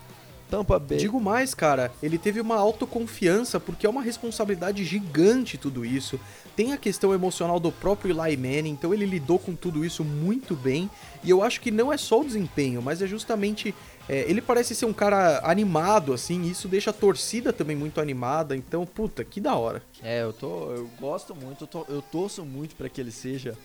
Tampa 0.48 0.78
Bay. 0.78 0.98
Digo 0.98 1.20
mais, 1.20 1.54
cara, 1.54 1.92
ele 2.02 2.18
teve 2.18 2.40
uma 2.40 2.56
autoconfiança 2.56 3.60
porque 3.60 3.86
é 3.86 3.90
uma 3.90 4.02
responsabilidade 4.02 4.84
gigante 4.84 5.58
tudo 5.58 5.84
isso. 5.84 6.18
Tem 6.56 6.72
a 6.72 6.76
questão 6.76 7.14
emocional 7.14 7.60
do 7.60 7.70
próprio 7.70 8.10
Eli 8.10 8.36
Manning, 8.36 8.70
então 8.70 8.92
ele 8.92 9.06
lidou 9.06 9.38
com 9.38 9.54
tudo 9.54 9.84
isso 9.84 10.02
muito 10.02 10.56
bem. 10.56 10.90
E 11.22 11.30
eu 11.30 11.42
acho 11.42 11.60
que 11.60 11.70
não 11.70 11.92
é 11.92 11.96
só 11.96 12.20
o 12.20 12.24
desempenho, 12.24 12.82
mas 12.82 13.00
é 13.00 13.06
justamente. 13.06 13.74
É, 14.08 14.24
ele 14.28 14.40
parece 14.40 14.74
ser 14.74 14.86
um 14.86 14.92
cara 14.92 15.40
animado, 15.44 16.14
assim, 16.14 16.42
e 16.42 16.50
isso 16.50 16.66
deixa 16.66 16.90
a 16.90 16.94
torcida 16.94 17.52
também 17.52 17.76
muito 17.76 18.00
animada. 18.00 18.56
Então, 18.56 18.84
puta, 18.86 19.22
que 19.22 19.40
da 19.40 19.54
hora. 19.54 19.82
É, 20.02 20.22
eu 20.22 20.32
tô. 20.32 20.72
Eu 20.72 20.90
gosto 20.98 21.34
muito, 21.34 21.64
eu, 21.64 21.68
tô, 21.68 21.86
eu 21.88 22.02
torço 22.02 22.44
muito 22.44 22.74
para 22.74 22.88
que 22.88 23.00
ele 23.00 23.12
seja 23.12 23.56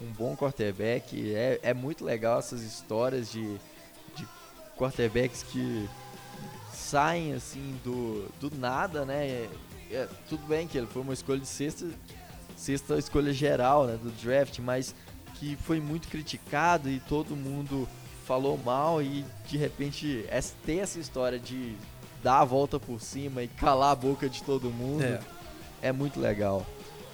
um 0.00 0.10
bom 0.12 0.36
quarterback. 0.36 1.32
É, 1.34 1.60
é 1.62 1.74
muito 1.74 2.04
legal 2.04 2.38
essas 2.38 2.62
histórias 2.62 3.30
de, 3.30 3.44
de 4.16 4.26
quarterbacks 4.76 5.42
que 5.44 5.88
saem 6.92 7.32
assim 7.32 7.74
do, 7.82 8.28
do 8.38 8.54
nada, 8.58 9.06
né? 9.06 9.48
É, 9.90 10.06
tudo 10.28 10.46
bem 10.46 10.68
que 10.68 10.76
ele 10.76 10.86
foi 10.86 11.00
uma 11.00 11.14
escolha 11.14 11.40
de 11.40 11.46
sexta, 11.46 11.86
sexta 12.54 12.98
escolha 12.98 13.32
geral 13.32 13.86
né, 13.86 13.96
do 14.02 14.10
draft, 14.22 14.58
mas 14.58 14.94
que 15.36 15.56
foi 15.56 15.80
muito 15.80 16.06
criticado 16.08 16.90
e 16.90 17.00
todo 17.00 17.34
mundo 17.34 17.88
falou 18.26 18.58
mal 18.58 19.00
e 19.00 19.24
de 19.48 19.56
repente 19.56 20.26
ter 20.66 20.76
essa 20.76 20.98
história 20.98 21.38
de 21.38 21.74
dar 22.22 22.40
a 22.40 22.44
volta 22.44 22.78
por 22.78 23.00
cima 23.00 23.42
e 23.42 23.48
calar 23.48 23.92
a 23.92 23.96
boca 23.96 24.28
de 24.28 24.42
todo 24.42 24.70
mundo 24.70 25.02
é, 25.02 25.20
é 25.80 25.92
muito 25.92 26.20
legal. 26.20 26.66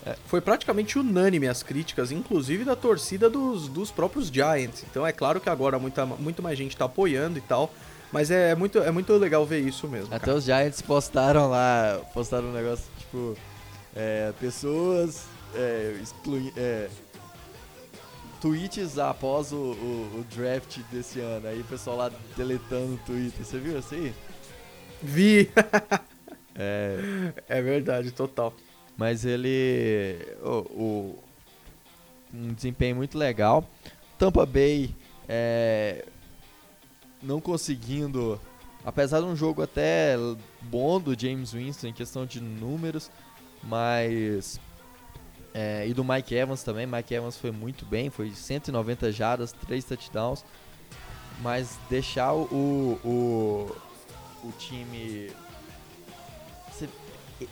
É, 0.04 0.16
foi 0.26 0.40
praticamente 0.40 0.98
unânime 0.98 1.46
as 1.46 1.62
críticas, 1.62 2.10
inclusive 2.10 2.64
da 2.64 2.74
torcida 2.74 3.30
dos, 3.30 3.68
dos 3.68 3.92
próprios 3.92 4.26
Giants. 4.26 4.84
Então 4.90 5.06
é 5.06 5.12
claro 5.12 5.40
que 5.40 5.48
agora 5.48 5.78
muita, 5.78 6.04
muito 6.04 6.42
mais 6.42 6.58
gente 6.58 6.72
está 6.72 6.86
apoiando 6.86 7.38
e 7.38 7.42
tal. 7.42 7.72
Mas 8.12 8.30
é, 8.30 8.54
muito, 8.54 8.78
é 8.78 8.90
muito 8.90 9.12
legal 9.14 9.44
ver 9.44 9.60
isso 9.60 9.86
mesmo. 9.86 10.14
Até 10.14 10.26
cara. 10.26 10.38
os 10.38 10.44
Giants 10.44 10.80
postaram 10.80 11.50
lá, 11.50 12.00
postaram 12.14 12.48
um 12.48 12.52
negócio 12.52 12.84
tipo. 12.98 13.36
É, 13.94 14.32
pessoas 14.38 15.26
é, 15.54 15.98
exclui, 16.00 16.52
é, 16.56 16.88
tweets 18.40 18.98
após 18.98 19.52
o, 19.52 19.56
o, 19.56 20.20
o, 20.20 20.26
draft 20.34 20.78
desse 20.90 21.20
ano. 21.20 21.48
Aí 21.48 21.60
o 21.60 21.64
pessoal 21.64 21.96
lá 21.96 22.10
deletando 22.36 22.94
o 22.94 22.98
Twitter. 22.98 23.44
Você 23.44 23.58
viu 23.58 23.78
assim? 23.78 24.14
Vi! 25.02 25.50
é, 26.54 27.32
é 27.48 27.62
verdade, 27.62 28.10
total. 28.10 28.54
Mas 28.96 29.24
ele. 29.24 30.18
O, 30.42 30.50
o, 30.50 31.18
um 32.32 32.52
desempenho 32.52 32.96
muito 32.96 33.16
legal. 33.16 33.68
Tampa 34.18 34.44
Bay 34.44 34.94
é, 35.28 36.04
não 37.22 37.40
conseguindo, 37.40 38.40
apesar 38.84 39.20
de 39.20 39.26
um 39.26 39.36
jogo 39.36 39.62
até 39.62 40.16
bom 40.62 41.00
do 41.00 41.18
James 41.18 41.52
Winston 41.52 41.88
em 41.88 41.92
questão 41.92 42.24
de 42.24 42.40
números, 42.40 43.10
mas 43.62 44.60
é, 45.54 45.88
e 45.88 45.94
do 45.94 46.04
Mike 46.04 46.34
Evans 46.34 46.62
também. 46.62 46.86
Mike 46.86 47.12
Evans 47.12 47.36
foi 47.36 47.50
muito 47.50 47.84
bem, 47.84 48.10
foi 48.10 48.30
190 48.30 49.10
jardas, 49.12 49.52
3 49.52 49.84
touchdowns. 49.84 50.44
Mas 51.40 51.78
deixar 51.88 52.32
o, 52.32 52.98
o, 53.04 53.76
o 54.44 54.52
time 54.58 55.30
você 56.70 56.88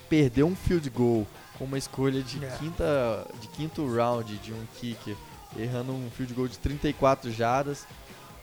perder 0.08 0.42
um 0.42 0.56
field 0.56 0.88
goal 0.90 1.26
com 1.56 1.64
uma 1.64 1.78
escolha 1.78 2.22
de. 2.22 2.44
É. 2.44 2.48
quinta, 2.58 3.26
de 3.40 3.48
quinto 3.48 3.86
round 3.86 4.36
de 4.38 4.52
um 4.52 4.66
kicker, 4.74 5.16
errando 5.56 5.92
um 5.92 6.10
field 6.10 6.34
goal 6.34 6.48
de 6.48 6.58
34 6.58 7.30
jardas 7.30 7.86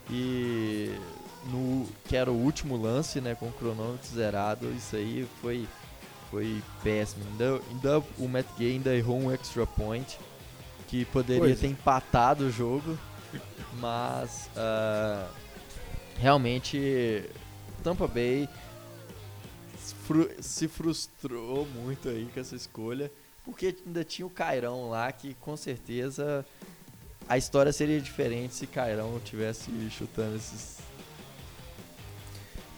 e 0.10 0.96
no 1.46 1.88
que 2.06 2.16
era 2.16 2.32
o 2.32 2.36
último 2.36 2.78
lance, 2.78 3.20
né, 3.20 3.36
com 3.36 3.48
o 3.48 3.52
cronômetro 3.52 4.08
zerado, 4.08 4.72
isso 4.72 4.96
aí 4.96 5.28
foi 5.42 5.68
foi 6.34 6.64
péssimo. 6.84 7.24
Ainda, 7.32 7.62
ainda 7.70 8.04
o 8.18 8.28
Matt 8.28 8.48
Gay 8.58 8.72
ainda 8.72 8.96
errou 8.96 9.20
um 9.22 9.32
extra 9.32 9.68
point 9.68 10.18
que 10.88 11.06
poderia 11.06 11.56
ter 11.56 11.68
empatado 11.68 12.46
o 12.46 12.52
jogo, 12.52 12.98
mas 13.80 14.50
uh, 14.56 15.30
realmente 16.18 17.30
Tampa 17.84 18.08
Bay 18.08 18.50
se 20.40 20.68
frustrou 20.68 21.68
muito 21.68 22.10
aí 22.10 22.28
com 22.34 22.40
essa 22.40 22.56
escolha, 22.56 23.12
porque 23.46 23.76
ainda 23.86 24.04
tinha 24.04 24.26
o 24.26 24.30
Cairão 24.30 24.90
lá 24.90 25.12
que 25.12 25.36
com 25.36 25.56
certeza 25.56 26.46
a 27.28 27.38
história 27.38 27.72
seria 27.72 28.00
diferente 28.00 28.56
se 28.56 28.68
Cairão 28.68 29.20
tivesse 29.24 29.72
chutando 29.90 30.36
esses 30.36 30.84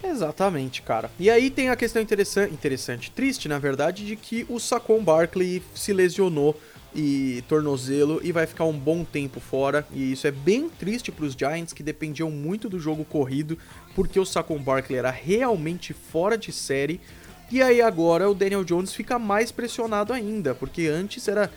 Exatamente, 0.03 0.81
cara. 0.81 1.09
E 1.19 1.29
aí 1.29 1.49
tem 1.49 1.69
a 1.69 1.75
questão 1.75 2.01
interessante, 2.01 2.53
interessante, 2.53 3.11
triste 3.11 3.47
na 3.47 3.57
verdade, 3.57 4.05
de 4.05 4.15
que 4.15 4.45
o 4.47 4.59
Saquon 4.59 5.03
Barkley 5.03 5.63
se 5.73 5.93
lesionou 5.93 6.59
e 6.93 7.43
tornozelo 7.49 8.21
e 8.23 8.31
vai 8.31 8.45
ficar 8.45 8.65
um 8.65 8.77
bom 8.77 9.03
tempo 9.03 9.39
fora. 9.39 9.85
E 9.91 10.11
isso 10.11 10.27
é 10.27 10.31
bem 10.31 10.69
triste 10.69 11.11
para 11.11 11.25
os 11.25 11.33
Giants 11.33 11.73
que 11.73 11.83
dependiam 11.83 12.29
muito 12.29 12.69
do 12.69 12.79
jogo 12.79 13.03
corrido, 13.03 13.57
porque 13.95 14.19
o 14.19 14.25
Saquon 14.25 14.59
Barkley 14.59 14.99
era 14.99 15.11
realmente 15.11 15.93
fora 15.93 16.37
de 16.37 16.51
série. 16.51 17.01
E 17.51 17.61
aí 17.61 17.81
agora 17.81 18.29
o 18.29 18.33
Daniel 18.33 18.63
Jones 18.63 18.93
fica 18.93 19.19
mais 19.19 19.51
pressionado 19.51 20.13
ainda, 20.13 20.55
porque 20.55 20.87
antes 20.87 21.27
era 21.27 21.51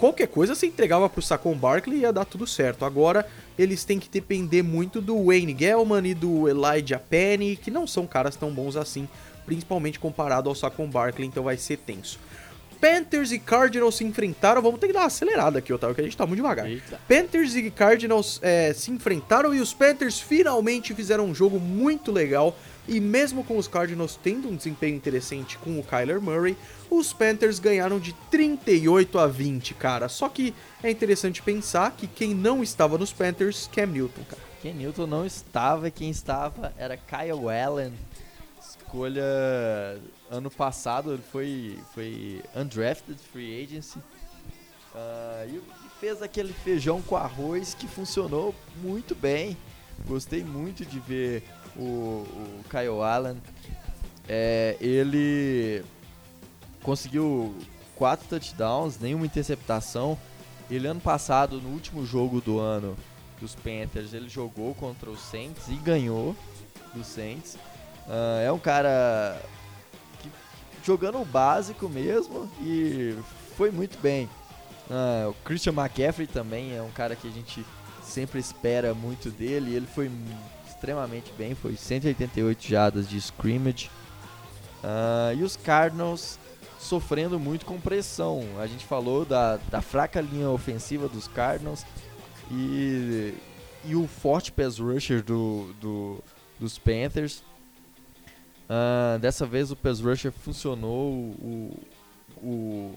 qualquer 0.00 0.26
coisa 0.26 0.54
você 0.54 0.66
entregava 0.66 1.08
pro 1.08 1.20
Saquon 1.20 1.54
Barkley 1.54 1.98
e 1.98 2.00
ia 2.00 2.12
dar 2.12 2.24
tudo 2.24 2.46
certo. 2.46 2.84
Agora 2.86 3.26
eles 3.58 3.84
têm 3.84 3.98
que 3.98 4.08
depender 4.08 4.62
muito 4.62 5.00
do 5.00 5.26
Wayne 5.26 5.54
Gellman 5.56 6.08
e 6.08 6.14
do 6.14 6.48
Elijah 6.48 6.98
Penny, 6.98 7.54
que 7.54 7.70
não 7.70 7.86
são 7.86 8.06
caras 8.06 8.34
tão 8.34 8.50
bons 8.50 8.76
assim, 8.76 9.06
principalmente 9.44 10.00
comparado 10.00 10.48
ao 10.48 10.54
Saquon 10.54 10.88
Barkley, 10.88 11.28
então 11.28 11.44
vai 11.44 11.58
ser 11.58 11.76
tenso. 11.76 12.18
Panthers 12.80 13.30
e 13.30 13.38
Cardinals 13.38 13.96
se 13.96 14.04
enfrentaram. 14.04 14.62
Vamos 14.62 14.80
ter 14.80 14.86
que 14.86 14.94
dar 14.94 15.00
uma 15.00 15.06
acelerada 15.06 15.58
aqui, 15.58 15.70
Otávio, 15.70 15.94
que 15.94 16.00
a 16.00 16.04
gente 16.04 16.16
tá 16.16 16.24
muito 16.24 16.38
devagar. 16.38 16.66
Eita. 16.66 16.98
Panthers 17.06 17.54
e 17.54 17.70
Cardinals 17.70 18.40
é, 18.42 18.72
se 18.72 18.90
enfrentaram 18.90 19.54
e 19.54 19.60
os 19.60 19.74
Panthers 19.74 20.18
finalmente 20.18 20.94
fizeram 20.94 21.26
um 21.26 21.34
jogo 21.34 21.60
muito 21.60 22.10
legal. 22.10 22.56
E 22.90 23.00
mesmo 23.00 23.44
com 23.44 23.56
os 23.56 23.68
Cardinals 23.68 24.18
tendo 24.20 24.48
um 24.48 24.56
desempenho 24.56 24.96
interessante 24.96 25.56
com 25.58 25.78
o 25.78 25.84
Kyler 25.84 26.20
Murray, 26.20 26.56
os 26.90 27.12
Panthers 27.12 27.60
ganharam 27.60 28.00
de 28.00 28.12
38 28.32 29.16
a 29.16 29.28
20, 29.28 29.74
cara. 29.74 30.08
Só 30.08 30.28
que 30.28 30.52
é 30.82 30.90
interessante 30.90 31.40
pensar 31.40 31.92
que 31.92 32.08
quem 32.08 32.34
não 32.34 32.64
estava 32.64 32.98
nos 32.98 33.12
Panthers, 33.12 33.70
Cam 33.72 33.86
Newton, 33.86 34.22
cara. 34.28 34.42
Cam 34.60 34.72
Newton 34.72 35.06
não 35.06 35.24
estava, 35.24 35.88
quem 35.88 36.10
estava 36.10 36.74
era 36.76 36.96
Kyle 36.96 37.48
Allen. 37.48 37.92
Escolha 38.60 39.22
ano 40.28 40.50
passado, 40.50 41.12
ele 41.12 41.22
foi, 41.30 41.78
foi 41.94 42.42
undrafted 42.56 43.20
free 43.32 43.62
agency. 43.62 43.98
Uh, 43.98 45.48
e 45.48 45.62
fez 46.00 46.20
aquele 46.20 46.52
feijão 46.52 47.00
com 47.00 47.16
arroz 47.16 47.72
que 47.72 47.86
funcionou 47.86 48.52
muito 48.82 49.14
bem. 49.14 49.56
Gostei 50.06 50.42
muito 50.42 50.84
de 50.84 50.98
ver 50.98 51.44
o, 51.80 52.26
o 52.26 52.64
Kyle 52.68 53.02
Allen. 53.02 53.36
É, 54.28 54.76
ele 54.80 55.82
conseguiu 56.82 57.54
quatro 57.96 58.28
touchdowns, 58.28 58.98
nenhuma 58.98 59.26
interceptação. 59.26 60.16
Ele 60.70 60.86
ano 60.86 61.00
passado, 61.00 61.60
no 61.60 61.70
último 61.70 62.06
jogo 62.06 62.40
do 62.40 62.58
ano 62.58 62.96
dos 63.40 63.54
Panthers, 63.54 64.12
ele 64.12 64.28
jogou 64.28 64.74
contra 64.74 65.10
os 65.10 65.20
Saints 65.20 65.68
e 65.68 65.74
ganhou 65.74 66.36
dos 66.94 67.06
Saints. 67.06 67.54
Uh, 68.06 68.40
é 68.44 68.52
um 68.52 68.58
cara 68.58 69.40
que, 70.20 70.30
jogando 70.84 71.20
o 71.20 71.24
básico 71.24 71.88
mesmo 71.88 72.50
e 72.60 73.16
foi 73.56 73.70
muito 73.70 73.98
bem. 74.00 74.28
Uh, 74.88 75.30
o 75.30 75.34
Christian 75.44 75.72
McCaffrey 75.72 76.26
também 76.26 76.76
é 76.76 76.82
um 76.82 76.90
cara 76.90 77.14
que 77.16 77.26
a 77.26 77.30
gente 77.30 77.64
sempre 78.02 78.40
espera 78.40 78.94
muito 78.94 79.30
dele. 79.30 79.74
Ele 79.74 79.86
foi 79.86 80.10
extremamente 80.80 81.30
bem, 81.36 81.54
foi 81.54 81.76
188 81.76 82.66
jadas 82.66 83.06
de 83.06 83.18
scrimmage. 83.18 83.90
Uh, 84.82 85.36
e 85.38 85.42
os 85.42 85.54
Cardinals 85.54 86.38
sofrendo 86.78 87.38
muito 87.38 87.66
com 87.66 87.78
pressão. 87.78 88.42
A 88.58 88.66
gente 88.66 88.86
falou 88.86 89.26
da, 89.26 89.58
da 89.70 89.82
fraca 89.82 90.22
linha 90.22 90.48
ofensiva 90.48 91.06
dos 91.06 91.28
Cardinals 91.28 91.84
e, 92.50 93.34
e 93.84 93.94
o 93.94 94.08
forte 94.08 94.50
pass 94.50 94.78
rusher 94.78 95.22
do, 95.22 95.74
do, 95.78 96.24
dos 96.58 96.78
Panthers. 96.78 97.44
Uh, 98.64 99.18
dessa 99.18 99.44
vez 99.44 99.70
o 99.70 99.76
pass 99.76 100.00
rusher 100.00 100.32
funcionou. 100.32 101.12
O, 101.12 101.78
o 102.42 102.94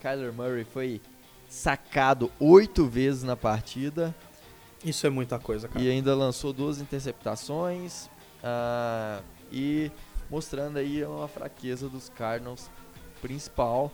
Kyler 0.00 0.32
Murray 0.32 0.62
foi 0.62 1.00
sacado 1.48 2.30
oito 2.38 2.86
vezes 2.86 3.24
na 3.24 3.36
partida. 3.36 4.14
Isso 4.84 5.06
é 5.06 5.10
muita 5.10 5.38
coisa, 5.38 5.66
cara. 5.66 5.82
E 5.82 5.90
ainda 5.90 6.14
lançou 6.14 6.52
duas 6.52 6.80
interceptações. 6.80 8.06
Uh, 8.42 9.22
e 9.50 9.90
mostrando 10.30 10.78
aí 10.78 11.02
uma 11.04 11.28
fraqueza 11.28 11.88
dos 11.88 12.08
Cardinals 12.10 12.68
principal 13.22 13.90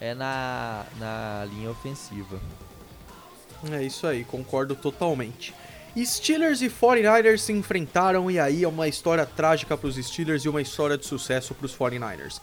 é 0.00 0.14
na, 0.14 0.84
na 0.98 1.44
linha 1.46 1.70
ofensiva. 1.70 2.40
É 3.70 3.82
isso 3.82 4.06
aí, 4.06 4.24
concordo 4.24 4.74
totalmente. 4.74 5.54
Steelers 5.96 6.62
e 6.62 6.68
49ers 6.68 7.38
se 7.38 7.52
enfrentaram 7.52 8.30
e 8.30 8.38
aí 8.38 8.64
é 8.64 8.68
uma 8.68 8.88
história 8.88 9.26
trágica 9.26 9.76
para 9.76 9.86
os 9.86 9.96
Steelers 9.96 10.44
e 10.44 10.48
uma 10.48 10.62
história 10.62 10.96
de 10.96 11.04
sucesso 11.04 11.54
para 11.54 11.66
os 11.66 11.76
49ers. 11.76 12.40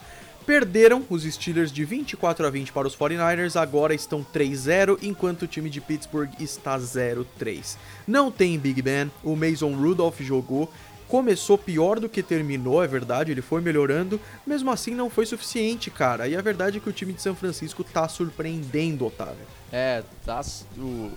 Perderam 0.50 1.06
os 1.12 1.26
Steelers 1.26 1.72
de 1.72 1.86
24 1.86 2.48
a 2.48 2.50
20 2.50 2.74
para 2.74 2.88
os 2.88 2.98
49ers, 2.98 3.56
agora 3.56 3.94
estão 3.94 4.26
3-0, 4.26 4.98
enquanto 5.04 5.44
o 5.44 5.48
time 5.48 5.70
de 5.70 5.80
Pittsburgh 5.80 6.32
está 6.40 6.76
0-3. 6.76 7.78
Não 8.08 8.32
tem 8.32 8.58
Big 8.58 8.82
Ben, 8.82 9.12
o 9.24 9.36
Mason 9.36 9.76
Rudolph 9.76 10.20
jogou, 10.22 10.68
começou 11.08 11.56
pior 11.56 12.00
do 12.00 12.10
que 12.10 12.24
terminou, 12.24 12.84
é 12.84 12.88
verdade, 12.88 13.32
ele 13.32 13.44
foi 13.44 13.62
melhorando, 13.62 14.20
mesmo 14.44 14.72
assim 14.72 14.96
não 14.96 15.08
foi 15.08 15.28
suficiente, 15.28 15.92
cara. 15.92 16.28
E 16.28 16.36
a 16.36 16.42
verdade 16.42 16.78
é 16.78 16.80
que 16.80 16.90
o 16.90 16.94
time 16.94 17.14
de 17.14 17.22
São 17.22 17.36
Francisco 17.36 17.84
tá 17.84 18.08
surpreendendo, 18.08 19.06
Otávio. 19.06 19.46
É, 19.72 20.02
tá. 20.26 20.42
O, 20.76 21.12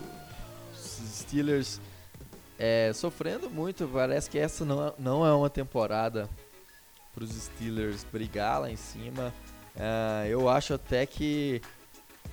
Steelers 0.76 1.80
é, 2.58 2.92
sofrendo 2.92 3.48
muito, 3.48 3.88
parece 3.90 4.28
que 4.28 4.38
essa 4.38 4.62
não, 4.62 4.92
não 4.98 5.24
é 5.24 5.32
uma 5.32 5.48
temporada 5.48 6.28
para 7.14 7.24
os 7.24 7.30
Steelers 7.30 8.04
brigar 8.04 8.60
lá 8.60 8.70
em 8.70 8.76
cima. 8.76 9.32
Uh, 9.76 10.26
eu 10.26 10.48
acho 10.48 10.74
até 10.74 11.06
que 11.06 11.60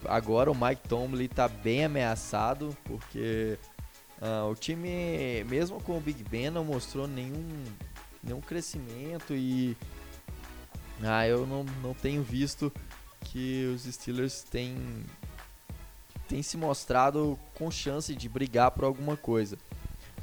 agora 0.05 0.51
o 0.51 0.55
Mike 0.55 0.87
Tomlin 0.87 1.25
está 1.25 1.47
bem 1.47 1.85
ameaçado, 1.85 2.75
porque 2.83 3.57
uh, 4.21 4.49
o 4.49 4.55
time, 4.55 5.43
mesmo 5.45 5.81
com 5.81 5.97
o 5.97 6.01
Big 6.01 6.23
Ben, 6.23 6.49
não 6.49 6.63
mostrou 6.63 7.07
nenhum, 7.07 7.63
nenhum 8.23 8.41
crescimento 8.41 9.33
e 9.33 9.75
uh, 11.01 11.25
eu 11.27 11.45
não, 11.45 11.63
não 11.81 11.93
tenho 11.93 12.23
visto 12.23 12.71
que 13.21 13.71
os 13.73 13.83
Steelers 13.83 14.43
têm, 14.43 15.05
têm 16.27 16.41
se 16.41 16.57
mostrado 16.57 17.37
com 17.55 17.69
chance 17.69 18.15
de 18.15 18.29
brigar 18.29 18.71
por 18.71 18.85
alguma 18.85 19.15
coisa. 19.17 19.57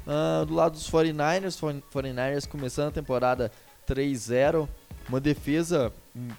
Uh, 0.05 0.45
do 0.45 0.53
lado 0.53 0.71
dos 0.71 0.89
49ers, 0.89 1.59
49ers 1.91 2.47
começando 2.47 2.87
a 2.87 2.91
temporada 2.91 3.51
3-0. 3.87 4.67
Uma 5.07 5.19
defesa 5.19 5.93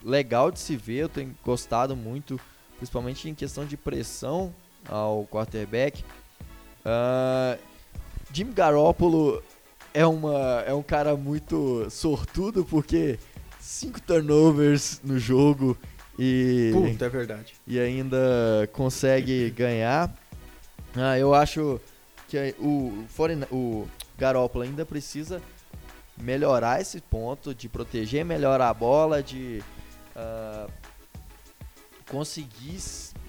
legal 0.04 0.50
de 0.50 0.60
se 0.60 0.76
ver, 0.76 1.04
eu 1.04 1.08
tenho 1.08 1.34
gostado 1.44 1.96
muito, 1.96 2.38
principalmente 2.76 3.28
em 3.28 3.34
questão 3.34 3.64
de 3.64 3.76
pressão 3.76 4.54
ao 4.86 5.26
quarterback. 5.26 6.04
Uh, 6.84 7.58
Jim 8.32 8.52
Garoppolo 8.52 9.42
é, 9.94 10.06
uma, 10.06 10.62
é 10.66 10.74
um 10.74 10.82
cara 10.82 11.16
muito 11.16 11.88
sortudo 11.90 12.64
porque 12.64 13.18
cinco 13.58 14.00
turnovers 14.00 15.00
no 15.02 15.18
jogo 15.18 15.76
e 16.18 16.70
Puta, 16.72 17.06
é 17.06 17.08
verdade. 17.08 17.54
E 17.66 17.78
ainda 17.78 18.18
consegue 18.72 19.50
ganhar. 19.50 20.12
Ah, 20.96 21.18
eu 21.18 21.32
acho 21.32 21.80
que 22.28 22.54
o, 22.58 23.06
o 23.52 23.88
Garoppolo 24.18 24.64
ainda 24.64 24.84
precisa 24.84 25.40
melhorar 26.20 26.80
esse 26.80 27.00
ponto, 27.00 27.54
de 27.54 27.68
proteger 27.68 28.24
melhor 28.24 28.60
a 28.60 28.72
bola, 28.72 29.22
de 29.22 29.62
uh, 30.16 30.70
conseguir 32.10 32.80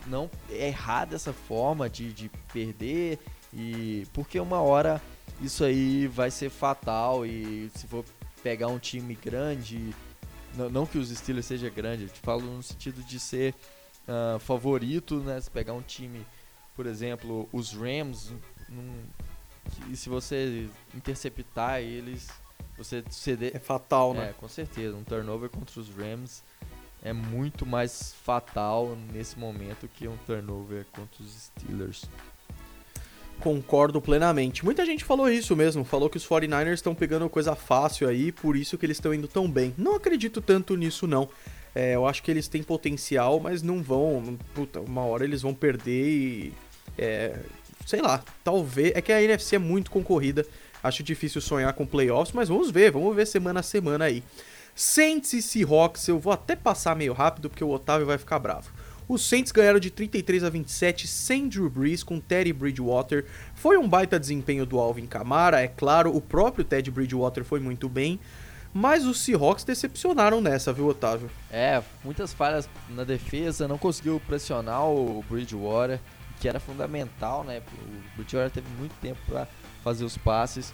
não 0.07 0.29
errar 0.49 1.05
dessa 1.05 1.33
forma, 1.33 1.89
de, 1.89 2.11
de 2.11 2.29
perder, 2.51 3.19
e 3.53 4.07
porque 4.13 4.39
uma 4.39 4.61
hora 4.61 5.01
isso 5.41 5.63
aí 5.63 6.07
vai 6.07 6.31
ser 6.31 6.49
fatal 6.49 7.25
e 7.25 7.71
se 7.75 7.87
for 7.87 8.03
pegar 8.43 8.67
um 8.67 8.79
time 8.79 9.15
grande, 9.15 9.93
não, 10.55 10.69
não 10.69 10.85
que 10.85 10.97
os 10.97 11.09
Steelers 11.09 11.45
seja 11.45 11.69
grande, 11.69 12.03
eu 12.03 12.09
te 12.09 12.19
falo 12.19 12.41
no 12.41 12.63
sentido 12.63 13.01
de 13.03 13.19
ser 13.19 13.53
uh, 14.07 14.39
favorito, 14.39 15.19
né? 15.19 15.39
Se 15.39 15.49
pegar 15.49 15.73
um 15.73 15.81
time, 15.81 16.25
por 16.75 16.85
exemplo, 16.85 17.47
os 17.51 17.73
Rams, 17.73 18.31
num, 18.67 19.03
se 19.95 20.09
você 20.09 20.67
interceptar 20.93 21.81
eles, 21.81 22.29
você 22.77 23.03
ceder. 23.09 23.51
É 23.55 23.59
fatal, 23.59 24.13
né? 24.13 24.29
É, 24.29 24.33
com 24.33 24.47
certeza. 24.47 24.95
Um 24.95 25.03
turnover 25.03 25.49
contra 25.49 25.79
os 25.79 25.89
Rams 25.89 26.43
é 27.03 27.13
muito 27.13 27.65
mais 27.65 28.13
fatal 28.23 28.97
nesse 29.13 29.37
momento 29.37 29.87
que 29.87 30.07
um 30.07 30.17
turnover 30.25 30.85
contra 30.91 31.23
os 31.23 31.51
Steelers. 31.57 32.05
Concordo 33.39 34.01
plenamente. 34.01 34.65
Muita 34.65 34.85
gente 34.85 35.05
falou 35.05 35.29
isso 35.29 35.55
mesmo, 35.55 35.85
falou 35.85 36.09
que 36.09 36.17
os 36.17 36.27
49ers 36.27 36.73
estão 36.73 36.93
pegando 36.93 37.29
coisa 37.29 37.55
fácil 37.55 38.07
aí, 38.07 38.33
por 38.33 38.57
isso 38.57 38.77
que 38.77 38.85
eles 38.85 38.97
estão 38.97 39.13
indo 39.13 39.29
tão 39.29 39.49
bem. 39.49 39.73
Não 39.77 39.95
acredito 39.95 40.41
tanto 40.41 40.75
nisso 40.75 41.07
não. 41.07 41.29
É, 41.73 41.95
eu 41.95 42.05
acho 42.05 42.21
que 42.21 42.29
eles 42.29 42.47
têm 42.47 42.63
potencial, 42.63 43.39
mas 43.39 43.61
não 43.61 43.81
vão. 43.81 44.37
Puta, 44.53 44.81
uma 44.81 45.03
hora 45.03 45.23
eles 45.23 45.41
vão 45.41 45.53
perder 45.53 46.09
e. 46.09 46.53
É, 46.97 47.39
sei 47.85 48.01
lá, 48.01 48.21
talvez. 48.43 48.91
É 48.93 49.01
que 49.01 49.13
a 49.13 49.21
NFC 49.21 49.55
é 49.55 49.59
muito 49.59 49.89
concorrida. 49.89 50.45
Acho 50.81 51.03
difícil 51.03 51.41
sonhar 51.41 51.73
com 51.73 51.85
playoffs, 51.85 52.33
mas 52.33 52.49
vamos 52.49 52.71
ver, 52.71 52.91
vamos 52.91 53.15
ver 53.15 53.25
semana 53.25 53.59
a 53.59 53.63
semana 53.63 54.05
aí. 54.05 54.23
Saints 54.75 55.33
e 55.33 55.41
Seahawks, 55.41 56.07
eu 56.07 56.19
vou 56.19 56.31
até 56.31 56.55
passar 56.55 56.95
meio 56.95 57.11
rápido 57.11 57.49
porque 57.49 57.63
o 57.63 57.69
Otávio 57.69 58.07
vai 58.07 58.17
ficar 58.17 58.39
bravo. 58.39 58.71
Os 59.09 59.27
Saints 59.27 59.51
ganharam 59.51 59.79
de 59.79 59.89
33 59.89 60.43
a 60.43 60.49
27 60.49 61.07
sem 61.07 61.49
Drew 61.49 61.69
Brees 61.69 62.03
com 62.03 62.19
Teddy 62.19 62.53
Bridgewater. 62.53 63.25
Foi 63.55 63.75
um 63.75 63.89
baita 63.89 64.19
desempenho 64.19 64.67
do 64.67 64.79
Alvin 64.79 65.07
Kamara, 65.07 65.59
é 65.59 65.67
claro, 65.67 66.15
o 66.15 66.21
próprio 66.21 66.63
Teddy 66.63 66.91
Bridgewater 66.91 67.43
foi 67.43 67.59
muito 67.59 67.89
bem. 67.89 68.19
Mas 68.71 69.05
os 69.05 69.21
Seahawks 69.21 69.63
decepcionaram 69.63 70.39
nessa, 70.41 70.71
viu, 70.71 70.87
Otávio? 70.87 71.29
É, 71.51 71.81
muitas 72.03 72.31
falhas 72.33 72.69
na 72.89 73.03
defesa, 73.03 73.67
não 73.67 73.79
conseguiu 73.79 74.21
pressionar 74.27 74.85
o 74.85 75.25
Bridgewater, 75.27 75.99
que 76.39 76.47
era 76.47 76.59
fundamental, 76.59 77.43
né? 77.43 77.63
O 77.73 78.15
Bridgewater 78.15 78.51
teve 78.51 78.67
muito 78.77 78.93
tempo 79.01 79.19
para 79.27 79.47
fazer 79.83 80.05
os 80.05 80.17
passes. 80.17 80.73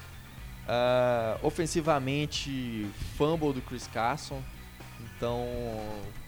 Uh, 0.66 1.45
ofensivamente, 1.45 2.88
fumble 3.18 3.53
do 3.53 3.62
Chris 3.62 3.88
Carson. 3.88 4.41
Então, 4.99 5.45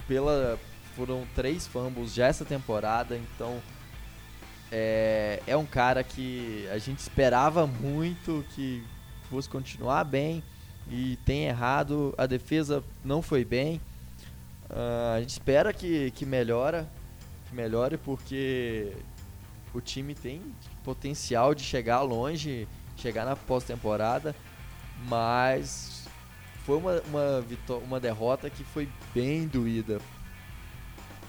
pela, 0.08 0.60
foram 0.96 1.26
três 1.36 1.66
fumbles 1.68 2.14
já 2.14 2.28
essa 2.28 2.46
temporada, 2.46 3.18
então 3.18 3.62
é, 4.72 5.42
é 5.48 5.56
um 5.56 5.66
cara 5.66 6.04
que 6.04 6.68
a 6.72 6.78
gente 6.78 7.00
esperava 7.00 7.66
muito 7.66 8.46
que 8.52 8.84
fosse 9.30 9.48
continuar 9.48 10.04
bem 10.04 10.44
e 10.90 11.18
tem 11.26 11.46
errado. 11.46 12.14
A 12.18 12.26
defesa 12.26 12.84
não 13.04 13.22
foi 13.22 13.44
bem. 13.44 13.82
Uh, 14.70 15.16
a 15.16 15.20
gente 15.22 15.30
espera 15.30 15.72
que, 15.72 16.12
que 16.12 16.26
melhora, 16.26 16.88
que 17.48 17.56
melhore 17.56 17.98
porque 17.98 18.92
o 19.74 19.80
time 19.80 20.14
tem 20.14 20.42
potencial 20.88 21.54
de 21.54 21.64
chegar 21.64 22.02
longe, 22.02 22.66
chegar 22.96 23.26
na 23.26 23.36
pós-temporada, 23.36 24.34
mas 25.10 26.08
foi 26.66 26.78
uma, 26.78 27.02
uma, 27.02 27.46
uma 27.84 28.00
derrota 28.00 28.50
que 28.50 28.64
foi 28.64 28.88
bem 29.14 29.46
doída 29.48 30.00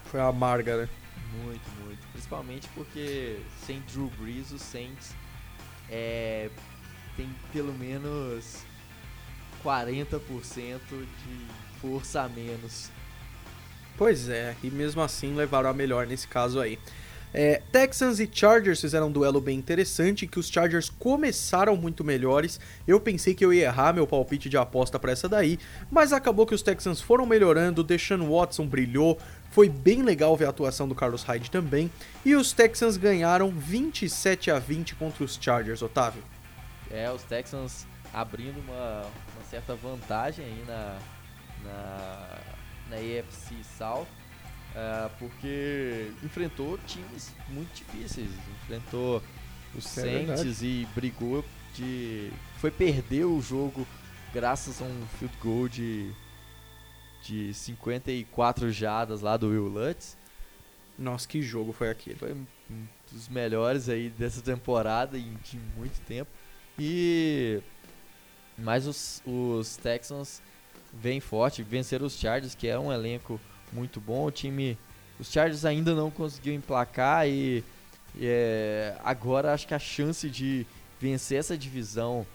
foi 0.08 0.20
amarga, 0.20 0.82
né? 0.82 0.88
Muito, 1.44 1.70
muito. 1.84 2.06
Principalmente 2.12 2.68
porque 2.68 3.38
sem 3.66 3.80
Drew 3.92 4.10
Brees, 4.18 4.50
o 4.52 4.58
Saints 4.58 5.14
é, 5.90 6.50
tem 7.16 7.28
pelo 7.52 7.72
menos 7.74 8.62
40% 9.62 10.80
de 10.88 11.80
força 11.80 12.22
a 12.22 12.28
menos. 12.28 12.90
Pois 13.96 14.28
é, 14.28 14.56
e 14.62 14.70
mesmo 14.70 15.02
assim 15.02 15.34
levaram 15.34 15.68
a 15.68 15.74
melhor 15.74 16.06
nesse 16.06 16.26
caso 16.26 16.60
aí. 16.60 16.78
É, 17.32 17.60
Texans 17.70 18.20
e 18.20 18.28
Chargers 18.30 18.80
fizeram 18.80 19.08
um 19.08 19.12
duelo 19.12 19.40
bem 19.40 19.58
interessante, 19.58 20.26
que 20.26 20.38
os 20.38 20.48
Chargers 20.48 20.88
começaram 20.88 21.76
muito 21.76 22.02
melhores. 22.02 22.58
Eu 22.86 23.00
pensei 23.00 23.34
que 23.34 23.44
eu 23.44 23.52
ia 23.52 23.64
errar 23.64 23.92
meu 23.92 24.06
palpite 24.06 24.48
de 24.48 24.56
aposta 24.56 24.98
para 24.98 25.12
essa 25.12 25.28
daí, 25.28 25.58
mas 25.90 26.12
acabou 26.12 26.46
que 26.46 26.54
os 26.54 26.62
Texans 26.62 27.00
foram 27.00 27.26
melhorando, 27.26 27.84
Deshaun 27.84 28.28
Watson 28.28 28.66
brilhou, 28.66 29.18
foi 29.50 29.68
bem 29.68 30.02
legal 30.02 30.36
ver 30.36 30.46
a 30.46 30.50
atuação 30.50 30.88
do 30.88 30.94
Carlos 30.94 31.22
Hyde 31.22 31.50
também, 31.50 31.90
e 32.24 32.34
os 32.34 32.52
Texans 32.52 32.96
ganharam 32.96 33.50
27 33.50 34.50
a 34.50 34.58
20 34.58 34.94
contra 34.94 35.24
os 35.24 35.38
Chargers, 35.40 35.82
Otávio. 35.82 36.22
É, 36.90 37.10
os 37.10 37.22
Texans 37.22 37.86
abrindo 38.12 38.58
uma, 38.60 39.02
uma 39.02 39.44
certa 39.50 39.74
vantagem 39.74 40.44
aí 40.44 40.64
na, 40.66 40.98
na, 41.62 42.38
na 42.90 42.96
South 43.76 44.06
é, 44.78 45.10
porque 45.18 46.12
enfrentou 46.22 46.78
times 46.86 47.34
muito 47.48 47.74
difíceis. 47.74 48.30
Enfrentou 48.62 49.20
os 49.74 49.98
é 49.98 50.02
Saints 50.02 50.62
e 50.62 50.86
brigou 50.94 51.44
de. 51.74 52.30
Foi 52.58 52.70
perder 52.70 53.24
o 53.24 53.40
jogo 53.40 53.84
graças 54.32 54.80
a 54.80 54.84
um 54.84 55.06
field 55.18 55.36
goal 55.42 55.68
de, 55.68 56.12
de 57.24 57.52
54 57.52 58.70
jadas 58.70 59.20
lá 59.20 59.36
do 59.36 59.48
Will 59.48 59.66
Lutz. 59.66 60.16
Nossa, 60.96 61.26
que 61.26 61.42
jogo 61.42 61.72
foi 61.72 61.90
aquele? 61.90 62.16
Foi 62.16 62.32
um 62.32 62.86
dos 63.10 63.28
melhores 63.28 63.88
aí 63.88 64.10
dessa 64.10 64.40
temporada 64.40 65.18
em 65.18 65.34
de 65.42 65.58
muito 65.76 66.00
tempo. 66.02 66.30
E 66.78 67.60
mas 68.56 68.86
os, 68.86 69.22
os 69.26 69.76
Texans 69.76 70.40
vêm 70.92 71.18
forte, 71.18 71.64
venceram 71.64 72.06
os 72.06 72.16
Chargers, 72.16 72.54
que 72.54 72.68
é 72.68 72.78
um 72.78 72.92
elenco 72.92 73.40
muito 73.72 74.00
bom. 74.00 74.26
O 74.26 74.30
time, 74.30 74.78
os 75.18 75.30
Chargers 75.30 75.64
ainda 75.64 75.94
não 75.94 76.10
conseguiu 76.10 76.54
emplacar 76.54 77.28
e, 77.28 77.64
e 78.14 78.24
é, 78.24 78.96
agora 79.04 79.52
acho 79.52 79.66
que 79.66 79.74
a 79.74 79.78
chance 79.78 80.28
de 80.28 80.66
vencer 81.00 81.38
essa 81.38 81.56
divisão, 81.56 82.26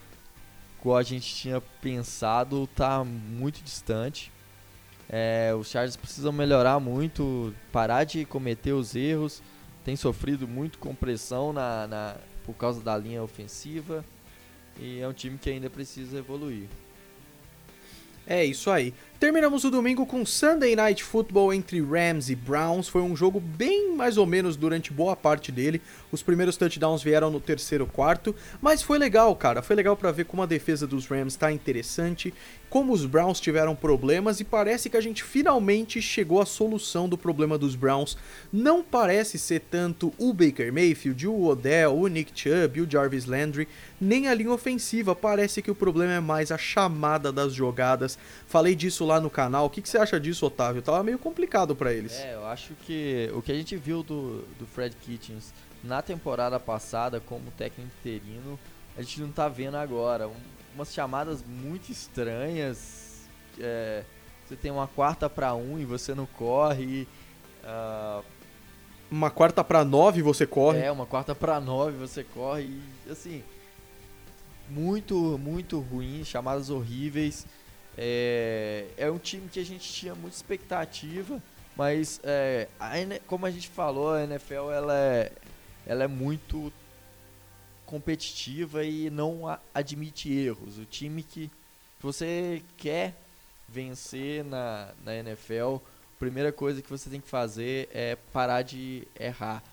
como 0.80 0.96
a 0.96 1.04
gente 1.04 1.34
tinha 1.36 1.62
pensado, 1.82 2.64
está 2.64 3.04
muito 3.04 3.62
distante. 3.62 4.32
É, 5.10 5.54
os 5.54 5.68
Chargers 5.70 5.96
precisam 5.96 6.32
melhorar 6.32 6.80
muito, 6.80 7.54
parar 7.72 8.04
de 8.04 8.26
cometer 8.26 8.74
os 8.74 8.96
erros. 8.96 9.42
Tem 9.84 9.96
sofrido 9.96 10.48
muito 10.48 10.80
com 10.80 10.96
pressão 10.96 11.52
na, 11.52 11.88
na, 11.88 12.16
por 12.46 12.54
causa 12.54 12.82
da 12.82 12.98
linha 12.98 13.22
ofensiva. 13.22 14.04
E 14.80 15.00
é 15.00 15.08
um 15.08 15.14
time 15.14 15.38
que 15.38 15.50
ainda 15.50 15.70
precisa 15.70 16.18
evoluir. 16.18 16.68
É 18.26 18.44
isso 18.44 18.72
aí. 18.72 18.94
Terminamos 19.24 19.64
o 19.64 19.72
domingo 19.72 20.06
com 20.06 20.26
Sunday 20.26 20.76
Night 20.76 21.02
Football 21.02 21.54
entre 21.54 21.80
Rams 21.80 22.30
e 22.30 22.36
Browns. 22.36 22.90
Foi 22.90 23.02
um 23.02 23.16
jogo 23.16 23.40
bem 23.40 23.96
mais 23.96 24.18
ou 24.18 24.26
menos 24.26 24.58
durante 24.58 24.92
boa 24.92 25.16
parte 25.16 25.50
dele. 25.50 25.82
Os 26.12 26.22
primeiros 26.22 26.58
touchdowns 26.58 27.02
vieram 27.02 27.32
no 27.32 27.40
terceiro 27.40 27.88
quarto, 27.88 28.36
mas 28.62 28.82
foi 28.82 28.98
legal, 28.98 29.34
cara. 29.34 29.62
Foi 29.62 29.78
legal 29.78 29.96
para 29.96 30.12
ver 30.12 30.26
como 30.26 30.44
a 30.44 30.46
defesa 30.46 30.86
dos 30.86 31.08
Rams 31.08 31.38
tá 31.38 31.50
interessante, 31.54 32.34
como 32.74 32.92
os 32.92 33.06
Browns 33.06 33.40
tiveram 33.40 33.76
problemas 33.76 34.40
e 34.40 34.44
parece 34.44 34.90
que 34.90 34.98
a 34.98 35.02
gente 35.02 35.24
finalmente 35.24 36.02
chegou 36.02 36.42
à 36.42 36.46
solução 36.46 37.08
do 37.08 37.16
problema 37.16 37.56
dos 37.56 37.76
Browns. 37.76 38.18
Não 38.52 38.82
parece 38.82 39.38
ser 39.38 39.60
tanto 39.60 40.12
o 40.18 40.34
Baker 40.34 40.74
Mayfield, 40.74 41.28
o 41.28 41.44
Odell, 41.46 41.96
o 41.96 42.08
Nick 42.08 42.32
Chubb, 42.34 42.82
o 42.82 42.90
Jarvis 42.90 43.28
Landry, 43.28 43.68
nem 44.02 44.28
a 44.28 44.34
linha 44.34 44.52
ofensiva. 44.52 45.14
Parece 45.14 45.62
que 45.62 45.70
o 45.70 45.76
problema 45.76 46.14
é 46.14 46.20
mais 46.20 46.52
a 46.52 46.58
chamada 46.58 47.32
das 47.32 47.54
jogadas. 47.54 48.18
Falei 48.48 48.74
disso 48.74 49.06
lá 49.06 49.22
no 49.22 49.30
canal. 49.30 49.68
O 49.68 49.70
que, 49.70 49.80
que 49.80 49.88
você 49.88 50.00
acha 50.00 50.20
disso, 50.20 50.44
Otávio? 50.44 50.82
Tava 50.82 51.04
meio 51.04 51.20
complicado 51.20 51.76
para 51.76 51.94
eles. 51.94 52.14
É, 52.14 52.34
eu 52.34 52.48
acho 52.48 52.74
que 52.88 53.30
o 53.36 53.42
que 53.44 53.52
a 53.52 53.56
gente 53.56 53.76
viu 53.78 54.02
do, 54.02 54.44
do 54.58 54.66
Fred 54.66 54.96
Kitchens 55.00 55.54
na 55.84 56.02
temporada 56.02 56.60
passada 56.60 57.20
como 57.20 57.52
técnico 57.52 57.92
interino, 58.00 58.60
a 58.98 59.04
gente 59.04 59.22
não 59.22 59.32
tá 59.32 59.48
vendo 59.48 59.78
agora. 59.78 60.28
Umas 60.76 60.94
chamadas 60.94 61.44
muito 61.44 61.92
estranhas. 61.92 63.28
É, 63.60 64.04
você 64.46 64.56
tem 64.56 64.72
uma 64.72 64.88
quarta 64.88 65.30
para 65.30 65.54
um 65.54 65.80
e 65.80 65.86
você 65.86 66.14
não 66.14 66.26
corre. 66.26 67.08
Uh, 67.64 68.24
uma 69.10 69.30
quarta 69.30 69.64
para 69.64 69.86
nove 69.86 70.22
você 70.22 70.46
corre. 70.46 70.80
É, 70.80 70.92
uma 70.92 71.06
quarta 71.06 71.36
para 71.36 71.60
nove 71.60 71.98
você 71.98 72.24
corre. 72.24 72.64
E, 72.64 73.12
assim, 73.12 73.44
muito, 74.70 75.38
muito 75.38 75.80
ruim, 75.80 76.24
chamadas 76.24 76.70
horríveis. 76.70 77.46
É, 77.98 78.88
é 78.98 79.12
um 79.12 79.20
time 79.20 79.48
que 79.50 79.60
a 79.60 79.66
gente 79.66 79.92
tinha 79.92 80.16
muita 80.16 80.36
expectativa, 80.36 81.42
mas 81.76 82.20
é, 82.24 82.68
a, 82.80 82.92
como 83.28 83.46
a 83.46 83.52
gente 83.52 83.70
falou, 83.70 84.14
a 84.14 84.24
NFL 84.24 84.72
ela 84.72 84.98
é, 84.98 85.32
ela 85.86 86.04
é 86.04 86.08
muito 86.08 86.74
competitiva 87.86 88.84
e 88.84 89.10
não 89.10 89.58
admite 89.74 90.32
erros. 90.32 90.78
O 90.78 90.86
time 90.86 91.24
que 91.24 91.50
você 92.00 92.64
quer 92.78 93.16
vencer 93.68 94.44
na, 94.44 94.92
na 95.04 95.16
NFL, 95.16 95.78
a 95.78 96.20
primeira 96.20 96.52
coisa 96.52 96.82
que 96.82 96.90
você 96.90 97.10
tem 97.10 97.22
que 97.22 97.30
fazer 97.30 97.90
é 97.94 98.16
parar 98.32 98.62
de 98.62 99.08
errar. 99.20 99.64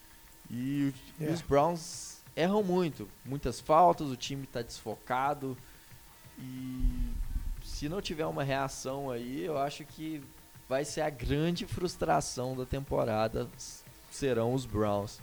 E 0.50 0.92
é. 1.20 1.26
os 1.26 1.42
Browns 1.42 2.20
erram 2.34 2.62
muito, 2.62 3.08
muitas 3.24 3.60
faltas, 3.60 4.08
o 4.08 4.16
time 4.16 4.44
está 4.44 4.62
desfocado 4.62 5.56
e 6.38 7.12
se 7.62 7.88
não 7.88 8.00
tiver 8.00 8.26
uma 8.26 8.42
reação 8.42 9.10
aí, 9.10 9.44
eu 9.44 9.58
acho 9.58 9.84
que 9.84 10.22
vai 10.68 10.84
ser 10.84 11.02
a 11.02 11.10
grande 11.10 11.66
frustração 11.66 12.56
da 12.56 12.64
temporada 12.64 13.48
serão 14.10 14.54
os 14.54 14.64
Browns. 14.64 15.20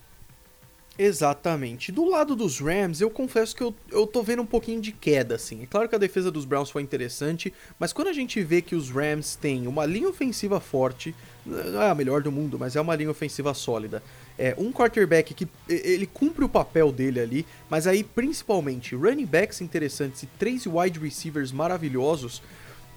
Exatamente. 0.97 1.91
Do 1.91 2.05
lado 2.05 2.35
dos 2.35 2.59
Rams, 2.59 3.01
eu 3.01 3.09
confesso 3.09 3.55
que 3.55 3.61
eu, 3.61 3.73
eu 3.91 4.07
tô 4.07 4.23
vendo 4.23 4.41
um 4.41 4.45
pouquinho 4.45 4.81
de 4.81 4.91
queda, 4.91 5.35
assim. 5.35 5.61
É 5.61 5.65
claro 5.67 5.87
que 5.87 5.95
a 5.95 5.99
defesa 5.99 6.31
dos 6.31 6.43
Browns 6.43 6.71
foi 6.71 6.81
interessante, 6.81 7.53
mas 7.77 7.93
quando 7.93 8.07
a 8.07 8.13
gente 8.13 8.41
vê 8.41 8.61
que 8.61 8.75
os 8.75 8.89
Rams 8.89 9.35
têm 9.35 9.67
uma 9.67 9.85
linha 9.85 10.09
ofensiva 10.09 10.59
forte, 10.59 11.13
não 11.45 11.81
é 11.81 11.89
a 11.89 11.95
melhor 11.95 12.23
do 12.23 12.31
mundo, 12.31 12.57
mas 12.57 12.75
é 12.75 12.81
uma 12.81 12.95
linha 12.95 13.11
ofensiva 13.11 13.53
sólida. 13.53 14.01
É 14.39 14.55
um 14.57 14.71
quarterback 14.71 15.33
que 15.33 15.47
ele 15.69 16.07
cumpre 16.07 16.43
o 16.43 16.49
papel 16.49 16.91
dele 16.91 17.19
ali, 17.19 17.45
mas 17.69 17.85
aí 17.85 18.03
principalmente 18.03 18.95
running 18.95 19.25
backs 19.25 19.61
interessantes 19.61 20.23
e 20.23 20.27
três 20.39 20.65
wide 20.65 20.99
receivers 20.99 21.51
maravilhosos 21.51 22.41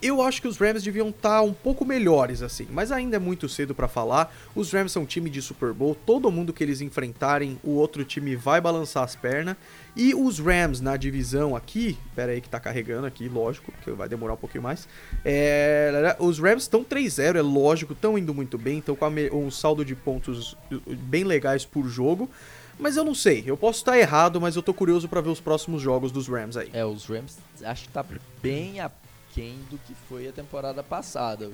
eu 0.03 0.23
acho 0.23 0.41
que 0.41 0.49
os 0.49 0.57
Rams 0.57 0.83
deviam 0.83 1.11
estar 1.11 1.37
tá 1.37 1.43
um 1.43 1.53
pouco 1.53 1.85
melhores 1.85 2.43
assim, 2.43 2.67
mas 2.71 2.91
ainda 2.91 3.17
é 3.17 3.19
muito 3.19 3.49
cedo 3.49 3.75
para 3.75 3.89
falar. 3.89 4.35
Os 4.55 4.73
Rams 4.73 4.93
são 4.93 5.03
um 5.03 5.07
time 5.07 5.29
de 5.29 5.43
Super 5.43 5.73
Bowl, 5.73 5.95
todo 5.95 6.31
mundo 6.31 6.53
que 6.53 6.63
eles 6.63 6.81
enfrentarem, 6.81 7.59
o 7.63 7.71
outro 7.71 8.05
time 8.05 8.37
vai 8.37 8.61
balançar 8.61 9.05
as 9.05 9.15
pernas. 9.15 9.57
E 9.97 10.15
os 10.15 10.39
Rams 10.39 10.81
na 10.81 10.97
divisão 10.97 11.57
aqui, 11.57 11.99
pera 12.15 12.33
aí 12.33 12.41
que 12.41 12.49
tá 12.49 12.61
carregando 12.61 13.07
aqui, 13.07 13.29
lógico, 13.29 13.73
que 13.83 13.91
vai 13.91 14.09
demorar 14.09 14.35
um 14.35 14.37
pouquinho 14.37 14.63
mais. 14.63 14.89
É, 15.25 16.17
os 16.19 16.39
Rams 16.39 16.63
estão 16.63 16.85
3-0, 16.85 17.37
é 17.37 17.43
lógico, 17.43 17.93
estão 17.93 18.17
indo 18.17 18.33
muito 18.33 18.57
bem, 18.57 18.79
estão 18.79 18.95
com 18.95 19.07
um 19.33 19.51
saldo 19.51 19.85
de 19.85 19.95
pontos 19.95 20.57
bem 20.87 21.25
legais 21.25 21.65
por 21.65 21.89
jogo. 21.89 22.31
Mas 22.79 22.97
eu 22.97 23.05
não 23.05 23.15
sei, 23.15 23.45
eu 23.47 23.59
posso 23.59 23.81
estar 23.81 23.99
errado, 23.99 24.41
mas 24.41 24.57
eu 24.57 24.63
tô 24.63 24.73
curioso 24.73 25.07
para 25.07 25.21
ver 25.21 25.29
os 25.29 25.39
próximos 25.39 25.83
jogos 25.83 26.11
dos 26.11 26.27
Rams 26.27 26.57
aí. 26.57 26.71
É, 26.73 26.83
os 26.83 27.05
Rams 27.05 27.37
acho 27.63 27.83
que 27.83 27.91
tá 27.91 28.03
bem 28.43 28.81
a 28.81 28.89
aquém 29.31 29.59
do 29.70 29.78
que 29.78 29.95
foi 29.95 30.28
a 30.28 30.33
temporada 30.33 30.83
passada. 30.83 31.51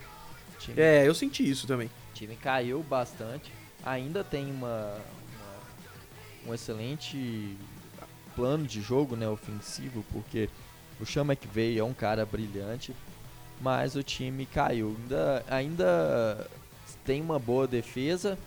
Time, 0.59 0.81
é, 0.81 1.07
eu 1.07 1.15
senti 1.15 1.49
isso 1.49 1.67
também. 1.67 1.89
O 1.89 2.15
time 2.15 2.35
caiu 2.37 2.83
bastante. 2.83 3.53
Ainda 3.85 4.25
tem 4.25 4.51
uma, 4.51 4.97
uma, 6.45 6.51
um 6.51 6.55
excelente 6.55 7.57
plano 8.35 8.67
de 8.67 8.81
jogo 8.81 9.15
né, 9.15 9.29
ofensivo, 9.29 10.05
porque 10.13 10.49
o 10.99 11.07
Sean 11.07 11.25
McVay 11.25 11.79
é 11.79 11.85
um 11.85 11.95
cara 11.95 12.25
brilhante, 12.25 12.95
mas 13.61 13.95
o 13.95 14.03
time 14.03 14.47
caiu. 14.47 14.97
Ainda, 14.99 15.45
ainda 15.49 16.51
tem 17.05 17.21
uma 17.21 17.39
boa 17.39 17.67
defesa 17.67 18.39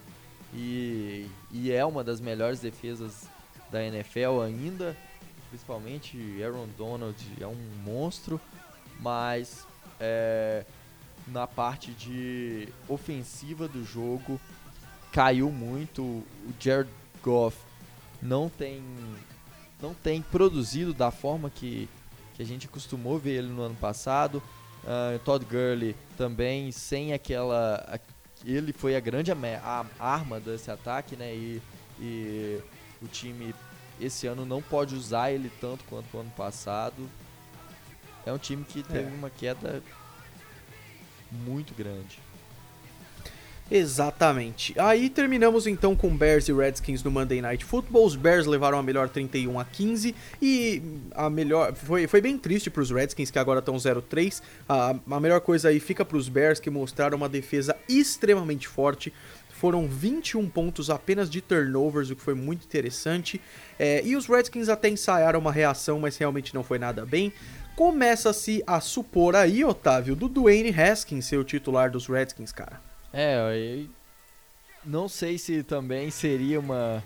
e, 0.53 1.27
e 1.51 1.71
é 1.71 1.85
uma 1.85 2.03
das 2.03 2.19
melhores 2.19 2.59
defesas 2.59 3.27
da 3.71 3.83
NFL 3.83 4.41
ainda, 4.43 4.97
principalmente 5.49 6.17
Aaron 6.43 6.67
Donald 6.75 7.15
é 7.39 7.45
um 7.45 7.57
monstro, 7.83 8.41
mas 8.99 9.65
é, 9.99 10.65
na 11.27 11.47
parte 11.47 11.91
de 11.91 12.69
ofensiva 12.87 13.67
do 13.67 13.83
jogo 13.83 14.39
caiu 15.11 15.51
muito. 15.51 16.01
O 16.01 16.53
Jared 16.59 16.89
Goff 17.23 17.57
não 18.21 18.49
tem 18.49 18.83
não 19.81 19.93
tem 19.93 20.21
produzido 20.21 20.93
da 20.93 21.09
forma 21.09 21.49
que, 21.49 21.87
que 22.35 22.41
a 22.41 22.45
gente 22.45 22.67
costumou 22.67 23.17
ver 23.17 23.37
ele 23.37 23.47
no 23.47 23.61
ano 23.61 23.75
passado. 23.75 24.43
Uh, 24.83 25.19
Todd 25.19 25.45
Gurley 25.45 25.95
também 26.17 26.71
sem 26.71 27.13
aquela 27.13 27.99
ele 28.45 28.71
foi 28.71 28.95
a 28.95 28.99
grande 28.99 29.31
a, 29.31 29.85
arma 29.99 30.39
desse 30.39 30.71
ataque, 30.71 31.15
né? 31.15 31.33
E, 31.33 31.61
e 31.99 32.61
o 33.01 33.07
time 33.07 33.53
esse 33.99 34.27
ano 34.27 34.45
não 34.45 34.61
pode 34.61 34.95
usar 34.95 35.31
ele 35.31 35.51
tanto 35.59 35.83
quanto 35.85 36.15
o 36.15 36.19
ano 36.21 36.31
passado 36.31 37.09
é 38.25 38.31
um 38.31 38.37
time 38.37 38.63
que 38.63 38.83
teve 38.83 39.09
é. 39.11 39.15
uma 39.15 39.29
queda 39.29 39.81
muito 41.31 41.73
grande. 41.73 42.19
Exatamente. 43.71 44.73
Aí 44.79 45.09
terminamos 45.09 45.67
então 45.67 45.95
com 45.95 46.15
Bears 46.15 46.47
e 46.47 46.53
Redskins 46.53 47.03
no 47.03 47.11
Monday 47.11 47.39
Night 47.39 47.63
Football. 47.63 48.05
Os 48.05 48.15
Bears 48.15 48.47
levaram 48.47 48.79
a 48.79 48.83
melhor 48.83 49.09
31 49.09 49.59
a 49.59 49.65
15 49.65 50.15
e 50.41 50.81
a 51.11 51.29
melhor 51.29 51.75
foi, 51.75 52.07
foi 52.07 52.19
bem 52.19 52.37
triste 52.37 52.71
para 52.71 52.81
os 52.81 52.89
Redskins 52.89 53.29
que 53.29 53.37
agora 53.37 53.59
estão 53.59 53.75
0-3. 53.75 54.41
A, 54.67 54.95
a 55.11 55.19
melhor 55.19 55.41
coisa 55.41 55.69
aí 55.69 55.79
fica 55.79 56.03
para 56.03 56.17
os 56.17 56.27
Bears 56.27 56.59
que 56.59 56.69
mostraram 56.69 57.15
uma 57.15 57.29
defesa 57.29 57.75
extremamente 57.87 58.67
forte. 58.67 59.13
Foram 59.49 59.87
21 59.87 60.49
pontos 60.49 60.89
apenas 60.89 61.29
de 61.29 61.41
turnovers, 61.41 62.09
o 62.09 62.15
que 62.15 62.21
foi 62.21 62.33
muito 62.33 62.63
interessante. 62.65 63.41
É, 63.77 64.01
e 64.05 64.15
os 64.15 64.25
Redskins 64.25 64.69
até 64.69 64.87
ensaiaram 64.87 65.37
uma 65.37 65.51
reação, 65.51 65.99
mas 65.99 66.17
realmente 66.17 66.55
não 66.55 66.63
foi 66.63 66.79
nada 66.79 67.05
bem. 67.05 67.33
Começa-se 67.79 68.61
a 68.67 68.81
supor 68.81 69.37
aí, 69.37 69.63
Otávio, 69.63 70.13
do 70.13 70.27
Dwayne 70.27 70.69
Haskins 70.69 71.23
ser 71.23 71.37
o 71.37 71.45
titular 71.45 71.89
dos 71.89 72.07
Redskins, 72.07 72.51
cara. 72.51 72.81
É, 73.13 73.37
eu 73.55 73.87
não 74.83 75.07
sei 75.07 75.37
se 75.37 75.63
também 75.63 76.11
seria 76.11 76.59
uma 76.59 77.01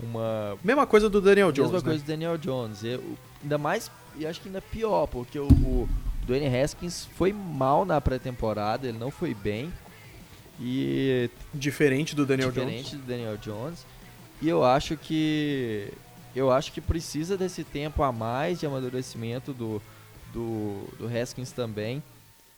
uma 0.00 0.56
mesma 0.64 0.86
coisa 0.86 1.10
do 1.10 1.20
Daniel 1.20 1.52
Jones, 1.52 1.70
mesma 1.70 1.84
né? 1.84 1.90
coisa 1.90 2.02
do 2.02 2.06
Daniel 2.06 2.38
Jones. 2.38 2.82
Eu, 2.82 3.04
ainda 3.42 3.58
mais 3.58 3.90
e 4.16 4.24
acho 4.24 4.40
que 4.40 4.48
ainda 4.48 4.62
pior, 4.62 5.06
porque 5.08 5.38
o, 5.38 5.46
o 5.46 5.86
Dwayne 6.26 6.46
Haskins 6.58 7.06
foi 7.18 7.30
mal 7.30 7.84
na 7.84 8.00
pré-temporada, 8.00 8.88
ele 8.88 8.96
não 8.96 9.10
foi 9.10 9.34
bem. 9.34 9.70
E 10.58 11.28
diferente 11.52 12.16
do 12.16 12.24
Daniel 12.24 12.48
diferente 12.48 12.70
Jones. 12.70 12.84
Diferente 12.86 13.04
do 13.04 13.06
Daniel 13.06 13.36
Jones. 13.36 13.84
E 14.40 14.48
eu 14.48 14.64
acho 14.64 14.96
que 14.96 15.92
eu 16.34 16.50
acho 16.50 16.72
que 16.72 16.80
precisa 16.80 17.36
desse 17.36 17.62
tempo 17.62 18.02
a 18.02 18.10
mais 18.10 18.58
de 18.58 18.64
amadurecimento 18.64 19.52
do 19.52 19.82
do, 20.34 20.84
do 20.98 21.06
Haskins 21.06 21.52
também. 21.52 22.02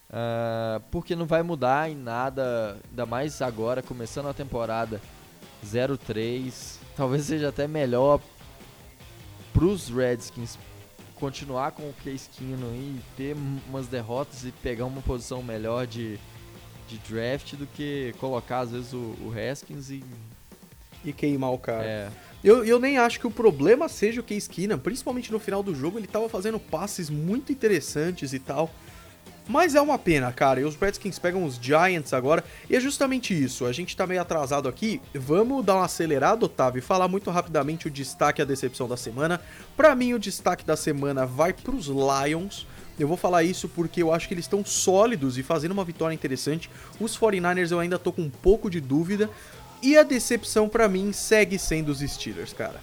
Uh, 0.09 0.81
porque 0.91 1.15
não 1.15 1.27
vai 1.27 1.43
mudar 1.43 1.91
em 1.91 1.95
nada, 1.95 2.79
ainda 2.89 3.05
mais 3.05 3.43
agora, 3.43 3.83
começando 3.83 4.29
a 4.29 4.35
temporada 4.35 5.01
0-3. 5.65 6.79
Talvez 6.97 7.27
seja 7.27 7.51
até 7.51 7.69
melhor 7.69 8.21
para 9.53 9.65
os 9.65 9.89
Redskins 9.89 10.59
continuar 11.17 11.73
com 11.73 11.83
o 11.83 11.95
Case 12.05 12.29
Keenum 12.31 12.75
e 12.75 13.01
ter 13.17 13.35
umas 13.69 13.87
derrotas 13.87 14.45
e 14.45 14.53
pegar 14.53 14.85
uma 14.85 15.01
posição 15.03 15.43
melhor 15.43 15.87
de, 15.87 16.19
de 16.89 16.99
draft 16.99 17.55
do 17.55 17.67
que 17.67 18.15
colocar 18.19 18.61
às 18.61 18.71
vezes 18.71 18.93
o, 18.93 19.17
o 19.21 19.33
Haskins 19.35 19.91
e 19.91 20.05
e 21.07 21.13
queimar 21.13 21.53
o 21.53 21.59
cara. 21.59 21.85
É. 21.85 22.09
Eu, 22.45 22.65
eu 22.65 22.79
nem 22.79 22.99
acho 22.99 23.19
que 23.19 23.27
o 23.27 23.31
problema 23.31 23.89
seja 23.89 24.21
o 24.21 24.25
Case 24.25 24.49
Keenum, 24.49 24.79
principalmente 24.79 25.33
no 25.33 25.39
final 25.39 25.63
do 25.63 25.75
jogo, 25.75 25.99
ele 25.99 26.07
tava 26.07 26.29
fazendo 26.29 26.61
passes 26.61 27.11
muito 27.11 27.51
interessantes 27.51 28.33
e 28.33 28.39
tal. 28.39 28.71
Mas 29.49 29.77
é 29.77 29.81
uma 29.81 29.99
pena, 29.99 30.33
cara. 30.33 30.61
E 30.61 30.65
os 30.65 30.75
Redskins 30.75 31.19
pegam 31.19 31.45
os 31.45 31.55
Giants 31.57 32.13
agora. 32.13 32.45
E 32.69 32.75
é 32.75 32.81
justamente 32.81 33.33
isso. 33.33 33.65
A 33.65 33.73
gente 33.73 33.97
tá 33.97 34.07
meio 34.07 34.21
atrasado 34.21 34.69
aqui. 34.69 35.01
Vamos 35.15 35.65
dar 35.65 35.77
uma 35.77 35.85
acelerada, 35.85 36.45
Otávio, 36.45 36.81
e 36.81 36.83
falar 36.83 37.07
muito 37.07 37.31
rapidamente 37.31 37.87
o 37.87 37.91
destaque 37.91 38.41
e 38.41 38.43
a 38.43 38.45
decepção 38.45 38.89
da 38.89 38.97
semana. 38.97 39.41
Para 39.77 39.95
mim, 39.95 40.15
o 40.15 40.19
destaque 40.19 40.65
da 40.65 40.77
semana 40.77 41.25
vai 41.25 41.53
pros 41.53 41.87
Lions. 41.87 42.67
Eu 42.99 43.07
vou 43.07 43.17
falar 43.17 43.43
isso 43.43 43.69
porque 43.69 44.03
eu 44.03 44.13
acho 44.13 44.27
que 44.27 44.35
eles 44.35 44.47
estão 44.47 44.65
sólidos 44.65 45.37
e 45.37 45.43
fazendo 45.43 45.73
uma 45.73 45.85
vitória 45.85 46.15
interessante. 46.15 46.71
Os 46.99 47.17
49ers 47.17 47.71
eu 47.71 47.79
ainda 47.79 47.99
tô 47.99 48.11
com 48.11 48.23
um 48.23 48.31
pouco 48.31 48.71
de 48.71 48.81
dúvida, 48.81 49.31
e 49.87 49.97
a 49.97 50.03
decepção 50.03 50.69
para 50.69 50.89
mim 50.89 51.13
segue 51.13 51.59
sendo 51.59 51.91
os 51.91 52.01
Steelers, 52.01 52.53
cara. 52.53 52.81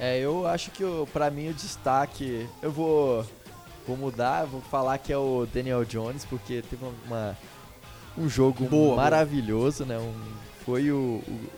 É, 0.00 0.18
eu 0.18 0.46
acho 0.46 0.70
que 0.70 0.82
para 1.12 1.30
mim 1.30 1.50
o 1.50 1.54
destaque, 1.54 2.48
eu 2.62 2.72
vou 2.72 3.26
vou 3.86 3.96
mudar, 3.98 4.46
vou 4.46 4.62
falar 4.62 4.96
que 4.96 5.12
é 5.12 5.18
o 5.18 5.46
Daniel 5.52 5.84
Jones 5.84 6.24
porque 6.24 6.62
teve 6.62 6.82
uma 7.06 7.36
um 8.16 8.28
jogo 8.28 8.64
boa, 8.64 8.96
maravilhoso, 8.96 9.84
boa. 9.84 9.98
né? 9.98 10.04
Um, 10.04 10.14
foi 10.64 10.90
o, 10.90 11.22
o 11.28 11.50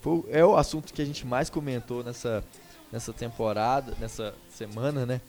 foi, 0.00 0.24
é 0.30 0.44
o 0.44 0.56
assunto 0.56 0.92
que 0.92 1.00
a 1.00 1.04
gente 1.04 1.24
mais 1.24 1.48
comentou 1.48 2.02
nessa 2.02 2.44
nessa 2.90 3.12
temporada, 3.12 3.94
nessa 4.00 4.34
semana, 4.50 5.06
né? 5.06 5.20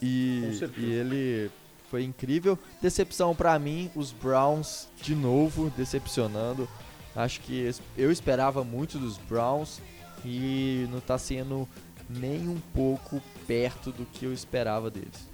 E, 0.00 0.58
e 0.78 0.90
ele 0.90 1.50
foi 1.90 2.04
incrível. 2.04 2.58
Decepção 2.80 3.34
para 3.34 3.58
mim, 3.58 3.90
os 3.94 4.10
Browns 4.10 4.88
de 5.02 5.14
novo 5.14 5.70
decepcionando. 5.76 6.66
Acho 7.14 7.40
que 7.40 7.70
eu 7.96 8.10
esperava 8.10 8.64
muito 8.64 8.98
dos 8.98 9.18
Browns 9.18 9.80
e 10.24 10.86
não 10.90 10.98
está 10.98 11.18
sendo 11.18 11.68
nem 12.08 12.48
um 12.48 12.58
pouco 12.74 13.22
perto 13.46 13.90
do 13.90 14.04
que 14.06 14.24
eu 14.24 14.32
esperava 14.32 14.90
deles. 14.90 15.30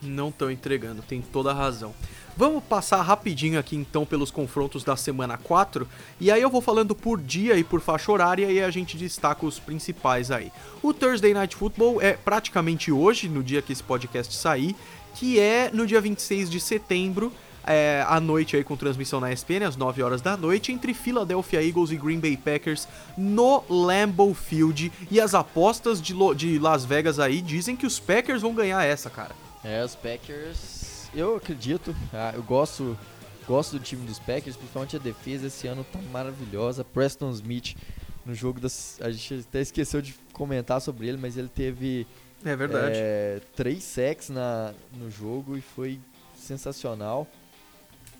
Não 0.00 0.30
estão 0.30 0.50
entregando, 0.50 1.02
tem 1.02 1.22
toda 1.22 1.50
a 1.50 1.54
razão. 1.54 1.94
Vamos 2.36 2.64
passar 2.64 3.02
rapidinho 3.02 3.58
aqui 3.58 3.76
então 3.76 4.06
pelos 4.06 4.30
confrontos 4.30 4.82
da 4.82 4.96
semana 4.96 5.36
4, 5.36 5.86
e 6.18 6.30
aí 6.30 6.40
eu 6.40 6.48
vou 6.48 6.62
falando 6.62 6.94
por 6.94 7.20
dia 7.20 7.56
e 7.56 7.62
por 7.62 7.80
faixa 7.80 8.10
horária 8.10 8.50
e 8.50 8.62
a 8.62 8.70
gente 8.70 8.96
destaca 8.96 9.44
os 9.44 9.58
principais 9.58 10.30
aí. 10.30 10.50
O 10.82 10.94
Thursday 10.94 11.34
Night 11.34 11.54
Football 11.54 12.00
é 12.00 12.14
praticamente 12.14 12.90
hoje, 12.90 13.28
no 13.28 13.42
dia 13.42 13.60
que 13.60 13.72
esse 13.72 13.82
podcast 13.82 14.34
sair, 14.34 14.74
que 15.14 15.38
é 15.38 15.70
no 15.72 15.86
dia 15.86 16.00
26 16.00 16.50
de 16.50 16.58
setembro, 16.58 17.30
é, 17.64 18.04
à 18.08 18.20
noite 18.20 18.56
aí 18.56 18.64
com 18.64 18.76
transmissão 18.76 19.20
na 19.20 19.32
ESPN 19.32 19.66
às 19.66 19.76
9 19.76 20.02
horas 20.02 20.20
da 20.20 20.36
noite 20.36 20.72
entre 20.72 20.94
Philadelphia 20.94 21.62
Eagles 21.62 21.90
e 21.90 21.96
Green 21.96 22.18
Bay 22.18 22.36
Packers 22.36 22.88
no 23.16 23.62
Lambeau 23.68 24.34
Field 24.34 24.92
e 25.10 25.20
as 25.20 25.34
apostas 25.34 26.00
de, 26.00 26.14
de 26.36 26.58
Las 26.58 26.84
Vegas 26.84 27.18
aí 27.18 27.40
dizem 27.40 27.76
que 27.76 27.86
os 27.86 27.98
Packers 27.98 28.42
vão 28.42 28.54
ganhar 28.54 28.84
essa, 28.84 29.08
cara. 29.08 29.34
É, 29.64 29.84
os 29.84 29.94
Packers 29.94 30.82
eu 31.14 31.36
acredito, 31.36 31.94
ah, 32.12 32.32
eu 32.34 32.42
gosto, 32.42 32.98
gosto 33.46 33.78
do 33.78 33.84
time 33.84 34.06
dos 34.06 34.18
Packers, 34.18 34.56
principalmente 34.56 34.96
a 34.96 34.98
defesa 34.98 35.46
esse 35.46 35.66
ano 35.66 35.84
tá 35.84 35.98
maravilhosa. 36.10 36.84
Preston 36.84 37.30
Smith 37.32 37.76
no 38.24 38.34
jogo 38.34 38.58
das. 38.58 38.98
A 39.00 39.10
gente 39.10 39.44
até 39.48 39.60
esqueceu 39.60 40.00
de 40.00 40.14
comentar 40.32 40.80
sobre 40.80 41.08
ele, 41.08 41.18
mas 41.18 41.36
ele 41.36 41.48
teve. 41.48 42.06
É 42.44 42.56
verdade. 42.56 42.96
É, 42.96 43.40
três 43.54 43.84
sacks 43.84 44.30
na, 44.30 44.72
no 44.96 45.10
jogo 45.10 45.56
e 45.56 45.60
foi 45.60 46.00
sensacional. 46.34 47.28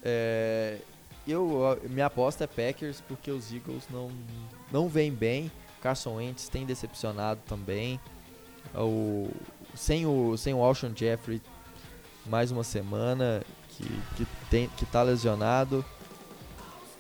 É, 0.03 0.79
eu, 1.27 1.81
minha 1.89 2.07
aposta 2.07 2.45
é 2.45 2.47
Packers 2.47 3.01
porque 3.07 3.31
os 3.31 3.53
Eagles 3.53 3.85
não, 3.91 4.11
não 4.71 4.89
vêm 4.89 5.13
bem. 5.13 5.51
Carson 5.81 6.17
Wentz 6.17 6.49
tem 6.49 6.65
decepcionado 6.65 7.41
também. 7.47 8.01
O, 8.75 9.31
sem, 9.75 10.07
o, 10.07 10.37
sem 10.37 10.55
o 10.55 10.63
Alshon 10.63 10.93
Jeffrey 10.95 11.41
mais 12.27 12.51
uma 12.51 12.63
semana 12.63 13.43
que, 13.71 13.85
que, 14.17 14.27
tem, 14.49 14.69
que 14.77 14.87
tá 14.87 15.03
lesionado. 15.03 15.85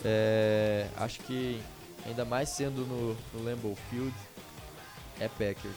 É, 0.04 0.88
acho 0.96 1.20
que 1.20 1.60
ainda 2.04 2.24
mais 2.24 2.48
sendo 2.48 2.84
no, 2.86 3.16
no 3.32 3.44
Lambeau 3.44 3.76
Field, 3.88 4.14
é 5.20 5.28
Packers. 5.28 5.76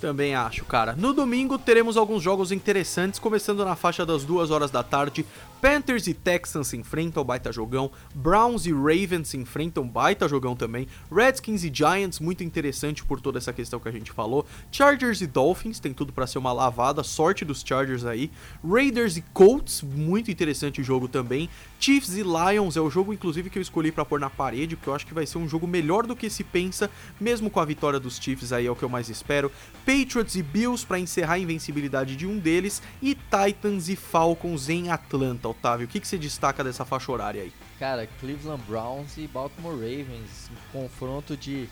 Também 0.00 0.34
acho, 0.34 0.64
cara. 0.64 0.94
No 0.94 1.14
domingo 1.14 1.58
teremos 1.58 1.96
alguns 1.96 2.22
jogos 2.22 2.52
interessantes, 2.52 3.18
começando 3.18 3.64
na 3.64 3.74
faixa 3.74 4.04
das 4.04 4.24
2 4.24 4.50
horas 4.50 4.70
da 4.70 4.82
tarde. 4.82 5.24
Panthers 5.60 6.06
e 6.06 6.14
Texans 6.14 6.68
se 6.68 6.76
enfrentam, 6.76 7.24
baita 7.24 7.52
jogão. 7.52 7.90
Browns 8.14 8.66
e 8.66 8.72
Ravens 8.72 9.28
se 9.28 9.36
enfrentam, 9.36 9.86
baita 9.86 10.28
jogão 10.28 10.54
também. 10.54 10.86
Redskins 11.10 11.64
e 11.64 11.70
Giants, 11.72 12.20
muito 12.20 12.44
interessante 12.44 13.04
por 13.04 13.20
toda 13.20 13.38
essa 13.38 13.52
questão 13.52 13.80
que 13.80 13.88
a 13.88 13.92
gente 13.92 14.12
falou. 14.12 14.46
Chargers 14.70 15.20
e 15.20 15.26
Dolphins, 15.26 15.80
tem 15.80 15.92
tudo 15.92 16.12
para 16.12 16.26
ser 16.26 16.38
uma 16.38 16.52
lavada, 16.52 17.02
sorte 17.02 17.44
dos 17.44 17.62
Chargers 17.66 18.04
aí. 18.04 18.30
Raiders 18.66 19.16
e 19.16 19.22
Colts, 19.32 19.82
muito 19.82 20.30
interessante 20.30 20.82
jogo 20.82 21.08
também. 21.08 21.48
Chiefs 21.78 22.16
e 22.16 22.22
Lions 22.22 22.76
é 22.76 22.80
o 22.80 22.90
jogo, 22.90 23.12
inclusive, 23.12 23.50
que 23.50 23.58
eu 23.58 23.62
escolhi 23.62 23.90
para 23.92 24.04
pôr 24.04 24.20
na 24.20 24.30
parede, 24.30 24.76
porque 24.76 24.88
eu 24.88 24.94
acho 24.94 25.06
que 25.06 25.14
vai 25.14 25.26
ser 25.26 25.38
um 25.38 25.48
jogo 25.48 25.66
melhor 25.66 26.06
do 26.06 26.16
que 26.16 26.30
se 26.30 26.44
pensa, 26.44 26.90
mesmo 27.20 27.50
com 27.50 27.60
a 27.60 27.64
vitória 27.64 28.00
dos 28.00 28.16
Chiefs 28.18 28.52
aí 28.52 28.66
é 28.66 28.70
o 28.70 28.76
que 28.76 28.82
eu 28.82 28.88
mais 28.88 29.08
espero. 29.08 29.50
Patriots 29.84 30.36
e 30.36 30.42
Bills 30.42 30.86
para 30.86 30.98
encerrar 30.98 31.34
a 31.34 31.38
invencibilidade 31.38 32.16
de 32.16 32.26
um 32.26 32.38
deles. 32.38 32.82
E 33.02 33.14
Titans 33.14 33.88
e 33.88 33.96
Falcons 33.96 34.68
em 34.68 34.90
Atlanta, 34.90 35.45
Otávio. 35.46 35.86
O 35.86 35.88
que, 35.88 36.00
que 36.00 36.06
você 36.06 36.18
destaca 36.18 36.62
dessa 36.62 36.84
faixa 36.84 37.10
horária 37.10 37.42
aí? 37.42 37.52
Cara, 37.78 38.06
Cleveland 38.20 38.62
Browns 38.66 39.16
e 39.16 39.26
Baltimore 39.26 39.74
Ravens, 39.74 40.50
um 40.50 40.80
confronto 40.80 41.36
de 41.36 41.68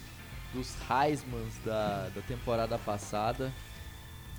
dos 0.55 0.73
Heismans 0.89 1.59
da, 1.65 2.09
da 2.15 2.23
temporada 2.23 2.79
passada. 2.79 3.53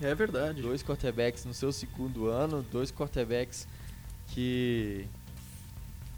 É 0.01 0.15
verdade. 0.15 0.61
Dois 0.61 0.81
quarterbacks 0.81 1.45
no 1.45 1.53
seu 1.53 1.71
segundo 1.71 2.27
ano, 2.27 2.63
dois 2.63 2.91
quarterbacks 2.91 3.67
que 4.27 5.05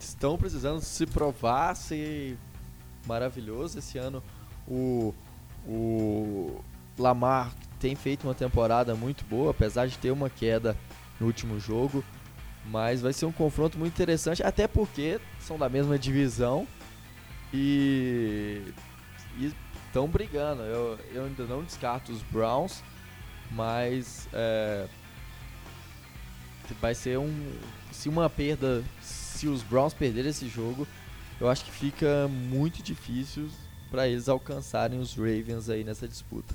estão 0.00 0.38
precisando 0.38 0.80
se 0.80 1.04
provar 1.04 1.74
ser 1.74 2.38
maravilhoso. 3.06 3.78
Esse 3.78 3.98
ano 3.98 4.22
o, 4.66 5.14
o 5.66 6.60
Lamar 6.96 7.52
tem 7.78 7.94
feito 7.94 8.24
uma 8.24 8.34
temporada 8.34 8.94
muito 8.94 9.24
boa, 9.24 9.50
apesar 9.50 9.86
de 9.86 9.98
ter 9.98 10.10
uma 10.10 10.30
queda 10.30 10.76
no 11.20 11.26
último 11.26 11.58
jogo. 11.58 12.04
Mas 12.70 13.00
vai 13.00 13.12
ser 13.12 13.26
um 13.26 13.32
confronto 13.32 13.78
muito 13.78 13.94
interessante, 13.94 14.42
até 14.42 14.68
porque 14.68 15.20
são 15.40 15.58
da 15.58 15.68
mesma 15.68 15.98
divisão 15.98 16.66
e 17.52 18.62
estão 19.38 20.06
brigando. 20.06 20.62
Eu, 20.62 20.98
eu 21.12 21.24
ainda 21.24 21.44
não 21.44 21.62
descarto 21.62 22.12
os 22.12 22.22
Browns, 22.22 22.82
mas 23.50 24.28
é, 24.32 24.86
vai 26.80 26.94
ser 26.94 27.18
um. 27.18 27.52
Se 27.90 28.08
uma 28.08 28.28
perda 28.28 28.84
se 29.38 29.46
os 29.46 29.62
Browns 29.62 29.94
perderem 29.94 30.30
esse 30.30 30.48
jogo, 30.48 30.86
eu 31.40 31.48
acho 31.48 31.64
que 31.64 31.70
fica 31.70 32.28
muito 32.28 32.82
difícil 32.82 33.48
para 33.90 34.08
eles 34.08 34.28
alcançarem 34.28 34.98
os 34.98 35.14
Ravens 35.14 35.70
aí 35.70 35.84
nessa 35.84 36.08
disputa. 36.08 36.54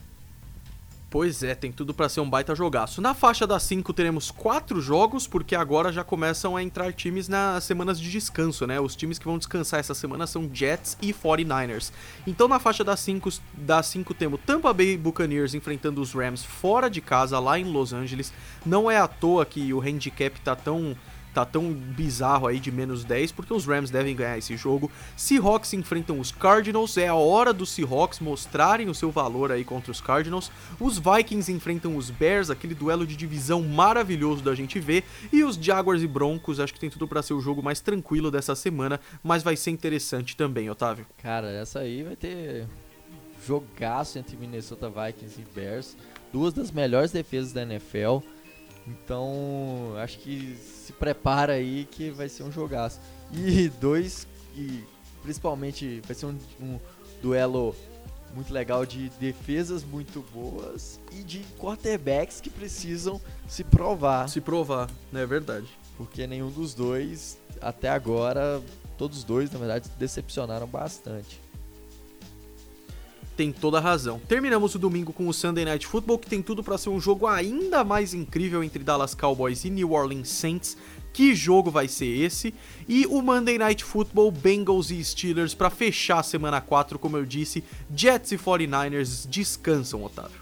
Pois 1.14 1.44
é, 1.44 1.54
tem 1.54 1.72
tudo 1.72 1.94
para 1.94 2.10
ser 2.10 2.22
um 2.22 2.28
baita 2.28 2.56
jogaço. 2.56 3.00
Na 3.00 3.14
faixa 3.14 3.46
das 3.46 3.62
5 3.62 3.94
teremos 3.94 4.32
quatro 4.32 4.82
jogos, 4.82 5.28
porque 5.28 5.56
agora 5.56 5.92
já 5.92 6.04
começam 6.04 6.58
a 6.58 6.64
entrar 6.64 6.92
times 6.92 7.28
nas 7.28 7.64
semanas 7.66 8.00
de 8.00 8.10
descanso, 8.10 8.66
né? 8.66 8.80
Os 8.80 8.96
times 8.96 9.20
que 9.20 9.26
vão 9.26 9.38
descansar 9.38 9.80
essa 9.80 9.94
semana 9.94 10.26
são 10.26 10.50
Jets 10.52 10.98
e 11.00 11.14
49ers. 11.14 11.92
Então 12.26 12.48
na 12.48 12.58
faixa 12.58 12.84
das 12.84 13.00
5 13.02 13.30
das 13.54 13.86
cinco 13.86 14.16
temos 14.16 14.40
Tampa 14.44 14.74
Bay 14.74 14.98
Buccaneers 14.98 15.54
enfrentando 15.54 16.02
os 16.02 16.16
Rams 16.16 16.44
fora 16.44 16.90
de 16.90 17.00
casa, 17.00 17.38
lá 17.38 17.60
em 17.60 17.66
Los 17.66 17.94
Angeles. 17.94 18.34
Não 18.66 18.90
é 18.90 18.98
à 18.98 19.08
toa 19.08 19.46
que 19.46 19.72
o 19.72 19.82
handicap 19.82 20.42
tá 20.42 20.56
tão 20.56 20.98
tá 21.34 21.46
tão 21.46 21.74
bizarro 21.74 22.48
aí 22.48 22.60
de 22.60 22.72
menos 22.72 23.04
10, 23.04 23.32
porque 23.32 23.54
os 23.54 23.66
Rams 23.66 23.90
devem 23.90 24.16
ganhar 24.16 24.38
esse 24.38 24.56
jogo. 24.56 24.92
Seahawks 25.18 25.74
enfrentam 25.74 26.20
os 26.20 26.32
Cardinals, 26.32 26.98
é 26.98 27.08
a 27.08 27.16
hora 27.16 27.52
dos 27.52 27.72
Seahawks 27.72 28.20
mostrarem 28.20 28.90
o 28.90 28.96
seu 28.96 29.12
valor 29.12 29.52
aí 29.52 29.64
contra 29.64 29.92
os 29.92 30.00
Cardinals. 30.00 30.52
Os 30.80 31.00
Vikings 31.00 31.52
enfrentam 31.52 31.98
os 31.98 32.10
Bears, 32.10 32.50
aquele 32.50 32.76
duelo 32.76 33.06
de 33.06 33.16
divisão 33.16 33.62
maravilhoso 33.62 34.44
da 34.44 34.54
gente 34.54 34.80
ver. 34.80 35.04
E 35.32 35.44
os 35.44 35.56
Jaguars 35.56 36.02
e 36.02 36.08
Broncos, 36.08 36.60
acho 36.60 36.74
que 36.74 36.80
tem 36.80 36.90
tudo 36.90 37.08
para 37.08 37.22
ser 37.22 37.34
o 37.34 37.42
jogo 37.42 37.64
mais 37.64 37.80
tranquilo 37.80 38.30
dessa 38.30 38.56
semana, 38.56 39.00
mas 39.24 39.44
vai 39.44 39.56
ser 39.56 39.72
interessante 39.72 40.38
também, 40.38 40.70
Otávio. 40.70 41.06
Cara, 41.18 41.50
essa 41.52 41.80
aí 41.80 42.04
vai 42.04 42.16
ter 42.16 42.68
jogaço 43.46 44.18
entre 44.18 44.38
Minnesota 44.38 44.90
Vikings 44.90 45.42
e 45.42 45.46
Bears, 45.54 45.98
duas 46.32 46.54
das 46.54 46.72
melhores 46.72 47.12
defesas 47.12 47.52
da 47.52 47.64
NFL. 47.64 48.20
Então, 48.88 49.94
acho 49.98 50.20
que 50.20 50.58
se 50.84 50.94
prepara 50.94 51.54
aí 51.54 51.88
que 51.90 52.10
vai 52.10 52.28
ser 52.28 52.44
um 52.44 52.52
jogaço. 52.52 53.00
E 53.32 53.70
dois, 53.70 54.28
e 54.56 54.84
principalmente 55.22 56.02
vai 56.06 56.14
ser 56.14 56.26
um, 56.26 56.38
um 56.62 56.80
duelo 57.22 57.76
muito 58.36 58.52
legal 58.54 58.86
de 58.86 59.10
defesas 59.12 59.84
muito 59.84 60.26
boas 60.34 61.00
e 61.12 61.24
de 61.24 61.40
quarterbacks 61.58 62.42
que 62.42 62.50
precisam 62.50 63.22
se 63.48 63.64
provar. 63.64 64.28
Se 64.28 64.42
provar, 64.42 64.90
né? 65.12 65.24
É 65.24 65.26
verdade. 65.26 65.68
Porque 65.98 66.28
nenhum 66.28 66.50
dos 66.50 66.74
dois, 66.74 67.38
até 67.62 67.90
agora, 67.90 68.62
todos 68.98 69.20
os 69.20 69.24
dois, 69.24 69.52
na 69.52 69.60
verdade, 69.60 69.90
decepcionaram 69.98 70.68
bastante 70.68 71.43
tem 73.36 73.52
toda 73.52 73.78
a 73.78 73.82
razão. 73.82 74.20
Terminamos 74.28 74.76
o 74.76 74.80
domingo 74.80 75.12
com 75.12 75.28
o 75.28 75.34
Sunday 75.34 75.66
Night 75.66 75.86
Football, 75.88 76.20
que 76.20 76.30
tem 76.30 76.42
tudo 76.42 76.64
para 76.64 76.78
ser 76.78 76.90
um 76.90 77.00
jogo 77.00 77.28
ainda 77.28 77.84
mais 77.84 78.14
incrível 78.14 78.64
entre 78.64 78.84
Dallas 78.84 79.16
Cowboys 79.16 79.66
e 79.66 79.70
New 79.70 79.92
Orleans 79.92 80.30
Saints. 80.30 80.78
Que 81.12 81.36
jogo 81.36 81.70
vai 81.70 81.88
ser 81.88 82.08
esse? 82.08 82.54
E 82.88 83.06
o 83.06 83.22
Monday 83.22 83.58
Night 83.58 83.84
Football, 83.84 84.32
Bengals 84.32 84.90
e 84.90 85.04
Steelers 85.04 85.54
para 85.54 85.70
fechar 85.70 86.20
a 86.20 86.24
semana 86.24 86.60
4, 86.60 86.98
como 86.98 87.18
eu 87.18 87.26
disse, 87.26 87.64
Jets 87.96 88.32
e 88.32 88.38
49ers 88.38 89.28
descansam, 89.28 90.04
Otávio. 90.04 90.42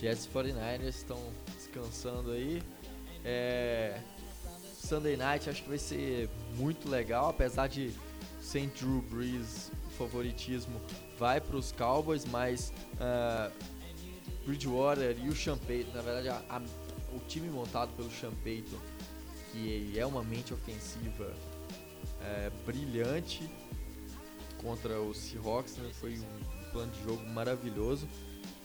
Jets 0.00 0.24
e 0.24 0.28
49ers 0.28 0.88
estão 0.88 1.18
descansando 1.54 2.32
aí. 2.32 2.62
É... 3.24 3.98
Sunday 4.74 5.16
Night 5.16 5.50
acho 5.50 5.62
que 5.62 5.68
vai 5.68 5.78
ser 5.78 6.30
muito 6.56 6.88
legal, 6.88 7.28
apesar 7.28 7.66
de 7.66 7.90
sem 8.40 8.68
Drew 8.68 9.02
Brees 9.10 9.70
favoritismo 9.96 10.80
vai 11.18 11.40
para 11.40 11.56
os 11.56 11.72
Cowboys, 11.72 12.24
mas 12.24 12.72
uh, 12.94 13.52
Bridgewater 14.44 15.16
e 15.18 15.28
o 15.28 15.56
Payton, 15.56 15.92
na 15.92 16.02
verdade, 16.02 16.28
a, 16.28 16.42
a, 16.48 16.62
o 17.14 17.18
time 17.26 17.48
montado 17.48 17.92
pelo 17.96 18.10
Payton, 18.44 18.78
que 19.50 19.98
é 19.98 20.06
uma 20.06 20.22
mente 20.22 20.54
ofensiva 20.54 21.32
é, 22.22 22.50
brilhante 22.64 23.48
contra 24.62 25.00
os 25.00 25.18
Seahawks, 25.18 25.76
né? 25.76 25.90
foi 26.00 26.18
um 26.18 26.70
plano 26.70 26.92
de 26.92 27.02
jogo 27.02 27.24
maravilhoso. 27.28 28.08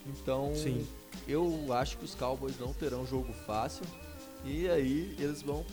Então, 0.05 0.53
Sim. 0.55 0.87
eu 1.27 1.71
acho 1.73 1.97
que 1.97 2.05
os 2.05 2.15
Cowboys 2.15 2.59
não 2.59 2.73
terão 2.73 3.05
jogo 3.05 3.31
fácil 3.45 3.85
e 4.43 4.67
aí 4.67 5.15
eles 5.19 5.41
vão 5.41 5.65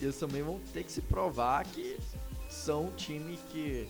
eles 0.00 0.16
também 0.16 0.42
vão 0.42 0.60
ter 0.72 0.84
que 0.84 0.92
se 0.92 1.00
provar 1.00 1.64
que 1.64 1.96
são 2.48 2.86
um 2.86 2.90
time 2.92 3.38
que 3.50 3.88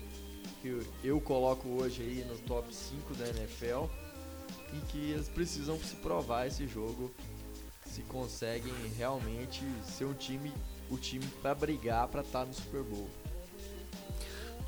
que 0.61 0.81
eu 1.03 1.21
coloco 1.21 1.69
hoje 1.69 2.03
aí 2.03 2.25
no 2.29 2.39
top 2.39 2.75
5 2.75 3.15
da 3.15 3.29
NFL 3.29 3.85
e 4.73 4.81
que 4.89 5.11
eles 5.11 5.29
precisam 5.29 5.79
se 5.79 5.97
provar 5.97 6.47
esse 6.47 6.67
jogo 6.67 7.11
se 7.87 8.03
conseguem 8.03 8.73
realmente 8.97 9.63
ser 9.85 10.05
um 10.05 10.15
time, 10.15 10.53
o 10.91 10.97
time 10.97 11.25
para 11.43 11.55
brigar 11.55 12.07
para 12.09 12.21
estar 12.21 12.41
tá 12.41 12.45
no 12.45 12.55
Super 12.55 12.83
Bowl. 12.83 13.09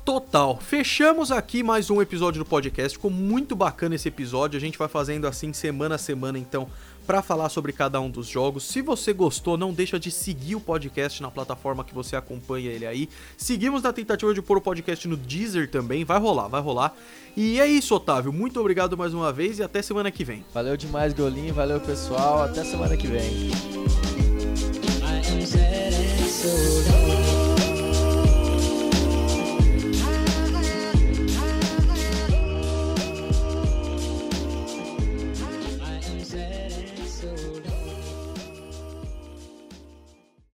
Total. 0.03 0.57
Fechamos 0.57 1.31
aqui 1.31 1.61
mais 1.61 1.91
um 1.91 2.01
episódio 2.01 2.43
do 2.43 2.45
podcast. 2.45 2.97
Ficou 2.97 3.11
muito 3.11 3.55
bacana 3.55 3.93
esse 3.93 4.07
episódio. 4.07 4.57
A 4.57 4.59
gente 4.59 4.77
vai 4.77 4.87
fazendo 4.87 5.27
assim 5.27 5.53
semana 5.53 5.95
a 5.95 5.97
semana, 5.99 6.39
então, 6.39 6.67
para 7.05 7.21
falar 7.21 7.49
sobre 7.49 7.73
cada 7.73 7.99
um 7.99 8.09
dos 8.09 8.27
jogos. 8.27 8.63
Se 8.63 8.81
você 8.81 9.13
gostou, 9.13 9.57
não 9.57 9.73
deixa 9.73 9.99
de 9.99 10.11
seguir 10.11 10.55
o 10.55 10.59
podcast 10.59 11.21
na 11.21 11.31
plataforma 11.31 11.83
que 11.83 11.93
você 11.93 12.15
acompanha 12.15 12.69
ele 12.69 12.85
aí. 12.85 13.09
Seguimos 13.37 13.81
na 13.83 13.91
tentativa 13.93 14.33
de 14.33 14.41
pôr 14.41 14.57
o 14.57 14.61
podcast 14.61 15.07
no 15.07 15.17
Deezer 15.17 15.69
também. 15.69 16.03
Vai 16.03 16.19
rolar, 16.19 16.47
vai 16.47 16.61
rolar. 16.61 16.93
E 17.35 17.59
é 17.59 17.67
isso, 17.67 17.95
Otávio. 17.95 18.33
Muito 18.33 18.59
obrigado 18.59 18.97
mais 18.97 19.13
uma 19.13 19.31
vez 19.31 19.59
e 19.59 19.63
até 19.63 19.81
semana 19.81 20.11
que 20.11 20.23
vem. 20.23 20.43
Valeu 20.53 20.75
demais, 20.75 21.13
Golinho. 21.13 21.53
Valeu, 21.53 21.79
pessoal. 21.79 22.43
Até 22.43 22.63
semana 22.63 22.97
que 22.97 23.07
vem. 23.07 23.51